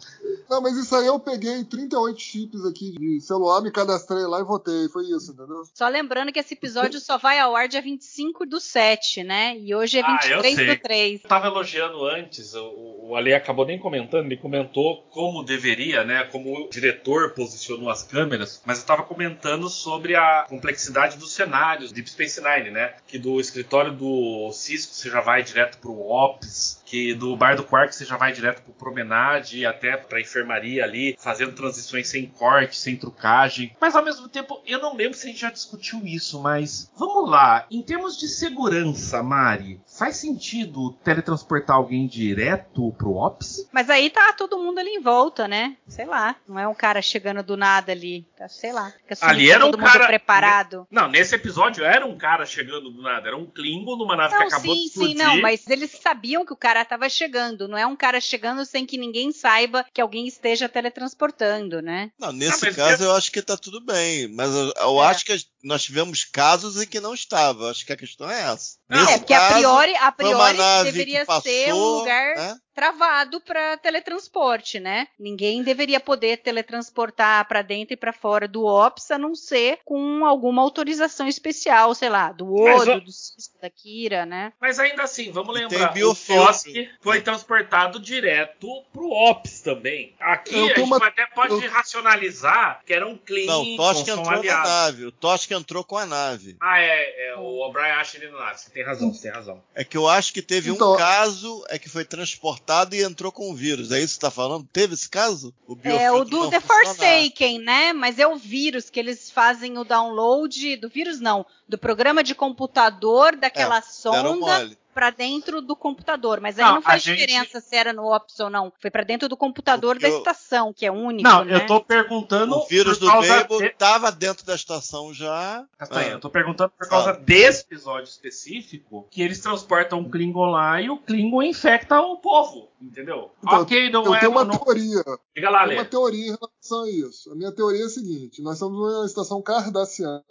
Não, 0.49 0.61
mas 0.61 0.77
isso 0.77 0.95
aí 0.95 1.07
eu 1.07 1.19
peguei 1.19 1.63
38 1.63 2.19
chips 2.19 2.65
aqui 2.65 2.91
de 2.91 3.21
celular, 3.21 3.61
me 3.61 3.71
cadastrei 3.71 4.23
lá 4.25 4.39
e 4.39 4.43
votei. 4.43 4.87
Foi 4.89 5.03
isso, 5.05 5.31
entendeu? 5.31 5.63
Só 5.73 5.87
lembrando 5.87 6.31
que 6.31 6.39
esse 6.39 6.53
episódio 6.53 6.99
só 6.99 7.17
vai 7.17 7.39
ao 7.39 7.55
ar 7.55 7.67
dia 7.67 7.81
25 7.81 8.45
do 8.45 8.59
7, 8.59 9.23
né? 9.23 9.57
E 9.57 9.73
hoje 9.73 9.99
é 9.99 10.03
Ah, 10.03 10.19
eu 10.27 10.41
23 10.41 10.77
do 10.77 10.81
3. 10.81 11.23
Eu 11.23 11.29
tava 11.29 11.47
elogiando 11.47 12.05
antes, 12.05 12.53
o, 12.53 13.09
o 13.09 13.15
Ale 13.15 13.33
acabou 13.33 13.65
nem 13.65 13.79
comentando, 13.79 14.25
ele 14.25 14.37
comentou 14.37 15.03
como 15.09 15.43
deveria, 15.43 16.03
né? 16.03 16.23
Como 16.25 16.65
o 16.65 16.69
diretor 16.69 17.31
posicionou 17.31 17.89
as 17.89 18.03
câmeras, 18.03 18.61
mas 18.65 18.79
eu 18.79 18.85
tava 18.85 19.03
comentando 19.03 19.69
sobre 19.69 20.15
a 20.15 20.24
complexidade 20.47 21.17
dos 21.17 21.33
cenários 21.33 21.91
Deep 21.91 22.09
Space 22.09 22.41
Nine, 22.41 22.71
né? 22.71 22.93
Que 23.07 23.17
do 23.17 23.39
escritório 23.39 23.91
do 23.91 24.51
Cisco 24.51 24.93
você 24.93 25.09
já 25.09 25.21
vai 25.21 25.43
direto 25.43 25.77
pro 25.79 25.99
Ops. 25.99 26.81
Que 26.85 27.13
do 27.13 27.35
bar 27.35 27.55
do 27.55 27.63
Quark 27.63 27.93
você 27.95 28.05
já 28.05 28.15
vai 28.15 28.31
direto 28.31 28.61
pro 28.61 28.73
promenade 28.73 29.57
e 29.59 29.65
até 29.65 29.97
pra 29.97 30.21
enfermaria 30.21 30.83
ali, 30.83 31.15
fazendo 31.19 31.53
transições 31.53 32.07
sem 32.07 32.27
corte, 32.27 32.77
sem 32.77 32.95
trucagem. 32.95 33.75
Mas 33.81 33.95
ao 33.95 34.05
mesmo 34.05 34.27
tempo, 34.29 34.61
eu 34.67 34.79
não 34.79 34.95
lembro 34.95 35.17
se 35.17 35.25
a 35.25 35.29
gente 35.31 35.41
já 35.41 35.49
discutiu 35.49 36.01
isso, 36.05 36.39
mas 36.41 36.91
vamos 36.97 37.29
lá. 37.29 37.65
Em 37.71 37.81
termos 37.81 38.17
de 38.19 38.27
segurança, 38.27 39.23
Mari, 39.23 39.79
faz 39.97 40.17
sentido 40.17 40.91
teletransportar 41.03 41.75
alguém 41.75 42.07
direto 42.07 42.93
pro 42.97 43.15
Ops? 43.15 43.67
Mas 43.71 43.89
aí 43.89 44.09
tá 44.09 44.31
todo 44.33 44.59
mundo 44.59 44.77
ali 44.79 44.89
em 44.91 45.01
volta, 45.01 45.47
né? 45.47 45.75
Sei 45.87 46.05
lá. 46.05 46.35
Não 46.47 46.59
é 46.59 46.67
um 46.67 46.73
cara 46.75 47.01
chegando 47.01 47.41
do 47.41 47.57
nada 47.57 47.91
ali. 47.91 48.25
Tá, 48.37 48.47
sei 48.47 48.71
lá. 48.71 48.91
Fica 49.07 49.15
Ali 49.25 49.49
era 49.49 49.65
um 49.65 49.71
cara- 49.71 50.07
preparado. 50.07 50.87
Não, 50.91 51.07
nesse 51.07 51.33
episódio 51.35 51.83
era 51.83 52.05
um 52.05 52.17
cara 52.17 52.45
chegando 52.45 52.89
do 52.91 53.01
nada, 53.01 53.27
era 53.27 53.37
um 53.37 53.45
Klingon 53.45 53.95
numa 53.97 54.15
nave 54.15 54.33
que 54.33 54.39
Não, 54.39 54.47
acabou 54.47 54.73
de 54.75 54.81
sim, 54.81 54.85
explodir. 54.87 55.17
sim, 55.17 55.23
não, 55.23 55.41
mas 55.41 55.67
eles 55.67 55.91
sabiam 55.91 56.45
que 56.45 56.53
o 56.53 56.57
cara 56.57 56.74
tava 56.83 57.07
chegando, 57.07 57.67
não 57.67 57.77
é 57.77 57.85
um 57.85 57.95
cara 57.95 58.19
chegando 58.19 58.65
sem 58.65 58.85
que 58.85 58.97
ninguém 58.97 59.31
saiba 59.31 59.85
que 59.93 60.01
alguém 60.01 60.27
esteja 60.27 60.67
teletransportando, 60.67 61.81
né? 61.81 62.11
Não, 62.19 62.31
nesse 62.31 62.67
Ah, 62.67 62.73
caso 62.73 63.03
eu 63.03 63.15
acho 63.15 63.31
que 63.31 63.41
tá 63.41 63.55
tudo 63.55 63.79
bem. 63.79 64.27
Mas 64.33 64.53
eu, 64.53 64.73
eu 64.75 65.03
É. 65.03 65.07
acho 65.07 65.23
que 65.23 65.37
nós 65.63 65.83
tivemos 65.83 66.25
casos 66.25 66.81
em 66.81 66.87
que 66.87 66.99
não 66.99 67.13
estava. 67.13 67.65
Eu 67.65 67.69
acho 67.69 67.85
que 67.85 67.93
a 67.93 67.97
questão 67.97 68.29
é 68.29 68.41
essa. 68.41 68.77
Não, 68.89 69.09
é, 69.09 69.17
porque 69.17 69.33
a 69.33 69.39
caso, 69.39 69.53
priori, 69.53 69.95
a 69.95 70.11
foi 70.11 70.33
uma 70.33 70.49
priori 70.49 70.83
deveria 70.83 71.25
passou, 71.25 71.43
ser 71.43 71.73
um 71.73 71.77
lugar 71.99 72.35
né? 72.35 72.57
Travado 72.75 73.39
para 73.39 73.77
teletransporte, 73.77 74.79
né? 74.79 75.07
Ninguém 75.17 75.63
deveria 75.63 75.99
poder 75.99 76.37
teletransportar 76.37 77.47
para 77.47 77.61
dentro 77.61 77.93
e 77.93 77.97
para 77.97 78.11
fora 78.11 78.47
do 78.47 78.65
Ops, 78.65 79.09
a 79.11 79.17
não 79.17 79.33
ser 79.33 79.79
com 79.85 80.25
alguma 80.25 80.61
autorização 80.61 81.27
especial, 81.27 81.95
sei 81.95 82.09
lá, 82.09 82.31
do 82.33 82.53
Odo, 82.53 82.99
do 83.01 83.11
Cisco, 83.11 83.55
da 83.61 83.69
Kira, 83.69 84.25
né? 84.25 84.51
Mas 84.59 84.77
ainda 84.77 85.03
assim, 85.03 85.31
vamos 85.31 85.55
lembrar, 85.55 85.93
o. 85.95 86.15
Tosk 86.15 86.67
foi 87.01 87.21
transportado 87.21 87.99
direto 87.99 88.67
pro 88.91 89.09
Ops 89.09 89.61
também. 89.61 90.13
Aqui 90.19 90.55
Eu 90.55 90.65
a 90.65 90.67
gente 90.69 90.81
uma- 90.81 90.97
até 91.07 91.25
pode 91.27 91.53
eu- 91.53 91.69
racionalizar 91.71 92.81
que 92.85 92.93
era 92.93 93.07
um 93.07 93.17
Klingon 93.17 93.51
Não, 93.51 93.73
o 93.73 93.77
Tosk 93.77 94.07
entrou 94.07 94.25
na 94.25 94.31
aliado. 94.37 94.67
nave. 94.67 95.05
O 95.05 95.11
Tosk 95.11 95.51
entrou 95.51 95.83
com 95.83 95.97
a 95.97 96.05
nave. 96.05 96.57
Ah, 96.59 96.79
é, 96.81 97.29
é, 97.29 97.35
o 97.37 97.59
O'Brien 97.65 97.91
acha 97.91 98.17
ele 98.17 98.29
na 98.31 98.39
nave. 98.39 98.59
Você 98.59 98.69
tem 98.69 98.83
razão, 98.83 99.13
você 99.13 99.21
tem 99.23 99.31
razão. 99.31 99.63
É 99.73 99.83
que 99.83 99.95
eu 99.95 100.07
acho 100.09 100.33
que 100.33 100.41
teve 100.41 100.71
um 100.71 100.75
Então- 100.75 100.97
caso 100.97 101.63
é 101.69 101.79
que 101.79 101.87
foi 101.87 102.03
transportado 102.03 102.64
e 102.95 103.03
entrou 103.03 103.31
com 103.31 103.51
o 103.51 103.55
vírus. 103.55 103.91
É 103.91 103.99
isso 103.99 104.07
que 104.07 104.13
você 104.13 104.19
tá 104.21 104.31
falando? 104.31 104.67
Teve 104.71 104.93
esse 104.93 105.09
caso? 105.09 105.53
O 105.67 105.77
É 105.83 106.11
o 106.11 106.23
do 106.23 106.49
The. 106.49 106.59
Forsaken, 106.59 107.59
né? 107.59 107.93
Mas 107.93 108.19
é 108.19 108.27
o 108.27 108.35
vírus 108.35 108.89
que 108.89 108.99
eles 108.99 109.29
fazem 109.29 109.77
o 109.77 109.83
download 109.83 110.77
do 110.77 110.89
vírus 110.89 111.19
não, 111.19 111.45
do 111.67 111.77
programa 111.77 112.23
de 112.23 112.33
computador 112.33 113.35
daquela 113.35 113.79
Deram 113.79 114.39
sonda 114.39 114.77
pra 114.95 115.09
dentro 115.09 115.61
do 115.61 115.75
computador. 115.75 116.39
Mas 116.39 116.57
aí 116.57 116.63
Não, 116.65 116.75
não, 116.75 116.81
faz 116.81 117.03
a 117.03 117.05
gente- 117.05 117.19
diferença 117.19 117.59
se 117.59 117.75
era 117.75 117.91
no 117.91 118.05
Ops 118.11 118.39
ou 118.39 118.49
não. 118.49 118.71
Foi 118.79 118.89
pra 118.89 119.03
dentro 119.03 119.27
do 119.27 119.35
computador 119.35 119.95
Porque 119.97 120.09
da 120.09 120.17
estação, 120.17 120.73
que 120.73 120.85
é 120.85 120.91
único, 120.91 121.29
Não, 121.29 121.43
né? 121.43 121.55
eu 121.57 121.67
tô 121.67 121.81
perguntando 121.81 122.55
O 122.55 122.65
vírus 122.67 122.97
por 122.97 123.05
do 123.05 123.11
causa 123.11 123.41
Babel 123.43 123.57
de- 123.59 123.65
estava 123.65 124.11
dentro 124.11 124.45
da 124.45 124.55
estação 124.55 125.13
já. 125.13 125.65
Castanha, 125.77 126.07
Ah. 126.07 126.11
eu 126.13 126.19
tô 126.21 126.29
perguntando 126.29 126.71
por 126.71 126.87
causa 126.87 127.13
Fala. 127.13 127.25
desse 127.25 127.61
episódio 127.63 128.09
específico 128.09 129.05
que 129.11 129.21
eles 129.21 129.39
transportam 129.39 129.99
um 129.99 130.09
Klingon 130.09 130.45
lá 130.49 130.81
e 130.81 130.89
o 130.89 130.97
Klingon 130.97 131.43
infecta 131.43 131.99
o 131.99 132.17
povo, 132.17 132.69
entendeu? 132.81 133.31
Então, 133.43 133.61
ok, 133.61 133.89
não 133.91 134.05
Eu 134.05 134.15
é. 134.15 134.19
tenho 134.21 134.31
uma 134.31 134.45
não- 134.45 134.57
teoria. 134.57 135.03
Diga 135.35 135.49
lá, 135.49 135.67
Tem 135.67 135.77
uma 135.77 135.85
teoria 135.85 136.27
em 136.31 136.37
relação 136.39 136.83
a 136.83 136.89
isso. 136.89 137.31
A 137.31 137.35
minha 137.35 137.51
teoria 137.51 137.83
é 137.83 137.85
a 137.85 137.89
seguinte: 137.89 138.41
nós 138.41 138.53
estamos 138.53 138.77
numa 138.77 139.05
estação 139.05 139.41
cardassiana, 139.41 140.21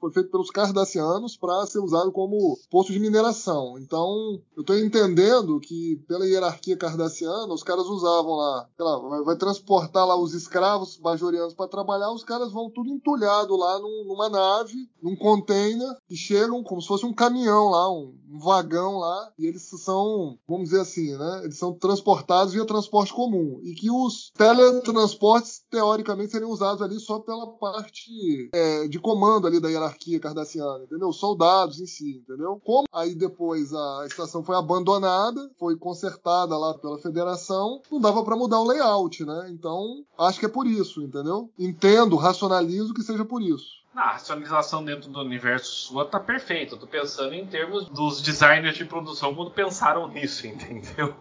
foi 0.00 0.10
feito 0.12 0.30
pelos 0.30 0.50
cardassianos 0.50 1.36
para 1.36 1.66
ser 1.66 1.80
usado 1.80 2.10
como 2.12 2.56
posto 2.70 2.92
de 2.92 2.98
mineração. 2.98 3.73
Então, 3.78 4.40
eu 4.56 4.60
estou 4.60 4.78
entendendo 4.78 5.58
que, 5.60 5.96
pela 6.08 6.26
hierarquia 6.26 6.76
cardassiana, 6.76 7.52
os 7.52 7.62
caras 7.62 7.86
usavam 7.86 8.34
lá, 8.34 8.68
sei 8.76 8.84
lá, 8.84 8.98
vai, 9.22 9.36
transportar 9.36 10.06
lá 10.06 10.16
os 10.16 10.34
escravos 10.34 10.96
bajorianos 10.96 11.54
para 11.54 11.68
trabalhar, 11.68 12.12
os 12.12 12.24
caras 12.24 12.52
vão 12.52 12.70
tudo 12.70 12.90
entulhado 12.90 13.56
lá 13.56 13.78
num- 13.78 14.04
numa 14.06 14.28
nave, 14.28 14.88
num 15.02 15.16
container, 15.16 15.88
e 16.08 16.16
chegam 16.16 16.62
como 16.62 16.80
se 16.80 16.88
fosse 16.88 17.04
um 17.06 17.12
caminhão 17.12 17.68
lá, 17.70 17.90
um, 17.90 18.14
um 18.30 18.38
vagão 18.38 18.98
lá, 18.98 19.32
e 19.38 19.46
eles 19.46 19.62
são, 19.62 20.38
vamos 20.48 20.70
dizer 20.70 20.80
assim, 20.80 21.16
né? 21.16 21.40
Eles 21.44 21.58
são 21.58 21.72
transportados 21.72 22.54
via 22.54 22.64
transporte 22.66 23.12
comum. 23.12 23.60
E 23.62 23.74
que 23.74 23.90
os 23.90 24.30
teletransportes, 24.36 25.62
teoricamente, 25.70 26.32
seriam 26.32 26.50
usados 26.50 26.82
ali 26.82 26.98
só 26.98 27.18
pela 27.20 27.46
parte 27.58 28.50
é, 28.52 28.88
de 28.88 28.98
comando 28.98 29.46
ali 29.46 29.60
da 29.60 29.68
hierarquia 29.68 30.20
cardassiana, 30.20 30.84
entendeu? 30.84 31.12
Soldados 31.12 31.80
em 31.80 31.86
si, 31.86 32.22
entendeu? 32.22 32.60
Como 32.64 32.86
aí 32.92 33.14
depois 33.14 33.63
a 33.72 34.04
estação 34.06 34.42
foi 34.42 34.56
abandonada, 34.56 35.50
foi 35.58 35.76
consertada 35.76 36.56
lá 36.56 36.74
pela 36.74 36.98
federação, 36.98 37.80
não 37.90 38.00
dava 38.00 38.24
para 38.24 38.36
mudar 38.36 38.60
o 38.60 38.66
layout, 38.66 39.24
né? 39.24 39.48
Então, 39.50 40.04
acho 40.18 40.40
que 40.40 40.46
é 40.46 40.48
por 40.48 40.66
isso, 40.66 41.02
entendeu? 41.02 41.50
Entendo, 41.58 42.16
racionalizo 42.16 42.92
que 42.92 43.02
seja 43.02 43.24
por 43.24 43.40
isso. 43.40 43.84
A 43.94 44.12
racionalização 44.12 44.84
dentro 44.84 45.08
do 45.08 45.20
universo 45.20 45.70
sua 45.70 46.04
tá 46.04 46.18
perfeita. 46.18 46.74
Eu 46.74 46.78
tô 46.80 46.86
pensando 46.86 47.32
em 47.32 47.46
termos 47.46 47.88
dos 47.88 48.20
designers 48.20 48.76
de 48.76 48.84
produção 48.84 49.32
quando 49.34 49.52
pensaram 49.52 50.08
nisso, 50.08 50.46
entendeu? 50.48 51.14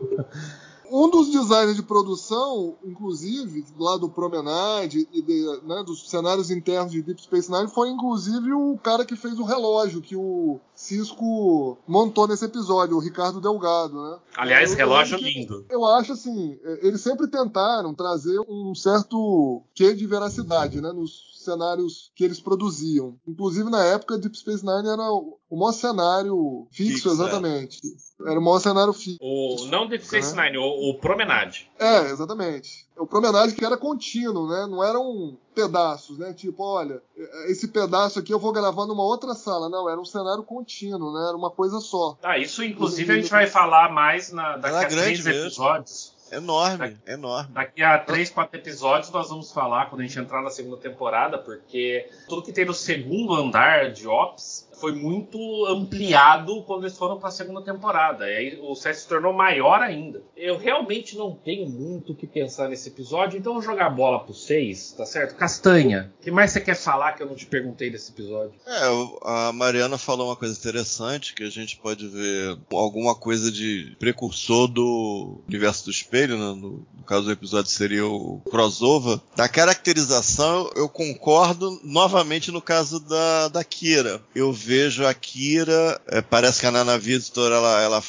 Um 0.91 1.09
dos 1.09 1.29
designers 1.29 1.75
de 1.75 1.83
produção, 1.83 2.75
inclusive, 2.83 3.65
lá 3.79 3.97
do 3.97 4.09
Promenade 4.09 5.07
e 5.11 5.21
de, 5.21 5.59
né, 5.63 5.83
dos 5.85 6.09
cenários 6.09 6.51
internos 6.51 6.91
de 6.91 7.01
Deep 7.01 7.21
Space 7.21 7.51
Nine, 7.51 7.67
foi 7.67 7.89
inclusive 7.89 8.51
o 8.53 8.77
cara 8.81 9.05
que 9.05 9.15
fez 9.15 9.39
o 9.39 9.43
relógio 9.43 10.01
que 10.01 10.15
o 10.15 10.59
Cisco 10.75 11.77
montou 11.87 12.27
nesse 12.27 12.45
episódio, 12.45 12.95
o 12.95 12.99
Ricardo 12.99 13.41
Delgado, 13.41 13.93
né? 14.01 14.17
Aliás, 14.37 14.71
Eu- 14.71 14.77
eu 14.79 14.87
relógio 14.87 15.17
que- 15.17 15.23
lindo. 15.23 15.65
Eu 15.69 15.85
acho 15.85 16.13
assim, 16.13 16.57
é, 16.63 16.87
eles 16.87 17.01
sempre 17.01 17.27
tentaram 17.27 17.93
trazer 17.93 18.39
um 18.47 18.75
certo 18.75 19.61
quê 19.73 19.93
de 19.93 20.05
veracidade, 20.05 20.79
né, 20.81 20.91
nos 20.91 21.32
cenários 21.43 22.11
que 22.15 22.23
eles 22.23 22.39
produziam. 22.39 23.15
Inclusive 23.27 23.69
na 23.69 23.83
época 23.85 24.17
Deep 24.17 24.37
Space 24.37 24.65
Nine 24.65 24.87
era 24.89 25.03
o 25.11 25.57
maior 25.57 25.71
cenário 25.73 26.67
fixo, 26.71 26.93
Fixo, 26.93 27.09
é. 27.09 27.11
exatamente. 27.13 27.79
Era 28.25 28.39
o 28.39 28.43
maior 28.43 28.59
cenário 28.59 28.93
fixo. 28.93 29.17
O, 29.21 29.65
não 29.67 29.87
Deep 29.87 30.05
Space 30.05 30.35
Né? 30.35 30.45
Nine, 30.45 30.57
o, 30.57 30.89
o 30.91 30.99
Promenade. 30.99 31.69
É, 31.79 32.09
exatamente. 32.11 32.87
O 32.95 33.07
promenade 33.07 33.55
que 33.55 33.65
era 33.65 33.75
contínuo, 33.75 34.47
né? 34.47 34.67
Não 34.69 34.83
eram 34.83 35.35
pedaços, 35.55 36.17
né? 36.19 36.31
Tipo, 36.31 36.63
olha, 36.63 37.01
esse 37.47 37.67
pedaço 37.67 38.19
aqui 38.19 38.31
eu 38.31 38.37
vou 38.39 38.53
gravar 38.53 38.85
numa 38.85 39.03
outra 39.03 39.33
sala. 39.33 39.67
Não, 39.67 39.89
era 39.89 39.99
um 39.99 40.05
cenário 40.05 40.43
contínuo, 40.43 41.11
né? 41.11 41.27
Era 41.27 41.35
uma 41.35 41.49
coisa 41.49 41.79
só. 41.79 42.15
Ah, 42.21 42.37
isso 42.37 42.63
inclusive 42.63 43.11
a 43.11 43.15
gente 43.15 43.31
vai 43.31 43.47
falar 43.47 43.91
mais 43.91 44.31
na, 44.31 44.57
daqui 44.57 44.75
Era 44.75 44.85
a 44.85 44.89
grande 44.89 45.03
três 45.03 45.25
mesmo. 45.25 45.41
episódios. 45.47 46.12
Enorme, 46.33 46.97
enorme. 47.05 47.53
Daqui 47.53 47.83
a 47.83 47.97
três, 47.99 48.29
quatro 48.29 48.59
episódios 48.59 49.11
nós 49.11 49.29
vamos 49.29 49.51
falar 49.51 49.89
quando 49.89 50.01
a 50.01 50.03
gente 50.05 50.19
entrar 50.19 50.41
na 50.41 50.49
segunda 50.49 50.77
temporada, 50.77 51.37
porque 51.37 52.09
tudo 52.27 52.41
que 52.41 52.51
tem 52.51 52.65
no 52.65 52.73
segundo 52.73 53.33
andar 53.35 53.91
de 53.91 54.07
Ops 54.07 54.67
foi 54.83 54.93
muito 54.93 55.65
ampliado 55.67 56.63
quando 56.63 56.83
eles 56.83 56.97
foram 56.97 57.17
para 57.17 57.29
a 57.29 57.31
segunda 57.31 57.61
temporada. 57.61 58.29
E 58.29 58.35
aí 58.35 58.59
o 58.61 58.75
set 58.75 58.97
se 58.97 59.07
tornou 59.07 59.33
maior 59.33 59.81
ainda. 59.81 60.21
Eu 60.35 60.57
realmente 60.57 61.15
não 61.15 61.33
tenho 61.33 61.69
muito 61.69 62.13
o 62.13 62.15
que 62.15 62.27
pensar 62.27 62.67
nesse 62.67 62.89
episódio, 62.89 63.37
então 63.37 63.53
eu 63.53 63.61
vou 63.61 63.63
jogar 63.63 63.87
a 63.87 63.89
bola 63.89 64.23
pro 64.23 64.33
seis, 64.33 64.91
tá 64.91 65.05
certo? 65.05 65.35
Castanha, 65.35 66.11
o 66.19 66.23
que 66.23 66.31
mais 66.31 66.51
você 66.51 66.59
quer 66.59 66.75
falar 66.75 67.13
que 67.13 67.23
eu 67.23 67.27
não 67.27 67.35
te 67.35 67.45
perguntei 67.45 67.89
desse 67.89 68.11
episódio? 68.11 68.53
É, 68.65 68.81
a 69.23 69.53
Mariana 69.53 69.97
falou 69.97 70.27
uma 70.27 70.35
coisa 70.35 70.57
interessante, 70.57 71.33
que 71.33 71.43
a 71.43 71.49
gente 71.49 71.77
pode 71.77 72.07
ver 72.07 72.57
alguma 72.71 73.15
coisa 73.15 73.51
de 73.51 73.95
precursor 73.99 74.67
do 74.67 75.41
universo 75.47 75.85
do 75.85 75.91
espelho, 75.91 76.22
né? 76.31 76.35
no, 76.35 76.55
no 76.55 77.03
caso 77.05 77.25
do 77.25 77.31
episódio 77.31 77.69
seria 77.69 78.05
o 78.05 78.41
crossover. 78.49 79.19
Da 79.35 79.49
caracterização, 79.49 80.69
eu 80.75 80.87
concordo 80.87 81.79
novamente 81.83 82.51
no 82.51 82.61
caso 82.61 82.99
da, 82.99 83.49
da 83.49 83.63
Kira. 83.63 84.21
Eu 84.33 84.53
vejo 84.53 85.05
a 85.05 85.13
Kira, 85.13 85.99
é, 86.07 86.21
parece 86.21 86.61
que 86.61 86.65
a 86.65 86.71
Nana 86.71 86.97
Visitor, 86.97 87.51
ela, 87.51 87.81
ela 87.81 88.01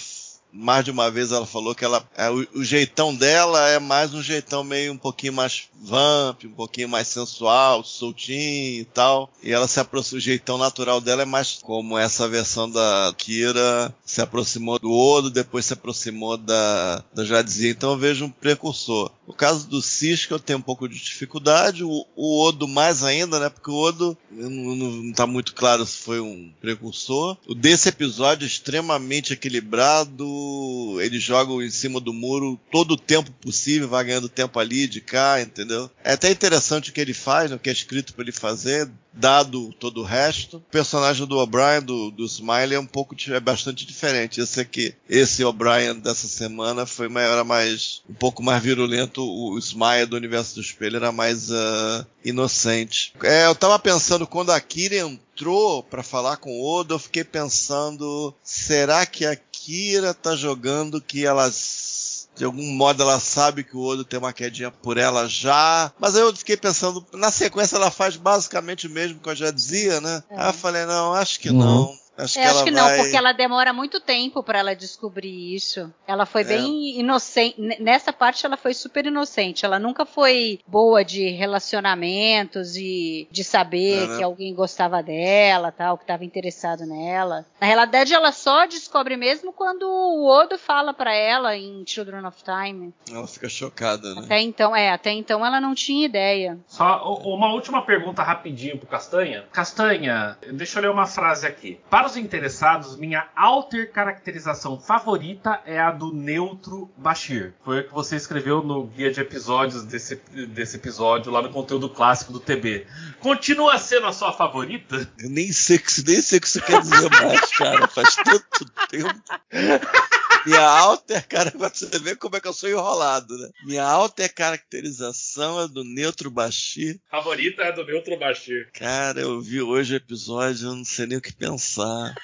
mais 0.55 0.85
de 0.85 0.91
uma 0.93 1.11
vez 1.11 1.33
ela 1.33 1.47
falou 1.47 1.75
que 1.75 1.85
ela, 1.85 2.09
é, 2.17 2.31
o, 2.31 2.47
o 2.55 2.65
jeitão 2.65 3.15
dela 3.15 3.69
é 3.69 3.79
mais 3.81 4.15
um 4.15 4.23
jeitão 4.23 4.63
meio 4.63 4.93
um 4.93 4.97
pouquinho 4.97 5.33
mais 5.33 5.69
vamp, 5.83 6.45
um 6.45 6.53
pouquinho 6.53 6.89
mais 6.89 7.09
sensual, 7.09 7.85
soltinho 7.85 8.81
e 8.81 8.85
tal. 8.85 9.31
E 9.43 9.53
ela 9.53 9.67
se 9.67 9.81
aproxima, 9.81 10.19
o 10.19 10.21
jeitão 10.21 10.57
natural 10.57 11.01
dela 11.01 11.23
é 11.23 11.27
mais 11.27 11.59
como 11.61 11.99
essa 11.99 12.29
versão 12.29 12.71
da 12.71 13.13
Kira 13.19 13.95
se 14.05 14.21
aproximou 14.21 14.79
do 14.79 14.93
Odo, 14.93 15.31
depois 15.31 15.67
se 15.67 15.73
aproximou 15.73 16.37
da, 16.37 17.05
da 17.13 17.25
Jadzia. 17.25 17.71
Então 17.71 17.91
eu 17.91 17.99
vejo 17.99 18.25
um 18.25 18.31
precursor. 18.31 19.11
No 19.27 19.35
caso 19.35 19.67
do 19.67 19.83
Cisco 19.83 20.35
eu 20.35 20.39
tenho 20.39 20.59
um 20.59 20.63
pouco 20.63 20.89
de 20.89 20.97
dificuldade, 20.97 21.83
o, 21.83 22.07
o 22.15 22.43
Odo 22.45 22.69
mais 22.69 23.03
ainda, 23.03 23.41
né? 23.41 23.49
Porque 23.49 23.71
o 23.71 23.75
Odo 23.75 24.17
não, 24.31 24.77
não, 24.77 25.13
tá 25.13 25.27
muito 25.27 25.55
claro 25.55 25.85
se 25.85 25.99
foi 25.99 26.21
um 26.21 26.51
precursor. 26.61 27.37
O 27.47 27.55
desse 27.55 27.89
episódio 27.89 28.47
extremamente 28.47 29.33
equilibrado, 29.33 30.27
o 30.45 31.01
ele 31.01 31.19
joga 31.19 31.53
em 31.65 31.71
cima 31.71 32.01
do 32.01 32.13
muro 32.13 32.59
todo 32.71 32.93
o 32.93 32.97
tempo 32.97 33.31
possível, 33.33 33.89
vai 33.89 34.05
ganhando 34.05 34.29
tempo 34.29 34.59
ali, 34.59 34.87
de 34.87 35.01
cá, 35.01 35.41
entendeu? 35.41 35.91
É 36.03 36.13
até 36.13 36.31
interessante 36.31 36.91
o 36.91 36.93
que 36.93 37.01
ele 37.01 37.15
faz, 37.15 37.51
o 37.51 37.59
que 37.59 37.69
é 37.69 37.73
escrito 37.73 38.15
para 38.15 38.23
ele 38.23 38.33
fazer, 38.33 38.89
dado 39.13 39.73
todo 39.79 40.01
o 40.01 40.05
resto. 40.05 40.57
O 40.57 40.61
personagem 40.61 41.27
do 41.27 41.39
O'Brien, 41.39 41.81
do, 41.83 42.11
do 42.11 42.25
Smiley, 42.25 42.75
é 42.75 42.81
um 42.81 42.87
pouco 42.87 43.15
é 43.31 43.41
bastante 43.41 43.87
diferente. 43.87 44.41
Esse 44.41 44.61
aqui, 44.61 44.95
esse 45.09 45.45
O'Brien 45.45 45.95
dessa 45.95 46.27
semana 46.27 46.85
foi 46.85 47.09
era 47.15 47.45
mais 47.45 48.03
um 48.09 48.15
pouco 48.15 48.43
mais 48.43 48.63
virulento. 48.63 49.23
O 49.23 49.57
Smiley 49.59 50.07
do 50.07 50.17
universo 50.17 50.57
do 50.57 50.61
espelho 50.61 50.97
era 50.97 51.13
mais 51.13 51.51
uh, 51.51 52.07
inocente. 52.25 53.13
É, 53.23 53.47
eu 53.47 53.55
tava 53.55 53.79
pensando 53.79 54.27
quando 54.27 54.51
a 54.51 54.61
Kira 54.61 54.97
entrou 54.97 55.83
para 55.83 56.03
falar 56.03 56.37
com 56.39 56.51
o 56.51 56.65
Odo, 56.65 56.95
eu 56.95 56.99
fiquei 56.99 57.25
pensando, 57.25 58.35
será 58.43 59.07
que 59.07 59.25
a 59.25 59.37
Kira 59.65 60.13
tá 60.13 60.37
jogando 60.37 61.01
que 61.01 61.25
elas 61.25 62.29
de 62.37 62.45
algum 62.45 62.67
modo 62.73 63.03
ela 63.03 63.19
sabe 63.19 63.65
que 63.65 63.77
o 63.77 63.81
Odo 63.81 64.05
tem 64.05 64.19
uma 64.19 64.33
quedinha 64.33 64.71
por 64.71 64.99
ela 64.99 65.27
já. 65.29 65.91
Mas 65.99 66.17
aí 66.17 66.23
eu 66.23 66.37
fiquei 66.37 66.57
pensando, 66.57 67.07
na 67.13 67.31
sequência 67.31 67.77
ela 67.77 67.91
faz 67.91 68.17
basicamente 68.17 68.87
o 68.87 68.91
mesmo 68.91 69.21
que 69.21 69.29
eu 69.29 69.37
já 69.37 69.51
dizia, 69.51 70.01
né? 70.01 70.23
É. 70.29 70.41
Aí 70.41 70.49
eu 70.49 70.53
falei, 70.53 70.85
não, 70.85 71.15
acho 71.15 71.39
que 71.39 71.49
uhum. 71.49 71.59
não. 71.59 71.99
Acho 72.17 72.35
que, 72.35 72.41
acho 72.41 72.65
que 72.65 72.71
vai... 72.71 72.97
não, 72.97 73.03
porque 73.03 73.17
ela 73.17 73.33
demora 73.33 73.73
muito 73.73 74.01
tempo 74.01 74.43
para 74.43 74.61
ela 74.61 74.75
descobrir 74.75 75.55
isso. 75.55 75.93
Ela 76.07 76.25
foi 76.25 76.43
é. 76.43 76.45
bem 76.45 76.99
inocente. 77.01 77.61
Nessa 77.81 78.13
parte 78.13 78.47
ela 78.47 78.57
foi 78.57 78.73
super 78.73 79.07
inocente. 79.07 79.65
Ela 79.65 79.79
nunca 79.79 80.07
foi 80.07 80.61
boa 80.67 81.05
de 81.05 81.29
relacionamentos 81.31 82.77
e 82.77 83.27
de 83.31 83.43
saber 83.43 84.11
é, 84.11 84.17
que 84.17 84.23
alguém 84.23 84.55
gostava 84.55 85.03
dela, 85.03 85.73
tal, 85.73 85.97
que 85.97 86.05
estava 86.05 86.25
interessado 86.25 86.87
nela. 86.87 87.45
Na 87.61 87.67
realidade, 87.67 88.15
ela 88.15 88.31
só 88.31 88.67
descobre 88.67 89.17
mesmo 89.17 89.53
quando 89.53 89.83
o 89.85 90.27
Odo 90.29 90.57
fala 90.59 90.95
para 90.95 91.15
ela 91.15 91.57
em 91.57 91.85
Children 91.87 92.25
of 92.27 92.43
Time. 92.45 92.95
Ela 93.11 93.27
fica 93.27 93.49
chocada, 93.49 94.15
né? 94.15 94.23
Até 94.25 94.41
então, 94.41 94.75
é, 94.75 94.91
até 94.91 95.11
então 95.11 95.45
ela 95.45 95.61
não 95.61 95.75
tinha 95.75 96.07
ideia. 96.07 96.59
Só 96.69 97.19
uma 97.25 97.53
última 97.53 97.83
pergunta 97.83 98.23
rapidinho 98.23 98.79
pro 98.79 98.87
Castanha. 98.87 99.45
Castanha, 99.51 100.39
deixa 100.53 100.79
eu 100.79 100.83
ler 100.83 100.91
uma 100.91 101.07
frase 101.07 101.47
aqui. 101.47 101.81
Para 101.91 102.04
para 102.05 102.11
os 102.11 102.17
interessados, 102.19 102.99
minha 102.99 103.27
alter 103.35 103.91
caracterização 103.91 104.79
favorita 104.79 105.63
é 105.65 105.81
a 105.81 105.91
do 105.91 106.13
neutro 106.13 106.91
Bashir. 106.99 107.55
Foi 107.65 107.81
o 107.81 107.85
que 107.85 107.95
você 107.95 108.17
escreveu 108.17 108.63
no 108.63 108.85
guia 108.85 109.11
de 109.11 109.23
episódios 109.23 109.85
desse, 109.85 110.17
desse 110.49 110.77
episódio, 110.77 111.33
lá 111.33 111.41
no 111.41 111.49
conteúdo 111.49 111.89
clássico 111.89 112.31
do 112.31 112.41
TB. 112.41 112.87
Continua 113.21 113.79
sendo 113.79 114.07
a 114.07 114.13
sua 114.13 114.35
favorita? 114.35 115.11
Eu 115.19 115.31
nem 115.31 115.51
sei, 115.51 115.81
nem 116.07 116.21
sei 116.21 116.39
o 116.39 116.43
que 116.43 116.49
você 116.51 116.61
quer 116.61 116.83
dizer 116.83 117.09
mais, 117.09 117.51
cara. 117.57 117.89
Faz 117.89 118.17
tanto 118.17 118.71
tempo. 118.91 119.23
Minha 120.47 120.63
alter, 120.63 121.27
cara, 121.27 121.51
pra 121.51 121.69
você 121.69 121.99
ver 121.99 122.17
como 122.17 122.37
é 122.37 122.41
que 122.41 122.49
eu 122.49 122.53
sou 122.53 122.69
enrolado, 122.69 123.37
né? 123.39 123.49
Minha 123.65 123.85
alter 123.85 124.33
caracterização 124.35 125.61
é 125.63 125.69
do 125.69 125.83
Neutro 125.85 126.31
Bashir. 126.31 127.01
Favorita 127.11 127.63
é 127.63 127.73
do 127.73 127.85
Neutro 127.85 128.19
Bashir. 128.19 128.71
Cara, 128.75 129.21
eu 129.21 129.41
vi 129.41 129.63
hoje 129.63 129.95
o 129.95 129.97
episódio, 129.97 130.69
eu 130.69 130.77
não 130.77 130.85
sei 130.85 131.07
nem 131.07 131.19
o 131.19 131.23
que 131.23 131.35
pensar. 131.35 132.15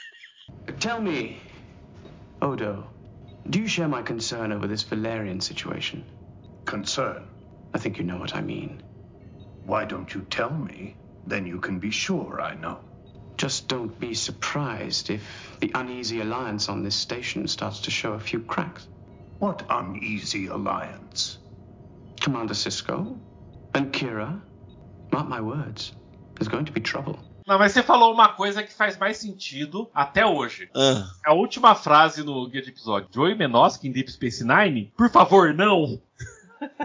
Tell 0.81 1.01
me, 1.01 1.41
Odo, 2.43 2.85
do 3.49 3.59
you 3.59 3.69
share 3.69 3.89
my 3.89 4.03
concern 4.03 4.53
over 4.53 4.67
this 4.69 4.83
Valerian 4.83 5.41
situation? 5.41 6.05
Concern? 6.65 7.27
I 7.75 7.79
think 7.79 7.99
you 7.99 8.05
know 8.05 8.19
what 8.19 8.35
I 8.35 8.43
mean. 8.43 8.83
Why 9.65 9.85
don't 9.85 10.13
you 10.15 10.23
tell 10.31 10.51
me? 10.51 10.97
Then 11.27 11.47
you 11.47 11.61
can 11.61 11.79
be 11.79 11.91
sure 11.91 12.41
I 12.41 12.55
know. 12.55 12.81
Just 13.41 13.69
don't 13.69 13.99
be 13.99 14.13
surprised 14.13 15.09
if 15.09 15.23
the 15.61 15.71
uneasy 15.75 16.21
alliance 16.21 16.69
on 16.69 16.83
this 16.83 16.95
station 16.95 17.49
starts 17.49 17.81
to 17.81 17.91
show 17.91 18.13
a 18.13 18.21
few 18.21 18.41
cracks. 18.41 18.87
What 19.39 19.65
uneasy 19.71 20.49
alliance? 20.49 21.39
Commander 22.21 22.53
Cisco 22.53 23.19
and 23.73 23.95
Kira. 23.95 24.43
Mark 25.11 25.27
my 25.27 25.41
words, 25.41 25.95
there's 26.35 26.49
going 26.49 26.67
to 26.67 26.73
be 26.73 26.83
trouble. 26.83 27.19
Não, 27.47 27.59
mas 27.59 27.73
você 27.73 27.83
falou 27.83 28.13
uma 28.13 28.29
coisa 28.29 28.63
que 28.63 28.75
faz 28.75 28.99
mais 28.99 29.17
sentido 29.17 29.89
até 29.95 30.27
hoje. 30.27 30.69
Ah. 30.77 31.11
A 31.25 31.33
última 31.33 31.75
frase 31.75 32.23
no 32.23 32.47
guia 32.47 32.61
de 32.61 32.69
episódio. 32.69 33.09
Joey 33.11 33.35
Menoski 33.35 33.89
em 33.89 33.91
Deep 33.91 34.13
Space 34.13 34.45
Nine? 34.45 34.93
Por 34.99 35.09
favor, 35.11 35.55
não! 35.55 35.99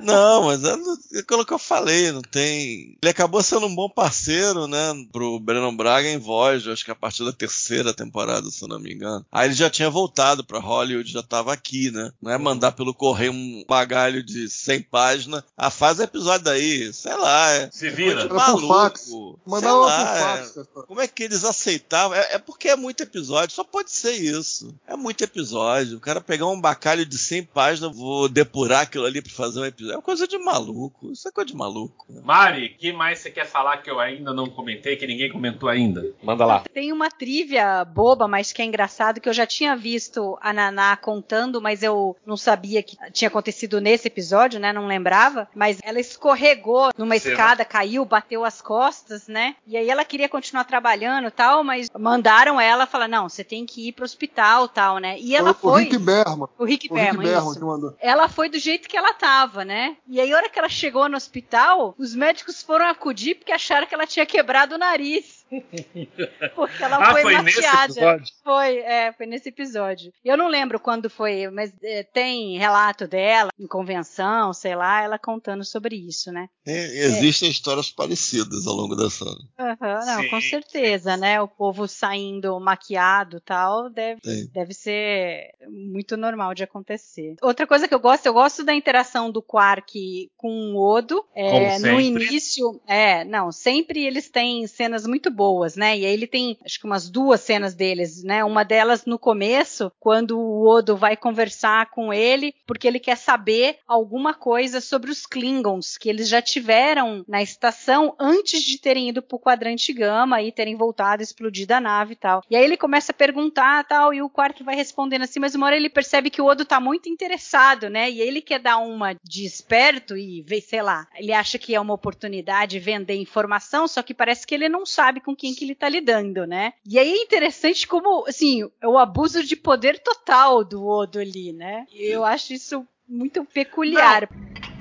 Não, 0.04 0.46
mas 0.46 0.64
é 0.64 1.20
aquilo 1.20 1.46
que 1.46 1.54
eu 1.54 1.60
falei, 1.60 2.12
não 2.12 2.22
tem. 2.22 2.98
Ele 3.02 3.10
acabou 3.10 3.42
sendo 3.42 3.66
um 3.66 3.76
bom 3.76 3.90
parceiro, 3.90 4.68
né, 4.68 4.94
pro 5.12 5.40
Brandon 5.40 5.76
Braga 5.76 6.10
em 6.10 6.18
voz, 6.18 6.68
acho 6.68 6.86
que 6.86 6.92
a 6.92 6.96
partir 6.96 7.24
da 7.24 7.32
terceira 7.32 7.94
temporada, 7.94 8.50
se 8.50 8.64
eu 8.64 8.68
não 8.68 8.80
me 8.80 8.94
engano. 8.94 9.26
Aí 9.32 9.48
ele 9.48 9.56
já 9.56 9.70
tinha 9.70 9.90
voltado 9.90 10.44
pra 10.44 10.60
Hollywood, 10.60 11.12
já 11.12 11.24
tava 11.24 11.54
aqui, 11.54 11.92
né? 11.92 12.12
Não 12.22 12.32
é 12.32 12.38
mandar 12.38 12.72
pelo 12.72 12.94
correio 12.94 13.32
um 13.32 13.64
bagalho 13.68 14.24
de 14.24 14.50
100 14.50 14.84
páginas. 14.84 15.44
Ah, 15.58 15.70
faz 15.70 16.00
episódio 16.00 16.46
daí, 16.46 16.94
sei 16.94 17.16
lá. 17.16 17.52
É, 17.52 17.70
se 17.72 17.90
vira. 17.90 18.22
É 18.22 18.28
maluco. 18.28 18.68
Fax. 18.74 19.10
Mandar 19.46 19.76
lá, 19.76 20.06
fax. 20.06 20.58
É, 20.58 20.64
como 20.88 21.02
é 21.02 21.08
que 21.08 21.24
eles 21.24 21.44
aceitavam? 21.44 22.18
É, 22.18 22.36
é, 22.36 22.40
porque 22.40 22.70
é 22.70 22.76
muito 22.76 23.02
episódio, 23.04 23.56
só 23.56 23.64
pode 23.64 23.92
ser 23.92 24.14
isso. 24.14 24.74
É 24.88 24.96
muito 24.96 25.24
episódio. 25.24 25.98
O 25.98 26.02
cara 26.02 26.22
pegar 26.22 26.48
um 26.48 26.60
bacalho 26.60 27.06
de 27.06 27.18
100 27.18 27.44
páginas, 27.46 27.96
vou 27.96 28.28
depurar 28.28 28.82
aquilo 28.82 29.06
ali 29.06 29.22
pra 29.22 29.32
fazer 29.32 29.60
um 29.60 29.65
episódio. 29.68 29.94
É 29.94 29.98
uma 29.98 30.02
coisa 30.02 30.28
de 30.28 30.38
maluco. 30.38 31.12
Isso 31.12 31.28
é 31.28 31.32
coisa 31.32 31.48
de 31.48 31.56
maluco. 31.56 32.06
Mari, 32.24 32.70
que 32.70 32.92
mais 32.92 33.20
você 33.20 33.30
quer 33.30 33.46
falar 33.46 33.78
que 33.78 33.90
eu 33.90 34.00
ainda 34.00 34.34
não 34.34 34.48
comentei, 34.48 34.96
que 34.96 35.08
ninguém 35.08 35.32
comentou 35.32 35.70
ainda? 35.70 36.14
Manda 36.24 36.46
lá. 36.46 36.64
Tem 36.74 36.92
uma 36.92 37.10
trivia 37.10 37.84
boba, 37.86 38.28
mas 38.28 38.52
que 38.52 38.62
é 38.62 38.66
engraçado, 38.66 39.20
que 39.20 39.30
eu 39.30 39.34
já 39.34 39.46
tinha 39.46 39.76
visto 39.76 40.38
a 40.42 40.54
Naná 40.54 40.96
contando, 40.98 41.62
mas 41.62 41.84
eu 41.84 42.16
não 42.26 42.38
sabia 42.38 42.82
que 42.82 42.98
tinha 43.12 43.28
acontecido 43.28 43.80
nesse 43.82 44.08
episódio, 44.08 44.60
né? 44.60 44.72
Não 44.74 44.88
lembrava. 44.88 45.48
Mas 45.56 45.80
ela 45.84 46.00
escorregou 46.00 46.90
numa 46.98 47.18
Sim. 47.18 47.30
escada, 47.30 47.66
caiu, 47.66 48.06
bateu 48.06 48.44
as 48.44 48.62
costas, 48.62 49.28
né? 49.28 49.56
E 49.68 49.78
aí 49.78 49.90
ela 49.90 50.06
queria 50.06 50.30
continuar 50.30 50.64
trabalhando 50.64 51.32
tal, 51.32 51.64
mas 51.64 51.90
mandaram 51.98 52.60
ela 52.60 52.86
falar: 52.86 53.08
não, 53.08 53.30
você 53.30 53.44
tem 53.44 53.66
que 53.66 53.88
ir 53.88 53.92
pro 53.92 54.06
hospital 54.06 54.68
tal, 54.68 54.98
né? 54.98 55.18
E 55.20 55.36
ela 55.36 55.52
o, 55.52 55.54
foi. 55.54 55.72
O 55.72 55.86
Rick 55.86 55.98
Berman. 55.98 56.48
O 56.58 56.66
Rick 56.66 56.92
o 56.92 56.94
Berman. 56.94 57.22
Rick 57.22 57.34
Berman 57.34 57.54
que 57.54 57.66
mandou. 57.66 57.96
Ela 58.00 58.28
foi 58.28 58.50
do 58.50 58.60
jeito 58.60 58.88
que 58.88 58.98
ela 58.98 59.14
tava 59.14 59.55
né? 59.64 59.98
E 60.08 60.20
aí, 60.20 60.34
a 60.34 60.36
hora 60.36 60.50
que 60.50 60.60
ela 60.60 60.68
chegou 60.68 61.08
no 61.08 61.16
hospital, 61.16 61.96
os 61.98 62.16
médicos 62.16 62.62
foram 62.62 62.88
acudir 62.88 63.36
porque 63.36 63.52
acharam 63.52 63.88
que 63.88 63.94
ela 63.94 64.08
tinha 64.08 64.26
quebrado 64.26 64.76
o 64.76 64.78
nariz. 64.78 65.45
Porque 66.56 66.84
ela 66.84 66.98
ah, 66.98 67.12
foi, 67.12 67.22
foi 67.22 67.34
mateada. 67.34 68.24
Foi, 68.44 68.78
é, 68.78 69.14
foi 69.14 69.26
nesse 69.26 69.50
episódio. 69.50 70.12
Eu 70.24 70.38
não 70.38 70.48
lembro 70.48 70.80
quando 70.80 71.10
foi, 71.10 71.48
mas 71.50 71.72
é, 71.84 72.04
tem 72.04 72.58
relato 72.58 73.08
dela 73.08 73.50
em 73.60 73.68
convenção, 73.68 74.54
sei 74.54 74.76
lá, 74.76 75.02
ela 75.02 75.20
contando 75.20 75.64
sobre 75.64 75.96
isso, 75.96 76.32
né? 76.32 76.50
É, 76.66 77.06
existem 77.06 77.48
é. 77.48 77.52
histórias 77.52 77.92
parecidas 77.92 78.66
ao 78.66 78.76
longo 78.76 78.96
da 78.96 79.10
série. 79.10 79.30
Uhum, 79.60 80.06
não, 80.06 80.22
sim, 80.24 80.30
com 80.30 80.42
certeza, 80.42 81.14
sim. 81.14 81.22
né? 81.22 81.42
O 81.42 81.48
povo 81.48 81.88
saindo 81.88 82.60
maquiado 82.60 83.40
tal, 83.40 83.90
deve, 83.90 84.22
deve 84.52 84.74
ser 84.74 85.52
muito 85.70 86.18
normal 86.18 86.54
de 86.54 86.64
acontecer. 86.64 87.36
Outra 87.42 87.68
coisa 87.68 87.88
que 87.88 87.94
eu 87.94 88.00
gosto, 88.00 88.26
eu 88.26 88.34
gosto 88.34 88.64
da 88.64 88.74
interação 88.74 89.32
do 89.32 89.42
Quark 89.42 90.32
com 90.36 90.74
o 90.74 90.96
Odo. 90.96 91.24
É, 91.36 91.78
no 91.80 92.00
início, 92.00 92.82
é, 92.88 93.24
não, 93.24 93.52
sempre 93.52 94.06
eles 94.06 94.30
têm 94.30 94.66
cenas 94.68 95.06
muito 95.06 95.30
boas, 95.36 95.76
né? 95.76 95.98
E 95.98 96.06
aí 96.06 96.14
ele 96.14 96.28
tem, 96.28 96.58
acho 96.66 96.80
que 96.80 96.86
umas 96.86 97.10
duas 97.10 97.42
cenas 97.42 97.76
deles, 97.76 98.24
né? 98.24 98.44
Uma 98.44 98.64
delas 98.64 99.06
no 99.06 99.20
começo, 99.20 99.92
quando 100.00 100.40
o 100.40 100.68
Odo 100.68 100.96
vai 100.96 101.18
conversar 101.18 101.90
com 101.92 102.14
ele, 102.14 102.54
porque 102.66 102.88
ele 102.88 103.00
quer 103.00 103.18
saber 103.18 103.78
alguma 103.88 104.34
coisa 104.34 104.80
sobre 104.80 105.12
os 105.12 105.26
Klingons 105.26 105.98
que 105.98 106.10
eles 106.10 106.30
já 106.30 106.42
tiveram 106.42 107.24
na 107.28 107.42
estação 107.42 108.16
antes 108.20 108.64
de 108.64 108.80
terem 108.80 109.10
ido 109.10 109.22
pro 109.22 109.40
quadrante 109.40 109.92
Gama 109.92 110.42
e 110.42 110.52
terem 110.52 110.76
voltado, 110.76 111.22
explodido 111.22 111.74
a 111.74 111.82
nave 111.82 112.14
e 112.14 112.18
tal. 112.18 112.42
E 112.50 112.56
aí 112.56 112.64
ele 112.64 112.78
começa 112.78 113.12
a 113.12 113.16
perguntar 113.16 113.84
tal, 113.86 114.14
e 114.14 114.22
o 114.22 114.30
Quark 114.30 114.64
vai 114.64 114.76
respondendo 114.76 115.24
assim, 115.24 115.40
mas 115.40 115.56
uma 115.56 115.66
hora 115.66 115.76
ele 115.76 115.90
percebe 115.90 116.30
que 116.30 116.42
o 116.42 116.46
Odo 116.46 116.64
tá 116.64 116.80
muito 116.80 117.10
interessado, 117.10 117.90
né? 117.90 118.10
E 118.10 118.22
ele 118.22 118.42
quer 118.42 118.60
dar 118.60 118.78
uma 118.78 119.16
de 119.24 119.46
esperto 119.46 120.16
e 120.16 120.46
sei 120.62 120.82
lá, 120.82 121.08
ele 121.16 121.34
acha 121.34 121.58
que 121.58 121.76
é 121.76 121.80
uma 121.80 121.94
oportunidade 121.94 122.80
vender 122.80 123.16
informação, 123.16 123.88
só 123.88 124.02
que 124.02 124.14
parece 124.14 124.48
que 124.48 124.56
ele 124.56 124.70
não 124.70 124.86
sabe 124.86 125.20
com 125.26 125.36
quem 125.36 125.56
que 125.56 125.66
ele 125.66 125.74
tá 125.74 125.90
lidando, 125.90 126.46
né? 126.46 126.74
E 126.86 127.00
aí 127.00 127.12
é 127.12 127.24
interessante 127.24 127.88
como, 127.88 128.28
assim, 128.28 128.70
é 128.80 128.88
o 128.88 128.98
abuso 128.98 129.44
de 129.44 129.56
poder 129.56 129.98
total 130.00 130.64
do 130.64 130.86
Odo 130.86 131.20
ali, 131.20 131.52
né? 131.52 131.88
Eu 131.92 132.24
acho 132.24 132.54
isso 132.54 132.88
muito 133.10 133.44
peculiar. 133.44 134.30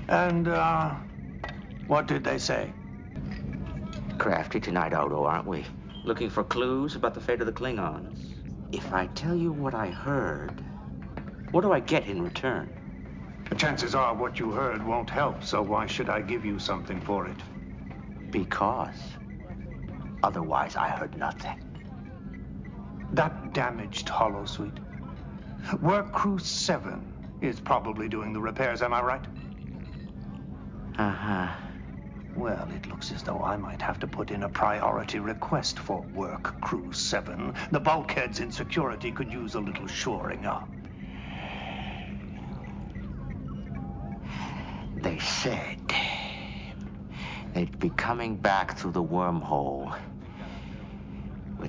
And 0.08 0.46
uh, 0.46 1.00
what 1.88 2.12
did 2.12 2.24
they 2.24 2.38
say? 2.38 2.70
Crafty 4.18 4.60
tonight, 4.60 4.94
Odo, 4.94 5.24
aren't 5.24 5.48
we? 5.48 5.64
Looking 6.04 6.28
for 6.28 6.44
clues 6.44 6.94
about 6.94 7.14
the 7.14 7.20
fate 7.20 7.40
of 7.40 7.46
the 7.46 7.52
Klingons. 7.52 8.18
If 8.70 8.92
I 8.92 9.06
tell 9.14 9.34
you 9.34 9.50
what 9.50 9.74
I 9.74 9.90
heard, 9.90 10.52
what 11.52 11.62
do 11.62 11.72
I 11.72 11.80
get 11.80 12.06
in 12.06 12.22
return? 12.22 12.68
The 13.48 13.56
chances 13.56 13.94
are 13.94 14.14
what 14.14 14.38
you 14.38 14.52
heard 14.52 14.84
won't 14.84 15.08
help, 15.08 15.42
so 15.42 15.62
why 15.62 15.86
should 15.86 16.10
I 16.10 16.20
give 16.20 16.44
you 16.44 16.58
something 16.58 17.00
for 17.00 17.26
it? 17.26 17.40
Because 18.30 19.13
Otherwise, 20.24 20.74
I 20.74 20.88
heard 20.88 21.18
nothing. 21.18 21.58
That 23.12 23.52
damaged 23.52 24.08
holosuite. 24.08 24.78
Work 25.82 26.12
Crew 26.12 26.38
7 26.38 27.38
is 27.42 27.60
probably 27.60 28.08
doing 28.08 28.32
the 28.32 28.40
repairs, 28.40 28.80
am 28.80 28.94
I 28.94 29.02
right? 29.02 29.24
Uh 30.96 31.10
huh. 31.10 31.52
Well, 32.34 32.66
it 32.74 32.88
looks 32.88 33.12
as 33.12 33.22
though 33.22 33.42
I 33.42 33.58
might 33.58 33.82
have 33.82 33.98
to 33.98 34.06
put 34.06 34.30
in 34.30 34.44
a 34.44 34.48
priority 34.48 35.18
request 35.18 35.78
for 35.78 36.00
Work 36.14 36.58
Crew 36.62 36.90
7. 36.90 37.52
The 37.70 37.80
bulkheads 37.80 38.40
in 38.40 38.50
security 38.50 39.12
could 39.12 39.30
use 39.30 39.56
a 39.56 39.60
little 39.60 39.86
shoring 39.86 40.46
up. 40.46 40.70
They 44.96 45.18
said 45.18 45.80
they'd 47.52 47.78
be 47.78 47.90
coming 47.90 48.36
back 48.36 48.78
through 48.78 48.92
the 48.92 49.04
wormhole 49.04 49.94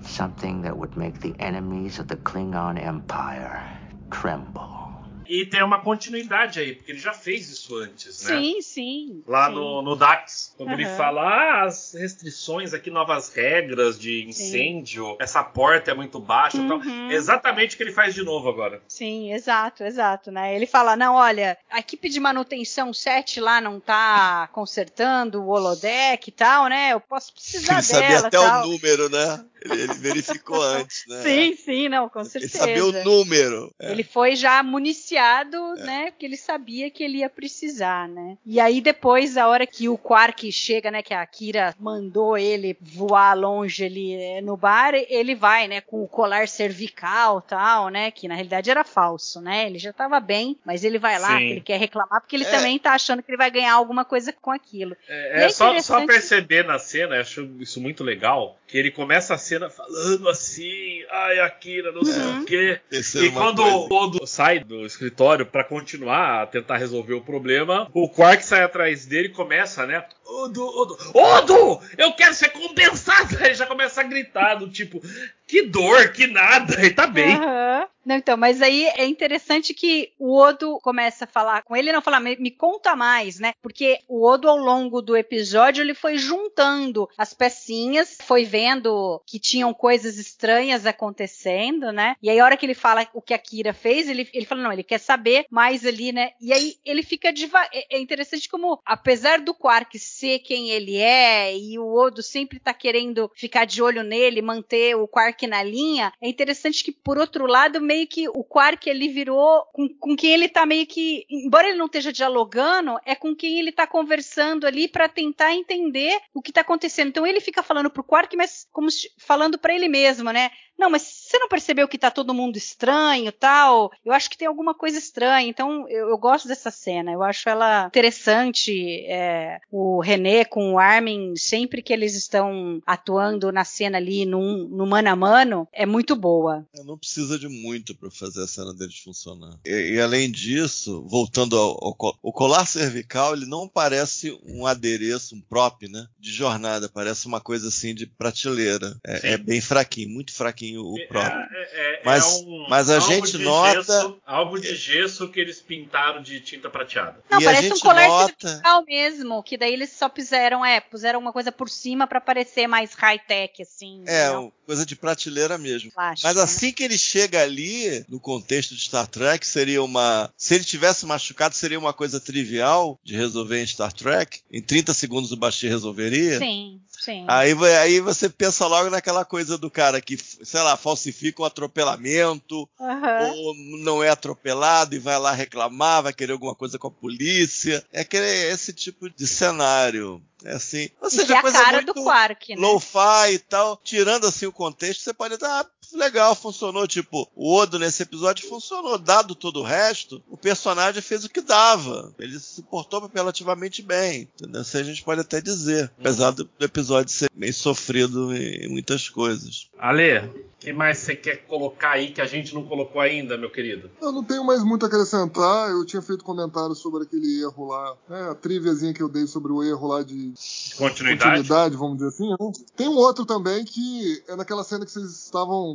something 0.08 0.62
that 0.62 0.78
would 0.78 0.96
make 0.98 1.20
the 1.20 1.36
enemies 1.40 2.00
of 2.00 2.08
the 2.08 2.16
Klingon 2.16 2.78
Empire 2.78 3.62
tremble. 4.10 4.86
E 5.28 5.46
tem 5.46 5.64
uma 5.64 5.82
continuidade 5.82 6.60
aí, 6.60 6.76
porque 6.76 6.92
ele 6.92 7.00
já 7.00 7.14
fez 7.14 7.50
isso 7.50 7.76
antes, 7.76 8.24
né? 8.24 8.36
Sim, 8.36 8.62
sim. 8.62 9.24
Lá 9.28 9.48
sim. 9.48 9.56
no, 9.56 9.82
no 9.82 9.96
Dax, 9.96 10.54
quando 10.58 10.74
ele 10.74 10.86
Aham. 10.86 10.98
fala 10.98 11.22
ah, 11.22 11.64
as 11.64 11.94
restrições 11.94 12.74
aqui, 12.74 12.92
novas 12.92 13.34
regras 13.34 14.00
de 14.00 14.24
incêndio, 14.24 15.18
essa 15.20 15.44
porta 15.44 15.92
é 15.92 15.94
muito 15.94 16.20
baixa 16.20 16.58
e 16.58 16.68
tal. 16.68 16.78
Uhum. 16.78 17.12
Exatamente 17.12 17.74
o 17.74 17.78
que 17.78 17.84
ele 17.84 17.92
faz 17.92 18.14
de 18.14 18.24
novo 18.24 18.48
agora. 18.50 18.82
Sim, 18.88 19.34
exato, 19.34 19.84
exato, 19.84 20.32
né? 20.32 20.56
Ele 20.56 20.68
fala, 20.68 20.96
não, 20.96 21.16
olha, 21.16 21.58
a 21.70 21.80
equipe 21.80 22.08
de 22.10 22.20
manutenção 22.20 22.94
7 22.94 23.42
lá 23.42 23.60
não 23.60 23.80
tá 23.80 24.48
consertando 24.52 25.42
o 25.42 25.50
holodeck 25.50 26.28
e 26.28 26.32
tal, 26.32 26.68
né? 26.68 26.94
Eu 26.94 27.00
posso 27.00 27.34
precisar 27.34 27.74
Ele 27.74 27.82
sabia 27.82 28.08
dela 28.08 28.28
até 28.28 28.38
tal. 28.38 28.64
o 28.64 28.68
número, 28.68 29.10
né? 29.10 29.46
Ele, 29.66 29.82
ele 29.82 29.94
verificou 29.96 30.62
antes, 30.64 31.04
né? 31.08 31.22
Sim, 31.24 31.56
sim, 31.56 31.90
não, 31.90 32.08
com 32.08 32.20
Ele 32.22 32.30
certeza. 32.30 32.58
sabia 32.60 32.86
o 32.86 32.92
número. 33.04 33.74
É. 33.80 33.92
Ele 33.92 34.04
foi 34.04 34.36
já 34.36 34.62
municiado, 34.64 35.58
né? 35.76 36.12
Porque 36.12 36.26
ele 36.26 36.38
sabia 36.38 36.90
que 36.90 37.04
ele 37.04 37.20
ia 37.20 37.30
precisar, 37.30 38.08
né? 38.08 38.38
E 38.46 38.60
aí 38.60 38.82
depois, 38.82 39.38
a 39.38 39.48
hora 39.48 39.66
que 39.66 39.90
o 39.90 39.98
Quark 39.98 40.52
chega, 40.52 40.92
né? 40.92 41.02
Que 41.02 41.14
a 41.14 41.22
Akira 41.22 41.74
mandou 41.80 42.38
ele 42.38 42.78
voar 42.82 43.34
longe 43.34 43.86
ali 43.86 44.14
eh, 44.16 44.42
no 44.42 44.56
bar, 44.56 44.94
ele 44.94 45.36
vai, 45.36 45.68
né? 45.68 45.82
Com 45.82 46.04
o 46.04 46.08
colar 46.08 46.48
cervical 46.48 47.42
tal, 47.42 47.90
né? 47.90 48.12
Que 48.12 48.28
na 48.28 48.36
realidade 48.36 48.70
era 48.70 48.84
falso, 48.84 49.42
né? 49.42 49.66
Ele 49.66 49.80
já 49.80 49.92
tava 49.92 50.20
bem, 50.20 50.58
mas 50.66 50.84
ele 50.84 51.00
vai 51.00 51.20
lá, 51.20 51.42
ele 51.42 51.62
quer 51.62 51.80
reclamar, 51.80 52.22
porque 52.22 52.36
ele 52.36 52.46
É. 52.46 52.52
também 52.52 52.78
tá 52.80 52.92
achando 52.94 53.24
que 53.24 53.30
ele 53.32 53.38
vai 53.38 53.50
ganhar 53.52 53.74
alguma 53.74 54.06
coisa 54.06 54.32
com 54.34 54.52
aquilo. 54.52 54.96
É, 55.08 55.42
é 55.42 55.46
é 55.46 55.50
só, 55.50 55.78
só 55.80 56.06
perceber 56.06 56.64
na 56.66 56.78
cena, 56.80 57.16
eu 57.16 57.22
acho 57.22 57.50
isso 57.60 57.80
muito 57.82 58.04
legal, 58.04 58.58
que 58.68 58.78
ele 58.78 58.92
começa 58.92 59.34
a 59.34 59.38
cena 59.56 59.70
falando 59.70 60.28
assim, 60.30 61.04
ai, 61.12 61.40
Akira, 61.40 61.92
não 61.92 62.04
sei 62.04 62.22
Uhum. 62.24 62.42
o 62.42 62.46
quê. 62.46 62.80
E 62.92 63.32
quando 63.32 63.62
coisa. 63.62 63.78
o 63.78 63.94
Odo 63.94 64.28
sai 64.28 64.60
do 64.60 64.86
escritório 64.86 65.46
pra 65.46 65.64
continuar 65.64 66.44
a 66.44 66.46
tentar 66.46 66.78
resolver 66.78 67.14
o 67.14 67.22
problema, 67.22 67.90
o 67.94 68.10
Quark 68.10 68.44
sai 68.44 68.64
atrás 68.64 69.06
dele 69.06 69.28
e 69.30 69.32
começa, 69.32 69.86
né? 69.86 70.04
Odo, 70.26 70.66
Odo, 70.66 70.98
Odo! 71.14 71.80
Eu 71.98 72.14
quero 72.14 72.34
ser 72.34 72.50
compensado! 72.50 73.36
Ele 73.44 73.54
já 73.54 73.66
começa 73.66 74.02
a 74.02 74.04
gritar, 74.04 74.56
do 74.56 74.70
tipo, 74.70 75.02
que 75.48 75.62
dor, 75.64 76.10
que 76.10 76.28
nada, 76.28 76.74
ele 76.80 76.90
tá 76.92 77.06
bem. 77.08 77.36
Aham. 77.36 77.75
Não, 78.06 78.16
então, 78.16 78.38
mas 78.38 78.62
aí 78.62 78.86
é 78.96 79.06
interessante 79.06 79.74
que 79.74 80.12
o 80.20 80.38
Odo 80.38 80.80
começa 80.84 81.26
a 81.26 81.28
falar 81.28 81.64
com 81.64 81.76
ele, 81.76 81.92
não 81.92 82.02
falar, 82.02 82.20
me, 82.20 82.36
me 82.36 82.52
conta 82.52 82.96
mais, 82.96 83.40
né? 83.40 83.54
Porque 83.64 84.00
o 84.08 84.24
Odo, 84.24 84.48
ao 84.48 84.58
longo 84.58 85.02
do 85.02 85.18
episódio, 85.18 85.82
ele 85.82 85.96
foi 85.96 86.18
juntando 86.18 87.10
as 87.18 87.34
pecinhas, 87.34 88.18
foi 88.22 88.46
vendo 88.46 89.20
que 89.26 89.40
tinham 89.40 89.74
coisas 89.74 90.20
estranhas 90.20 90.86
acontecendo, 90.86 91.92
né? 91.92 92.16
E 92.22 92.30
aí, 92.30 92.40
a 92.40 92.46
hora 92.46 92.56
que 92.56 92.66
ele 92.66 92.76
fala 92.76 93.08
o 93.14 93.22
que 93.22 93.34
a 93.34 93.40
Kira 93.40 93.74
fez, 93.74 94.08
ele, 94.08 94.30
ele 94.34 94.46
fala, 94.46 94.62
não, 94.62 94.72
ele 94.72 94.84
quer 94.84 95.00
saber 95.00 95.46
mais 95.50 95.84
ali, 95.84 96.12
né? 96.12 96.32
E 96.40 96.54
aí 96.54 96.76
ele 96.86 97.02
fica 97.02 97.34
devagar. 97.34 97.70
É, 97.74 97.96
é 97.96 98.00
interessante 98.00 98.48
como, 98.48 98.80
apesar 98.86 99.40
do 99.40 99.56
Quark 99.56 99.98
ser 99.98 100.40
quem 100.40 100.70
ele 100.70 100.98
é, 100.98 101.58
e 101.58 101.80
o 101.80 101.92
Odo 101.92 102.22
sempre 102.22 102.60
tá 102.60 102.74
querendo 102.74 103.32
ficar 103.36 103.66
de 103.66 103.82
olho 103.82 104.04
nele, 104.04 104.44
manter 104.44 104.96
o 104.96 105.08
Quark 105.08 105.48
na 105.48 105.64
linha, 105.64 106.14
é 106.22 106.30
interessante 106.30 106.84
que, 106.84 106.92
por 106.92 107.18
outro 107.18 107.48
lado, 107.48 107.82
meio 107.82 107.95
que 108.08 108.28
o 108.30 108.44
Quark 108.44 108.90
ele 108.90 109.08
virou 109.10 109.64
com, 109.74 109.88
com 110.00 110.16
quem 110.16 110.32
ele 110.32 110.50
tá 110.50 110.66
meio 110.66 110.88
que. 110.88 111.26
Embora 111.30 111.68
ele 111.68 111.78
não 111.78 111.86
esteja 111.86 112.12
dialogando, 112.12 112.98
é 113.06 113.14
com 113.16 113.36
quem 113.36 113.60
ele 113.60 113.72
tá 113.72 113.86
conversando 113.86 114.66
ali 114.66 114.88
pra 114.88 115.08
tentar 115.08 115.54
entender 115.54 116.20
o 116.34 116.42
que 116.42 116.52
tá 116.52 116.62
acontecendo. 116.62 117.10
Então 117.10 117.28
ele 117.28 117.40
fica 117.40 117.62
falando 117.62 117.92
pro 117.92 118.04
Quark, 118.04 118.36
mas 118.36 118.68
como 118.72 118.90
se- 118.90 119.12
falando 119.20 119.60
pra 119.60 119.76
ele 119.76 119.88
mesmo, 119.88 120.32
né? 120.32 120.50
Não, 120.78 120.90
mas 120.90 121.02
você 121.02 121.40
não 121.40 121.48
percebeu 121.48 121.88
que 121.88 121.98
tá 121.98 122.12
todo 122.12 122.34
mundo 122.34 122.58
estranho 122.58 123.32
tal? 123.32 123.92
Eu 124.06 124.14
acho 124.14 124.30
que 124.30 124.38
tem 124.38 124.48
alguma 124.48 124.74
coisa 124.74 124.98
estranha. 124.98 125.48
Então, 125.48 125.88
eu, 125.90 126.10
eu 126.10 126.18
gosto 126.18 126.48
dessa 126.48 126.70
cena. 126.70 127.12
Eu 127.12 127.24
acho 127.24 127.48
ela 127.50 127.88
interessante. 127.88 129.06
é, 129.08 129.60
o 129.72 130.00
René 130.00 130.46
com 130.46 130.74
o 130.74 130.80
Armin, 130.80 131.36
sempre 131.36 131.82
que 131.82 131.94
eles 131.94 132.16
estão 132.16 132.82
atuando 132.86 133.52
na 133.52 133.64
cena 133.64 133.98
ali, 133.98 134.26
num, 134.26 134.68
no 134.68 134.86
mano 134.86 135.10
a 135.10 135.16
mano, 135.16 135.68
é 135.72 135.86
muito 135.86 136.16
boa. 136.16 136.66
Não 136.84 136.98
precisa 136.98 137.40
de 137.40 137.48
muito 137.48 137.96
para 137.96 138.12
fazer 138.12 138.44
a 138.44 138.48
cena 138.48 138.74
deles 138.74 139.00
funcionar. 139.00 139.58
E, 139.66 139.96
e 139.96 140.02
além 140.02 140.30
disso, 140.30 141.06
voltando 141.08 141.58
ao, 141.58 141.78
ao 141.84 142.34
colar 142.34 142.66
cervical, 142.66 143.34
ele 143.34 143.46
não 143.46 143.68
parece 143.68 144.38
um 144.46 144.66
adereço, 144.66 145.36
um 145.36 145.42
prop, 145.42 145.88
né? 145.88 146.08
De 146.20 146.32
jornada, 146.32 146.90
parece 146.90 147.28
uma 147.28 147.40
coisa 147.40 147.70
assim 147.70 147.96
de 147.96 148.06
prateleira. 148.06 149.00
É, 149.06 149.34
é 149.34 149.38
bem 149.38 149.62
fraquinho, 149.62 150.10
muito 150.10 150.34
fraquinho 150.34 150.65
o 150.78 150.96
prop. 151.08 151.26
É, 151.26 151.48
é- 151.62 151.96
é 151.96 152.02
Mas- 152.06 152.26
um- 152.26 152.66
mas 152.70 152.90
a 152.90 153.00
gente 153.00 153.38
de 153.38 153.44
nota- 153.44 153.76
gesso- 153.82 154.18
algo 154.26 154.60
de 154.60 154.76
gesso 154.76 155.28
que 155.30 155.40
eles 155.40 155.62
pintaram 155.62 156.22
de 156.22 156.40
tinta 156.40 156.70
prateada. 156.70 157.20
Não, 157.30 157.40
E 157.40 157.48
a 157.48 157.52
parece 157.54 157.74
um 157.74 157.80
colar 157.80 158.08
nota- 158.08 158.48
cervical 158.48 158.84
mesmo, 158.86 159.44
que 159.44 159.58
daí 159.58 159.74
eles 159.74 159.92
só 159.92 160.08
puseram, 160.10 160.66
é, 160.66 160.80
puseram 160.80 161.20
uma 161.20 161.32
coisa 161.34 161.52
por 161.52 161.70
cima 161.70 162.08
pra 162.08 162.20
parecer 162.22 162.68
mais 162.68 162.94
high-tech, 162.94 163.62
assim. 163.62 164.04
É, 164.08 164.26
entendeu? 164.28 164.54
coisa 164.66 164.84
de 164.86 164.96
prateleira 164.96 165.58
mesmo. 165.60 165.92
Plástico, 165.92 166.28
Mas 166.28 166.38
né? 166.38 166.42
assim 166.44 166.72
que 166.72 166.84
ele 166.84 166.98
chega 166.98 167.42
ali, 167.44 168.04
no 168.10 168.20
contexto 168.20 168.74
de 168.74 168.82
Star 168.82 169.06
Trek, 169.08 169.46
seria 169.46 169.84
uma. 169.84 170.32
Se 170.36 170.56
ele 170.56 170.64
tivesse 170.64 171.06
machucado, 171.06 171.54
seria 171.54 171.78
uma 171.78 171.94
coisa 171.94 172.20
trivial 172.20 173.00
de 173.04 173.16
resolver 173.16 173.62
em 173.62 173.68
Star 173.68 173.94
Trek. 173.94 174.40
Em 174.52 174.62
30 174.62 174.94
segundos 174.94 175.32
o 175.32 175.38
Bashir 175.38 175.70
resolveria. 175.70 176.40
Sim, 176.40 176.80
sim. 177.00 177.26
Aí, 177.28 177.54
aí 177.82 178.00
você 178.00 178.28
pensa 178.28 178.66
logo 178.66 178.90
naquela 178.90 179.24
coisa 179.24 179.56
do 179.58 179.70
cara 179.70 180.02
que, 180.02 180.18
sei 180.56 180.64
lá, 180.64 180.78
falsifica 180.78 181.42
um 181.42 181.46
atropelamento, 181.46 182.70
Aham. 182.80 183.34
ou 183.34 183.54
não 183.84 184.02
é 184.02 184.08
atropelado 184.10 184.96
e 184.96 185.00
vai 185.00 185.20
lá 185.20 185.32
reclamar, 185.34 186.04
vai 186.04 186.14
querer 186.14 186.32
alguma 186.32 186.56
coisa 186.56 186.80
com 186.80 186.88
a 186.88 186.92
polícia. 186.92 187.86
É 187.92 188.02
aquele, 188.02 188.26
esse 188.26 188.72
tipo 188.72 189.10
de 189.10 189.28
cenário. 189.28 190.24
É 190.46 190.54
assim. 190.54 190.90
Ou 191.02 191.08
E 191.08 191.12
seja, 191.12 191.26
que 191.26 191.34
é 191.34 191.38
a 191.38 191.42
coisa 191.42 191.58
cara 191.58 191.78
muito 191.78 191.94
do 191.94 192.04
Quark, 192.04 192.56
né? 192.56 192.62
lo-fi 192.62 193.34
e 193.34 193.40
tal. 193.40 193.78
Tirando 193.84 194.28
assim 194.28 194.46
o 194.46 194.52
contexto, 194.52 195.02
você 195.02 195.14
pode 195.14 195.38
dar, 195.38 195.62
ah, 195.62 195.70
legal, 195.94 196.36
funcionou. 196.36 196.88
Tipo, 196.88 197.28
o 197.36 197.54
Odo 197.56 197.78
nesse 197.80 198.04
episódio 198.04 198.48
funcionou. 198.48 198.98
Dado 198.98 199.36
todo 199.36 199.60
o 199.60 199.64
resto, 199.64 200.22
o 200.30 200.38
personagem 200.38 201.02
fez 201.02 201.24
o 201.26 201.30
que 201.30 201.42
dava. 201.42 202.14
Ele 202.20 202.40
se 202.40 202.62
portou 202.64 203.10
relativamente 203.14 203.82
bem. 203.82 204.28
Entendeu? 204.40 204.62
Isso 204.62 204.78
a 204.78 204.84
gente 204.84 205.04
pode 205.04 205.22
até 205.22 205.42
dizer. 205.42 205.92
Apesar 206.00 206.32
do 206.32 206.50
episódio 206.60 207.12
ser 207.12 207.30
meio 207.36 207.54
sofrido 207.54 208.34
em 208.36 208.70
muitas 208.70 209.10
coisas. 209.10 209.70
Ale, 209.78 210.20
o 210.20 210.46
que 210.60 210.72
mais 210.74 210.98
você 211.00 211.16
quer 211.16 211.46
colocar 211.46 211.92
aí 211.92 212.12
que 212.12 212.22
a 212.22 212.26
gente 212.26 212.54
não 212.54 212.64
colocou 212.64 213.02
ainda, 213.02 213.38
meu 213.38 213.52
querido? 213.52 213.90
Eu 214.02 214.12
não 214.12 214.24
tenho 214.24 214.44
mais 214.44 214.64
muito 214.64 214.86
a 214.86 214.88
acrescentar. 214.88 215.70
Eu 215.70 215.86
tinha 215.86 216.02
feito 216.02 216.24
comentário 216.24 216.74
sobre 216.76 217.04
aquele 217.04 217.42
erro 217.42 217.68
lá, 217.68 217.96
né, 218.10 218.30
a 218.32 218.36
triviazinha 218.36 218.94
que 218.94 219.02
eu 219.04 219.10
dei 219.10 219.28
sobre 219.28 219.52
o 219.52 219.64
erro 219.64 219.88
lá 219.88 220.02
de 220.04 220.34
Continuidade? 220.78 221.40
continuidade, 221.42 221.76
vamos 221.76 221.98
dizer 221.98 222.10
assim. 222.10 222.30
né? 222.30 222.36
Tem 222.76 222.88
um 222.88 222.96
outro 222.98 223.26
também 223.26 223.64
que 223.66 224.24
é 224.28 224.36
naquela 224.36 224.64
cena 224.64 224.86
que 224.86 224.92
vocês 224.92 225.06
estavam 225.26 225.75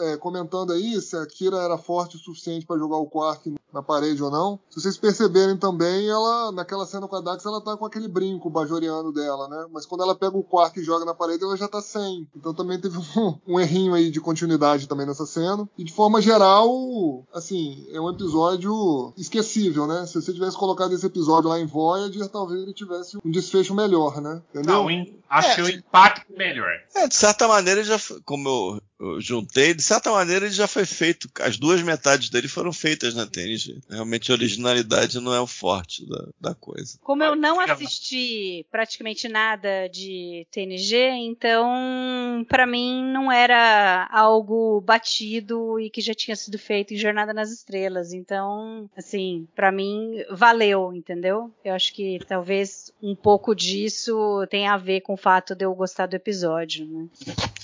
é, 0.00 0.16
comentando 0.16 0.72
aí, 0.72 1.00
se 1.00 1.16
a 1.16 1.26
Kira 1.26 1.56
era 1.58 1.78
forte 1.78 2.16
o 2.16 2.18
suficiente 2.18 2.66
para 2.66 2.78
jogar 2.78 2.96
o 2.96 3.06
Quark 3.06 3.54
na 3.72 3.82
parede 3.82 4.22
ou 4.22 4.30
não. 4.30 4.58
Se 4.70 4.80
vocês 4.80 4.96
perceberem 4.96 5.56
também, 5.56 6.08
ela 6.08 6.50
naquela 6.52 6.86
cena 6.86 7.06
com 7.06 7.16
a 7.16 7.20
Dax, 7.20 7.44
ela 7.44 7.60
tá 7.60 7.76
com 7.76 7.84
aquele 7.84 8.08
brinco 8.08 8.48
bajoriano 8.48 9.12
dela, 9.12 9.46
né? 9.48 9.66
Mas 9.70 9.84
quando 9.84 10.02
ela 10.02 10.14
pega 10.14 10.36
o 10.36 10.42
Quark 10.42 10.80
e 10.80 10.84
joga 10.84 11.04
na 11.04 11.14
parede, 11.14 11.44
ela 11.44 11.56
já 11.56 11.68
tá 11.68 11.82
sem. 11.82 12.26
Então 12.34 12.54
também 12.54 12.80
teve 12.80 12.96
um, 12.98 13.38
um 13.46 13.60
errinho 13.60 13.92
aí 13.94 14.10
de 14.10 14.20
continuidade 14.20 14.88
também 14.88 15.06
nessa 15.06 15.26
cena. 15.26 15.68
E 15.76 15.84
de 15.84 15.92
forma 15.92 16.20
geral, 16.22 17.24
assim, 17.32 17.86
é 17.92 18.00
um 18.00 18.08
episódio 18.10 19.12
esquecível, 19.16 19.86
né? 19.86 20.06
Se 20.06 20.14
você 20.20 20.32
tivesse 20.32 20.56
colocado 20.56 20.94
esse 20.94 21.04
episódio 21.06 21.50
lá 21.50 21.58
em 21.60 21.66
Voyager, 21.66 22.28
talvez 22.28 22.62
ele 22.62 22.72
tivesse 22.72 23.18
um 23.22 23.30
desfecho 23.30 23.74
melhor, 23.74 24.20
né? 24.20 24.40
Entendeu? 24.50 24.74
Não, 24.84 25.06
acho 25.28 25.60
É. 25.60 25.64
o 25.64 25.68
impacto 25.68 26.32
melhor. 26.36 26.70
É, 26.94 27.06
de 27.06 27.14
certa 27.14 27.46
maneira, 27.46 27.84
já 27.84 27.98
como 28.24 28.48
eu, 28.48 28.80
eu 29.14 29.20
juntei, 29.20 29.74
de 29.74 29.82
certa 29.88 30.10
maneira 30.10 30.44
ele 30.44 30.54
já 30.54 30.66
foi 30.66 30.84
feito. 30.84 31.28
As 31.40 31.56
duas 31.56 31.82
metades 31.82 32.28
dele 32.28 32.46
foram 32.46 32.72
feitas 32.72 33.14
na 33.14 33.26
TNG. 33.26 33.80
Realmente 33.88 34.30
a 34.30 34.34
originalidade 34.34 35.20
não 35.20 35.34
é 35.34 35.40
o 35.40 35.46
forte 35.46 36.06
da, 36.06 36.28
da 36.40 36.54
coisa. 36.54 36.98
Como 37.02 37.22
eu 37.22 37.34
não 37.34 37.58
assisti 37.58 38.66
praticamente 38.70 39.28
nada 39.28 39.88
de 39.88 40.46
TNG, 40.50 40.96
então 41.20 42.44
para 42.48 42.66
mim 42.66 43.02
não 43.12 43.32
era 43.32 44.08
algo 44.12 44.80
batido 44.82 45.80
e 45.80 45.88
que 45.88 46.00
já 46.00 46.14
tinha 46.14 46.36
sido 46.36 46.58
feito 46.58 46.92
em 46.92 46.98
Jornada 46.98 47.32
nas 47.32 47.50
Estrelas. 47.50 48.12
Então, 48.12 48.90
assim, 48.96 49.48
para 49.56 49.72
mim 49.72 50.22
valeu, 50.30 50.92
entendeu? 50.92 51.50
Eu 51.64 51.74
acho 51.74 51.94
que 51.94 52.18
talvez 52.28 52.92
um 53.02 53.14
pouco 53.14 53.54
disso 53.54 54.46
tenha 54.50 54.74
a 54.74 54.76
ver 54.76 55.00
com 55.00 55.14
o 55.14 55.16
fato 55.16 55.54
de 55.54 55.64
eu 55.64 55.74
gostar 55.74 56.06
do 56.06 56.14
episódio, 56.14 56.86
né? 56.86 57.08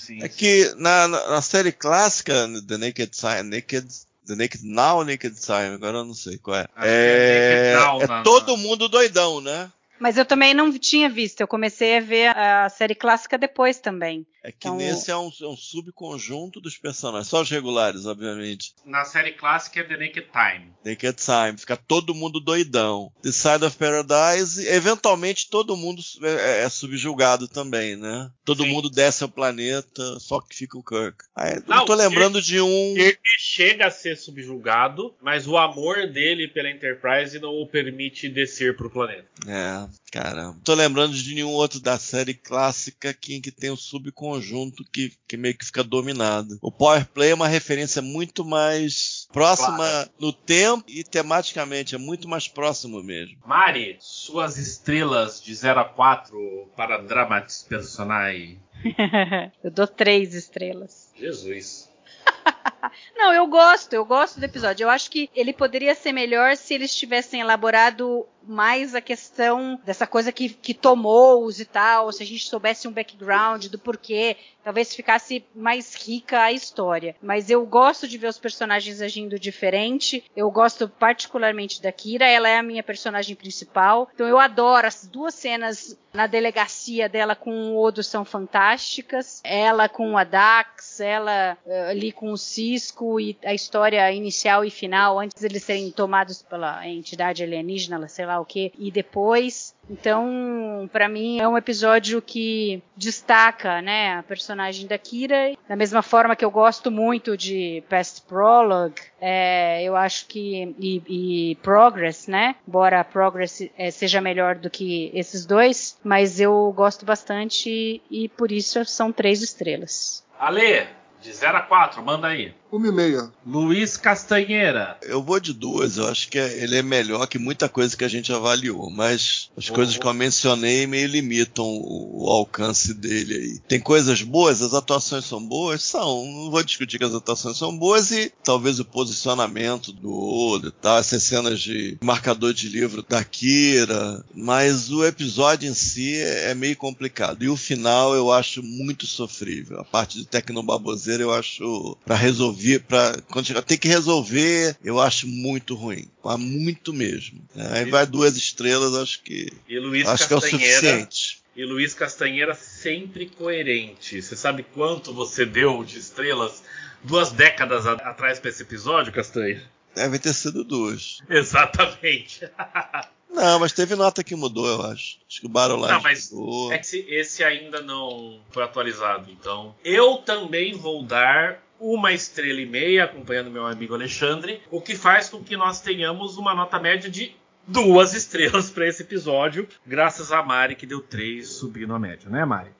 Sim, 0.05 0.21
é 0.21 0.29
que 0.29 0.71
na, 0.77 1.07
na, 1.07 1.41
série 1.41 1.71
clássica, 1.71 2.14
The 2.23 2.77
Naked 2.77 3.15
Science, 3.15 3.49
Naked 3.49 3.87
The 4.27 4.35
Naked 4.35 4.63
Now 4.63 5.03
Naked 5.03 5.35
Time, 5.39 5.75
agora 5.75 5.97
eu 5.97 6.05
não 6.05 6.13
sei 6.13 6.37
qual 6.37 6.57
é. 6.57 6.67
É, 6.77 7.73
é, 7.73 7.75
Now, 7.75 8.01
é 8.01 8.23
todo 8.23 8.57
mundo 8.57 8.89
doidão, 8.89 9.39
né? 9.41 9.71
Mas 9.99 10.17
eu 10.17 10.25
também 10.25 10.53
não 10.53 10.71
tinha 10.77 11.09
visto, 11.09 11.41
eu 11.41 11.47
comecei 11.47 11.97
a 11.97 12.01
ver 12.01 12.37
a 12.37 12.69
série 12.69 12.95
clássica 12.95 13.37
depois 13.37 13.79
também. 13.79 14.25
É 14.45 14.51
que 14.51 14.67
então, 14.67 14.77
nesse 14.77 15.09
é 15.09 15.17
um, 15.17 15.31
é 15.41 15.47
um, 15.47 15.57
subconjunto 15.57 16.61
dos 16.61 16.77
personagens, 16.77 17.27
só 17.27 17.41
os 17.41 17.49
regulares, 17.49 18.05
obviamente. 18.05 18.75
Na 18.85 19.03
série 19.03 19.31
clássica 19.31 19.79
é 19.79 19.83
The 19.83 19.97
Naked 19.97 20.27
Time. 20.31 20.71
Naked 20.85 21.15
Time, 21.15 21.57
fica 21.57 21.75
todo 21.75 22.13
mundo 22.13 22.39
doidão. 22.39 23.11
The 23.23 23.31
Side 23.31 23.65
of 23.65 23.75
Paradise, 23.75 24.67
eventualmente 24.67 25.49
todo 25.49 25.75
mundo 25.75 25.99
é, 26.21 26.59
é, 26.59 26.63
é 26.63 26.69
subjugado 26.69 27.47
também, 27.47 27.95
né? 27.95 28.29
Todo 28.43 28.63
Sim. 28.63 28.69
mundo 28.69 28.87
desce 28.87 29.23
ao 29.23 29.29
planeta, 29.29 30.19
só 30.19 30.39
que 30.39 30.55
fica 30.55 30.77
o 30.77 30.83
Kirk. 30.83 31.25
Aí, 31.35 31.59
não, 31.65 31.79
eu 31.79 31.85
tô 31.85 31.95
lembrando 31.95 32.37
ele, 32.37 32.45
de 32.45 32.61
um. 32.61 32.97
Ele 32.97 33.17
chega 33.39 33.87
a 33.87 33.91
ser 33.91 34.15
subjugado, 34.15 35.15
mas 35.19 35.47
o 35.47 35.57
amor 35.57 36.07
dele 36.07 36.47
pela 36.47 36.69
Enterprise 36.69 37.39
não 37.39 37.49
o 37.49 37.65
permite 37.65 38.29
descer 38.29 38.75
pro 38.77 38.91
planeta. 38.91 39.25
É, 39.47 39.84
caramba. 40.11 40.59
Tô 40.63 40.73
lembrando 40.73 41.13
de 41.13 41.33
nenhum 41.33 41.51
outro 41.51 41.79
da 41.79 41.97
série 41.97 42.33
clássica 42.33 43.13
que, 43.13 43.39
que 43.41 43.51
tem 43.51 43.69
o 43.69 43.77
subconjunto 43.77 44.45
conjunto 44.45 44.83
que, 44.91 45.13
que 45.27 45.37
meio 45.37 45.57
que 45.57 45.65
fica 45.65 45.83
dominado. 45.83 46.57
O 46.61 46.71
Power 46.71 47.05
Play 47.07 47.31
é 47.31 47.33
uma 47.35 47.47
referência 47.47 48.01
muito 48.01 48.45
mais 48.45 49.27
próxima 49.31 49.77
claro. 49.77 50.09
no 50.19 50.33
tempo 50.33 50.83
e 50.87 51.03
tematicamente, 51.03 51.95
é 51.95 51.97
muito 51.97 52.27
mais 52.27 52.47
próximo 52.47 53.01
mesmo. 53.03 53.37
Mari, 53.45 53.97
suas 53.99 54.57
estrelas 54.57 55.41
de 55.41 55.53
0 55.53 55.79
a 55.79 55.85
4 55.85 56.69
para 56.75 56.97
Dramatis 56.97 57.63
Personae. 57.67 58.59
eu 59.63 59.71
dou 59.71 59.87
três 59.87 60.33
estrelas. 60.33 61.11
Jesus. 61.15 61.89
Não, 63.15 63.33
eu 63.33 63.47
gosto, 63.47 63.93
eu 63.93 64.05
gosto 64.05 64.39
do 64.39 64.45
episódio. 64.45 64.85
Eu 64.85 64.89
acho 64.89 65.09
que 65.09 65.29
ele 65.35 65.53
poderia 65.53 65.95
ser 65.95 66.11
melhor 66.11 66.55
se 66.55 66.73
eles 66.73 66.95
tivessem 66.95 67.41
elaborado 67.41 68.25
mais 68.47 68.95
a 68.95 69.01
questão 69.01 69.79
dessa 69.85 70.07
coisa 70.07 70.31
que, 70.31 70.49
que 70.49 70.73
tomou-os 70.73 71.59
e 71.59 71.65
tal, 71.65 72.11
se 72.11 72.23
a 72.23 72.25
gente 72.25 72.47
soubesse 72.47 72.87
um 72.87 72.91
background 72.91 73.65
do 73.67 73.79
porquê, 73.79 74.37
talvez 74.63 74.95
ficasse 74.95 75.45
mais 75.55 75.93
rica 75.93 76.41
a 76.41 76.51
história. 76.51 77.15
Mas 77.21 77.51
eu 77.51 77.63
gosto 77.65 78.07
de 78.07 78.17
ver 78.17 78.27
os 78.27 78.39
personagens 78.39 78.99
agindo 78.99 79.37
diferente, 79.37 80.23
eu 80.35 80.49
gosto 80.49 80.89
particularmente 80.89 81.81
da 81.81 81.91
Kira, 81.91 82.25
ela 82.25 82.49
é 82.49 82.57
a 82.57 82.63
minha 82.63 82.81
personagem 82.81 83.35
principal, 83.35 84.09
então 84.13 84.27
eu 84.27 84.39
adoro 84.39 84.87
as 84.87 85.05
duas 85.05 85.35
cenas 85.35 85.95
na 86.15 86.27
delegacia 86.27 87.09
dela 87.09 87.35
com 87.35 87.51
o 87.51 87.83
Odo 87.83 88.01
são 88.01 88.25
fantásticas, 88.25 89.41
ela 89.43 89.87
com 89.87 90.17
a 90.17 90.23
Dax, 90.23 90.99
ela 90.99 91.57
uh, 91.65 91.89
ali 91.89 92.11
com 92.11 92.31
o 92.31 92.37
Cisco 92.37 93.19
e 93.19 93.37
a 93.43 93.53
história 93.53 94.11
inicial 94.11 94.63
e 94.65 94.71
final, 94.71 95.19
antes 95.19 95.43
eles 95.43 95.63
serem 95.63 95.91
tomados 95.91 96.41
pela 96.41 96.87
entidade 96.87 97.43
alienígena, 97.43 98.07
sei 98.07 98.25
lá 98.25 98.34
lá 98.35 98.39
o 98.39 98.45
que, 98.45 98.71
e 98.77 98.91
depois. 98.91 99.73
Então, 99.89 100.89
para 100.91 101.07
mim 101.07 101.39
é 101.39 101.47
um 101.47 101.57
episódio 101.57 102.21
que 102.21 102.81
destaca, 102.95 103.81
né, 103.81 104.17
a 104.17 104.23
personagem 104.23 104.87
da 104.87 104.97
Kira. 104.97 105.55
Da 105.67 105.75
mesma 105.75 106.01
forma 106.01 106.35
que 106.35 106.43
eu 106.43 106.51
gosto 106.51 106.91
muito 106.91 107.37
de 107.37 107.83
Past 107.89 108.21
Prologue, 108.23 109.01
é, 109.21 109.83
eu 109.83 109.95
acho 109.95 110.27
que 110.27 110.75
e, 110.79 111.51
e, 111.51 111.55
Progress, 111.57 112.27
né? 112.29 112.55
Embora 112.67 113.03
Progress 113.03 113.69
é, 113.77 113.91
seja 113.91 114.19
melhor 114.19 114.55
do 114.55 114.69
que 114.69 115.11
esses 115.13 115.45
dois, 115.45 115.97
mas 116.03 116.39
eu 116.39 116.73
gosto 116.75 117.05
bastante 117.05 118.01
e 118.09 118.29
por 118.29 118.51
isso 118.51 118.83
são 118.85 119.11
três 119.11 119.41
estrelas. 119.41 120.25
Ale, 120.39 120.87
de 121.21 121.31
0 121.31 121.57
a 121.57 121.61
4, 121.61 122.03
manda 122.03 122.27
aí. 122.27 122.53
Uma 122.75 122.89
e 122.89 122.91
meia. 122.91 123.31
Luiz 123.47 123.95
Castanheira. 123.95 124.97
Eu 125.01 125.23
vou 125.23 125.39
de 125.39 125.53
duas. 125.53 125.95
Eu 125.95 126.09
acho 126.09 126.27
que 126.27 126.37
é, 126.37 126.61
ele 126.61 126.75
é 126.75 126.81
melhor 126.81 127.25
que 127.25 127.39
muita 127.39 127.69
coisa 127.69 127.95
que 127.95 128.03
a 128.03 128.09
gente 128.09 128.33
avaliou. 128.33 128.89
Mas 128.89 129.49
as 129.55 129.69
oh, 129.69 129.73
coisas 129.73 129.97
que 129.97 130.05
eu 130.05 130.13
mencionei 130.13 130.85
meio 130.85 131.07
limitam 131.07 131.63
o, 131.63 132.25
o, 132.25 132.29
alcance 132.29 132.93
dele 132.93 133.33
aí. 133.33 133.59
Tem 133.59 133.79
coisas 133.79 134.21
boas, 134.23 134.61
as 134.61 134.73
atuações 134.73 135.23
são 135.23 135.41
boas? 135.41 135.83
São. 135.83 136.25
Não 136.25 136.51
vou 136.51 136.61
discutir 136.61 136.97
que 136.97 137.05
as 137.05 137.13
atuações 137.13 137.55
são 137.55 137.77
boas 137.77 138.11
e 138.11 138.29
talvez 138.43 138.77
o 138.77 138.83
posicionamento 138.83 139.93
do 139.93 140.11
Odo 140.11 140.67
e 140.67 140.71
tal. 140.71 140.97
Essas 140.97 141.23
cenas 141.23 141.61
de 141.61 141.97
marcador 142.03 142.53
de 142.53 142.67
livro 142.67 143.05
da 143.07 143.23
Kira. 143.23 144.21
Mas 144.35 144.91
o 144.91 145.05
episódio 145.05 145.69
em 145.69 145.73
si 145.73 146.13
é, 146.17 146.51
é 146.51 146.53
meio 146.53 146.75
complicado. 146.75 147.41
E 147.41 147.47
o 147.47 147.55
final 147.55 148.13
eu 148.13 148.33
acho 148.33 148.61
muito 148.61 149.07
sofrível. 149.07 149.79
A 149.79 149.85
parte 149.85 150.17
de 150.17 150.25
tecnobaboseira 150.25 151.23
eu 151.23 151.33
acho 151.33 151.97
para 152.05 152.15
resolver 152.15 152.64
para 152.87 153.21
quando 153.29 153.61
tem 153.61 153.77
que 153.77 153.87
resolver, 153.87 154.75
eu 154.83 154.99
acho 154.99 155.27
muito 155.27 155.75
ruim. 155.75 156.07
Muito 156.37 156.93
mesmo. 156.93 157.41
Aí 157.55 157.87
e, 157.87 157.91
vai 157.91 158.05
duas 158.05 158.35
estrelas, 158.35 158.95
acho 158.95 159.21
que. 159.21 159.51
E 159.67 159.79
Luiz 159.79 160.07
acho 160.07 160.27
que 160.27 160.33
é 160.33 160.37
o 160.37 160.41
suficiente. 160.41 161.43
E 161.55 161.63
Luiz 161.63 161.93
Castanheira 161.93 162.53
sempre 162.53 163.27
coerente. 163.27 164.21
Você 164.21 164.35
sabe 164.35 164.63
quanto 164.73 165.13
você 165.13 165.45
deu 165.45 165.83
de 165.83 165.99
estrelas 165.99 166.63
duas 167.03 167.31
décadas 167.31 167.85
atrás 167.87 168.39
para 168.39 168.49
esse 168.49 168.63
episódio, 168.63 169.13
Castanheira? 169.13 169.63
Deve 169.95 170.19
ter 170.19 170.33
sido 170.33 170.63
duas. 170.63 171.19
Exatamente. 171.29 172.41
Não, 173.35 173.59
mas 173.59 173.73
teve 173.73 173.95
nota 173.95 174.23
que 174.23 174.35
mudou, 174.35 174.65
eu 174.65 174.81
acho. 174.83 175.17
Acho 175.29 175.41
que 175.41 175.45
o 175.45 175.49
Baroline 175.49 175.89
Não, 175.89 176.01
mas 176.01 176.31
mudou. 176.31 176.73
Esse, 176.73 176.99
esse 177.09 177.43
ainda 177.43 177.81
não 177.81 178.39
foi 178.49 178.63
atualizado, 178.63 179.29
então. 179.29 179.75
Eu 179.83 180.17
também 180.19 180.73
vou 180.73 181.03
dar 181.03 181.61
uma 181.79 182.13
estrela 182.13 182.59
e 182.59 182.65
meia, 182.65 183.05
acompanhando 183.05 183.51
meu 183.51 183.65
amigo 183.65 183.93
Alexandre, 183.93 184.61
o 184.71 184.81
que 184.81 184.95
faz 184.95 185.29
com 185.29 185.43
que 185.43 185.57
nós 185.57 185.81
tenhamos 185.81 186.37
uma 186.37 186.53
nota 186.53 186.79
média 186.79 187.09
de 187.09 187.35
duas 187.67 188.13
estrelas 188.15 188.69
para 188.69 188.87
esse 188.87 189.01
episódio, 189.01 189.67
graças 189.85 190.31
a 190.31 190.41
Mari 190.43 190.75
que 190.75 190.85
deu 190.85 191.01
três 191.01 191.49
subindo 191.49 191.93
a 191.93 191.99
média, 191.99 192.29
né, 192.29 192.45
Mari? 192.45 192.71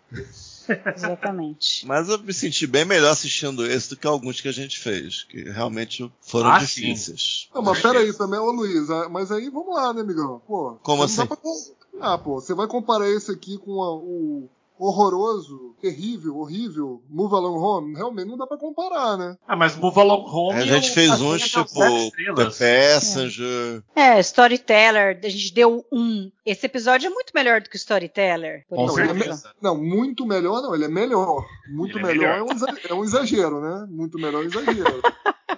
Exatamente. 0.96 1.86
Mas 1.88 2.10
eu 2.10 2.18
me 2.20 2.34
senti 2.34 2.66
bem 2.66 2.86
melhor 2.86 3.12
assistindo 3.12 3.66
esse 3.66 3.90
do 3.90 3.98
que 3.98 4.08
alguns 4.08 4.42
que 4.42 4.48
a 4.48 4.54
gente 4.54 4.80
fez, 4.80 5.24
que 5.24 5.44
realmente 5.44 6.12
foram 6.22 6.52
ah, 6.52 6.60
difíceis. 6.60 7.50
Não, 7.54 7.62
mas 7.62 7.82
pera 7.82 8.00
aí 8.00 8.14
também, 8.14 8.40
ô 8.40 8.52
Luiz, 8.52 8.90
ah, 8.90 9.10
mas 9.10 9.32
aí 9.32 9.50
vamos 9.50 9.76
lá, 9.76 9.94
né, 9.94 10.02
amigão? 10.02 10.42
Pô, 10.48 10.78
Como 10.82 11.04
assim? 11.04 11.26
Pra... 11.26 11.38
Ah, 12.00 12.18
pô, 12.18 12.42
você 12.42 12.54
vai 12.54 12.68
comparar 12.68 13.10
esse 13.10 13.32
aqui 13.32 13.58
com 13.58 13.82
a, 13.82 13.96
o 13.96 14.50
horroroso, 14.78 15.76
terrível, 15.82 16.38
horrível, 16.38 17.02
Move 17.10 17.36
Along 17.36 17.60
Home, 17.60 17.96
realmente 17.96 18.28
não 18.28 18.38
dá 18.38 18.46
pra 18.46 18.58
comparar, 18.58 19.18
né? 19.18 19.36
Ah, 19.48 19.56
mas 19.56 19.76
Move 19.76 20.00
Along 20.00 20.26
Home. 20.28 20.60
A 20.60 20.66
gente 20.66 20.92
fez 20.92 21.22
uns 21.22 21.44
tipo 21.44 21.70
The 22.36 22.46
Passenger. 22.46 23.84
É. 23.96 24.18
é, 24.18 24.20
Storyteller, 24.20 25.20
a 25.24 25.30
gente 25.30 25.54
deu 25.54 25.86
um. 25.92 26.32
Esse 26.46 26.68
episódio 26.68 27.08
é 27.08 27.10
muito 27.10 27.32
melhor 27.34 27.60
do 27.60 27.70
que 27.70 27.76
Storyteller. 27.76 28.66
Por 28.70 28.78
não, 28.78 29.00
é 29.00 29.40
não, 29.60 29.76
muito 29.76 30.26
melhor 30.28 30.62
não, 30.62 30.76
ele 30.76 30.86
é 30.86 30.88
melhor. 30.88 31.44
Muito 31.70 32.00
melhor, 32.00 32.38
é 32.38 32.44
melhor, 32.44 32.80
É, 32.88 32.94
um 32.94 33.04
exagero, 33.04 33.60
né? 33.60 33.88
Muito 33.90 34.20
melhor 34.20 34.44
é 34.44 34.46
um 34.46 34.48
exagero. 34.48 35.02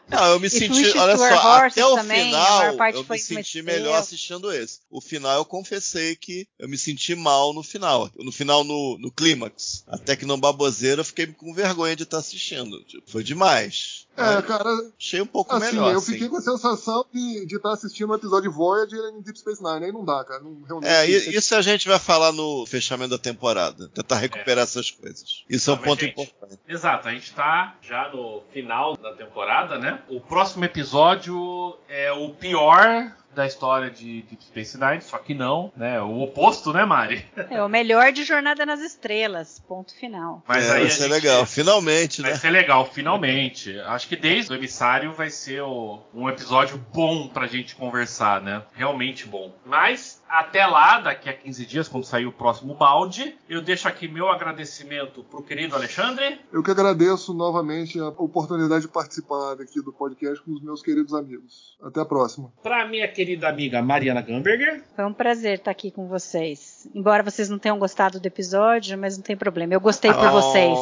Não, 0.09 0.25
eu 0.31 0.39
me 0.39 0.49
senti, 0.49 0.97
olha 0.97 1.17
só, 1.17 1.63
até 1.63 1.85
o 1.85 1.95
também, 1.95 2.25
final 2.25 2.63
eu 2.93 3.03
me 3.03 3.19
senti 3.19 3.61
melhor 3.61 3.95
assistindo 3.95 4.49
esse. 4.51 4.79
O 4.89 5.01
final 5.01 5.39
eu 5.39 5.45
confessei 5.45 6.15
que 6.15 6.47
eu 6.57 6.69
me 6.69 6.77
senti 6.77 7.15
mal 7.15 7.53
no 7.53 7.63
final. 7.63 8.09
No 8.15 8.31
final, 8.31 8.63
no, 8.63 8.97
no 8.97 9.11
clímax. 9.11 9.83
Até 9.87 10.15
que 10.15 10.25
no 10.25 10.37
baboseira 10.37 11.01
eu 11.01 11.05
fiquei 11.05 11.27
com 11.27 11.53
vergonha 11.53 11.97
de 11.97 12.03
estar 12.03 12.19
assistindo. 12.19 12.81
Tipo, 12.85 13.11
foi 13.11 13.23
demais. 13.23 14.07
É, 14.17 14.41
cara. 14.41 14.69
Achei 14.97 15.21
um 15.21 15.27
pouco 15.27 15.55
assim, 15.55 15.67
melhor. 15.67 15.93
Eu 15.93 16.01
fiquei 16.01 16.21
assim. 16.21 16.29
com 16.29 16.37
a 16.37 16.41
sensação 16.41 17.05
de, 17.13 17.45
de 17.45 17.55
estar 17.55 17.71
assistindo 17.71 18.09
o 18.09 18.15
episódio 18.15 18.51
Voyager 18.51 18.99
em 19.13 19.21
Deep 19.21 19.37
Space 19.37 19.61
Nine. 19.61 19.85
Aí 19.85 19.91
não 19.91 20.03
dá, 20.03 20.23
cara. 20.23 20.41
Não, 20.41 20.76
realmente 20.79 21.29
é, 21.29 21.37
isso 21.37 21.55
a 21.55 21.61
gente 21.61 21.87
vai 21.87 21.99
falar 21.99 22.31
no 22.31 22.65
fechamento 22.65 23.11
da 23.11 23.17
temporada. 23.17 23.87
Tentar 23.89 24.17
recuperar 24.17 24.59
é. 24.59 24.63
essas 24.63 24.91
coisas. 24.91 25.43
Isso 25.49 25.69
é 25.69 25.73
um 25.73 25.77
ponto 25.77 26.01
gente, 26.01 26.11
importante. 26.11 26.59
Exato, 26.67 27.07
a 27.07 27.11
gente 27.11 27.31
tá 27.33 27.75
já 27.81 28.09
no 28.09 28.43
final 28.51 28.95
da 28.97 29.13
temporada, 29.13 29.77
né? 29.77 30.01
O 30.09 30.19
próximo 30.19 30.65
episódio 30.65 31.77
é 31.87 32.11
o 32.11 32.29
pior 32.29 33.15
da 33.37 33.45
história 33.45 33.91
de 33.91 34.23
Deep 34.23 34.43
Space 34.45 34.79
Nine, 34.79 34.99
só 34.99 35.19
que 35.19 35.35
não, 35.35 35.71
né? 35.77 36.01
O 36.01 36.21
oposto, 36.21 36.73
né, 36.73 36.83
Mari? 36.83 37.25
É 37.49 37.63
o 37.63 37.69
melhor 37.69 38.11
de 38.11 38.23
Jornada 38.23 38.65
nas 38.65 38.81
Estrelas, 38.81 39.59
ponto 39.67 39.95
final. 39.95 40.43
Mas 40.47 40.65
é, 40.65 40.73
aí 40.73 40.81
vai 40.81 40.89
ser 40.89 41.03
gente... 41.03 41.11
legal, 41.11 41.45
finalmente, 41.45 42.21
vai 42.21 42.31
né? 42.31 42.33
Vai 42.35 42.41
ser 42.41 42.49
legal, 42.49 42.85
finalmente. 42.91 43.79
Acho 43.81 44.07
que 44.07 44.15
desde 44.15 44.51
o 44.51 44.55
emissário 44.55 45.13
vai 45.13 45.29
ser 45.29 45.61
o... 45.61 45.99
um 46.13 46.27
episódio 46.27 46.83
bom 46.93 47.27
pra 47.27 47.47
gente 47.47 47.75
conversar, 47.75 48.41
né? 48.41 48.63
Realmente 48.73 49.25
bom. 49.27 49.53
Mas 49.65 50.21
até 50.27 50.65
lá, 50.65 50.99
daqui 50.99 51.29
a 51.29 51.33
15 51.33 51.65
dias, 51.65 51.87
quando 51.87 52.03
sair 52.03 52.25
o 52.25 52.31
próximo 52.31 52.73
balde, 52.73 53.37
eu 53.47 53.61
deixo 53.61 53.87
aqui 53.87 54.07
meu 54.07 54.29
agradecimento 54.29 55.23
pro 55.23 55.43
querido 55.43 55.75
Alexandre. 55.75 56.39
Eu 56.51 56.61
que 56.61 56.71
agradeço 56.71 57.33
novamente 57.33 57.99
a 57.99 58.09
oportunidade 58.09 58.81
de 58.81 58.91
participar 58.91 59.53
aqui 59.53 59.81
do 59.81 59.93
podcast 59.93 60.43
com 60.43 60.51
os 60.51 60.61
meus 60.61 60.81
queridos 60.81 61.13
amigos. 61.13 61.77
Até 61.81 62.01
a 62.01 62.05
próxima. 62.05 62.51
Pra 62.61 62.87
minha 62.87 63.07
querida 63.07 63.26
amiga 63.43 63.81
Mariana 63.81 64.21
Gamberger. 64.21 64.83
Foi 64.95 65.05
um 65.05 65.13
prazer 65.13 65.57
estar 65.57 65.71
aqui 65.71 65.91
com 65.91 66.07
vocês. 66.07 66.87
Embora 66.93 67.23
vocês 67.23 67.49
não 67.49 67.59
tenham 67.59 67.77
gostado 67.79 68.19
do 68.19 68.25
episódio, 68.25 68.97
mas 68.97 69.17
não 69.17 69.23
tem 69.23 69.35
problema. 69.35 69.73
Eu 69.73 69.81
gostei 69.81 70.13
por 70.13 70.25
oh. 70.25 70.31
vocês. 70.31 70.77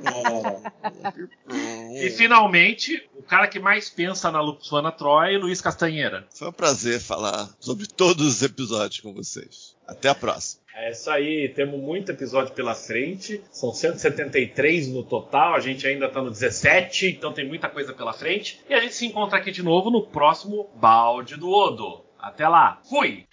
e 2.02 2.10
finalmente, 2.10 3.09
cara 3.30 3.46
que 3.46 3.60
mais 3.60 3.88
pensa 3.88 4.28
na 4.32 4.40
Luxuana 4.40 4.90
Troy, 4.90 5.38
Luiz 5.38 5.60
Castanheira. 5.60 6.26
Foi 6.34 6.48
um 6.48 6.52
prazer 6.52 6.98
falar 6.98 7.48
sobre 7.60 7.86
todos 7.86 8.26
os 8.26 8.42
episódios 8.42 9.00
com 9.00 9.14
vocês. 9.14 9.76
Até 9.86 10.08
a 10.08 10.14
próxima. 10.16 10.60
É 10.74 10.90
isso 10.90 11.08
aí, 11.08 11.48
temos 11.48 11.80
muito 11.80 12.10
episódio 12.10 12.52
pela 12.54 12.74
frente. 12.74 13.40
São 13.52 13.72
173 13.72 14.88
no 14.88 15.04
total, 15.04 15.54
a 15.54 15.60
gente 15.60 15.86
ainda 15.86 16.08
tá 16.08 16.20
no 16.20 16.30
17, 16.30 17.06
então 17.06 17.32
tem 17.32 17.46
muita 17.46 17.68
coisa 17.68 17.92
pela 17.92 18.12
frente. 18.12 18.60
E 18.68 18.74
a 18.74 18.80
gente 18.80 18.94
se 18.94 19.06
encontra 19.06 19.38
aqui 19.38 19.52
de 19.52 19.62
novo 19.62 19.90
no 19.90 20.02
próximo 20.02 20.68
Balde 20.74 21.36
do 21.36 21.48
Odo. 21.48 22.04
Até 22.18 22.48
lá, 22.48 22.80
fui! 22.88 23.29